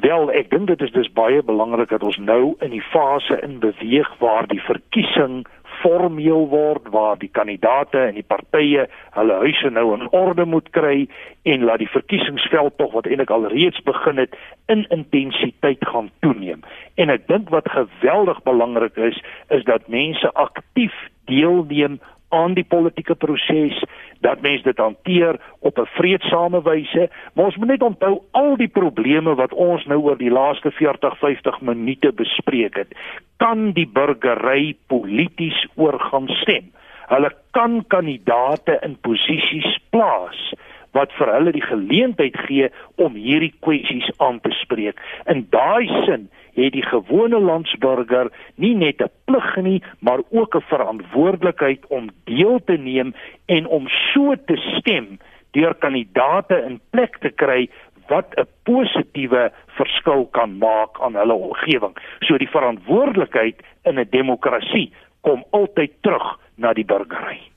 Wel, 0.00 0.30
ek 0.32 0.50
dink 0.50 0.66
dit 0.66 0.80
is 0.80 0.92
dis 0.92 1.12
baie 1.12 1.42
belangrik 1.42 1.88
dat 1.88 2.02
ons 2.02 2.16
nou 2.16 2.56
in 2.60 2.70
die 2.70 2.84
fase 2.92 3.36
in 3.42 3.58
beweeg 3.60 4.08
waar 4.18 4.46
die 4.46 4.62
verkiesing 4.64 5.44
formeel 5.82 6.46
word 6.48 6.88
waar 6.94 7.18
die 7.18 7.30
kandidate 7.32 7.98
en 7.98 8.16
die 8.18 8.26
partye 8.26 8.86
hulle 9.16 9.38
huise 9.42 9.70
nou 9.74 9.88
in 9.96 10.08
orde 10.14 10.46
moet 10.46 10.70
kry 10.76 11.06
en 11.42 11.66
laat 11.66 11.82
die 11.82 11.90
verkiesingsveld 11.90 12.76
tog 12.78 12.94
wat 12.96 13.08
eintlik 13.10 13.32
al 13.34 13.48
reeds 13.52 13.82
begin 13.86 14.22
het 14.22 14.36
in 14.72 14.86
intensiteit 14.94 15.82
gaan 15.92 16.10
toeneem. 16.24 16.62
En 16.94 17.10
ek 17.10 17.26
dink 17.30 17.50
wat 17.54 17.70
geweldig 17.70 18.42
belangrik 18.46 18.96
is 18.96 19.18
is 19.50 19.66
dat 19.68 19.90
mense 19.90 20.30
aktief 20.32 20.94
deelneem 21.30 22.00
aan 22.32 22.54
die 22.56 22.64
politieke 22.64 23.14
proses 23.14 23.84
dat 24.24 24.40
mense 24.40 24.64
dit 24.64 24.78
hanteer 24.78 25.38
op 25.60 25.78
'n 25.78 25.90
vredesame 25.98 26.62
wyse. 26.62 27.10
Maar 27.34 27.44
ons 27.44 27.56
moet 27.56 27.68
net 27.68 27.82
onthou 27.82 28.22
al 28.30 28.56
die 28.56 28.68
probleme 28.68 29.34
wat 29.34 29.52
ons 29.52 29.84
nou 29.86 30.00
oor 30.00 30.16
die 30.16 30.30
laaste 30.30 30.70
40 30.70 31.18
50 31.18 31.60
minute 31.60 32.12
bespreek 32.12 32.76
het 32.76 32.96
kan 33.36 33.72
die 33.74 33.88
burgery 33.88 34.76
polities 34.86 35.58
oor 35.74 35.98
gaan 36.10 36.28
stem? 36.42 36.70
Hulle 37.10 37.32
kan 37.50 37.82
kandidate 37.88 38.78
in 38.86 38.94
posisies 39.00 39.78
plaas 39.90 40.52
wat 40.92 41.12
vir 41.18 41.32
hulle 41.32 41.52
die 41.52 41.64
geleentheid 41.64 42.36
gee 42.46 42.68
om 42.96 43.14
hierdie 43.14 43.52
kwessies 43.64 44.08
aan 44.18 44.40
te 44.40 44.52
spreek. 44.60 45.00
In 45.26 45.46
daai 45.50 45.88
sin 46.06 46.28
het 46.54 46.72
die 46.72 46.84
gewone 46.84 47.40
landsburger 47.40 48.30
nie 48.56 48.74
net 48.74 49.00
'n 49.00 49.10
plig 49.24 49.56
nie, 49.56 49.82
maar 50.00 50.20
ook 50.30 50.56
'n 50.56 50.68
verantwoordelikheid 50.68 51.86
om 51.88 52.10
deel 52.24 52.60
te 52.64 52.76
neem 52.76 53.14
en 53.46 53.66
om 53.66 53.88
so 54.12 54.34
te 54.46 54.56
stem 54.78 55.18
deur 55.50 55.74
kandidate 55.74 56.64
in 56.66 56.80
plek 56.90 57.18
te 57.18 57.30
kry 57.30 57.68
wat 58.08 58.34
'n 58.36 58.46
positiewe 58.62 59.52
verskil 59.66 60.26
kan 60.26 60.58
maak 60.58 61.00
aan 61.00 61.14
hulle 61.14 61.34
omgewing. 61.34 61.96
So 62.20 62.38
die 62.38 62.48
verantwoordelikheid 62.56 63.56
in 63.82 63.98
'n 63.98 64.10
demokrasie 64.10 64.92
kom 65.20 65.44
altyd 65.50 65.92
terug 66.00 66.38
na 66.56 66.72
die 66.72 66.84
burgery. 66.84 67.51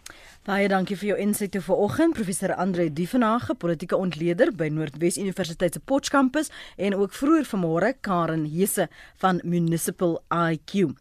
Baie 0.45 0.67
dankie 0.69 0.93
vir 0.93 1.07
jou 1.07 1.15
insette 1.23 1.57
vanoggend 1.65 2.13
professor 2.13 2.51
Andre 2.61 2.83
Dievenage, 2.93 3.55
politieke 3.57 3.97
ontleder 3.97 4.51
by 4.53 4.67
Noordwes 4.69 5.17
Universiteit 5.17 5.73
se 5.73 5.81
Potchefstroom 5.81 6.29
kampus 6.29 6.51
en 6.77 6.93
ook 6.93 7.15
vroeër 7.17 7.47
vanmôre 7.49 7.95
Karen 8.05 8.45
Hese 8.45 8.85
van 9.23 9.41
Municipal 9.43 10.19
IQ. 10.29 10.93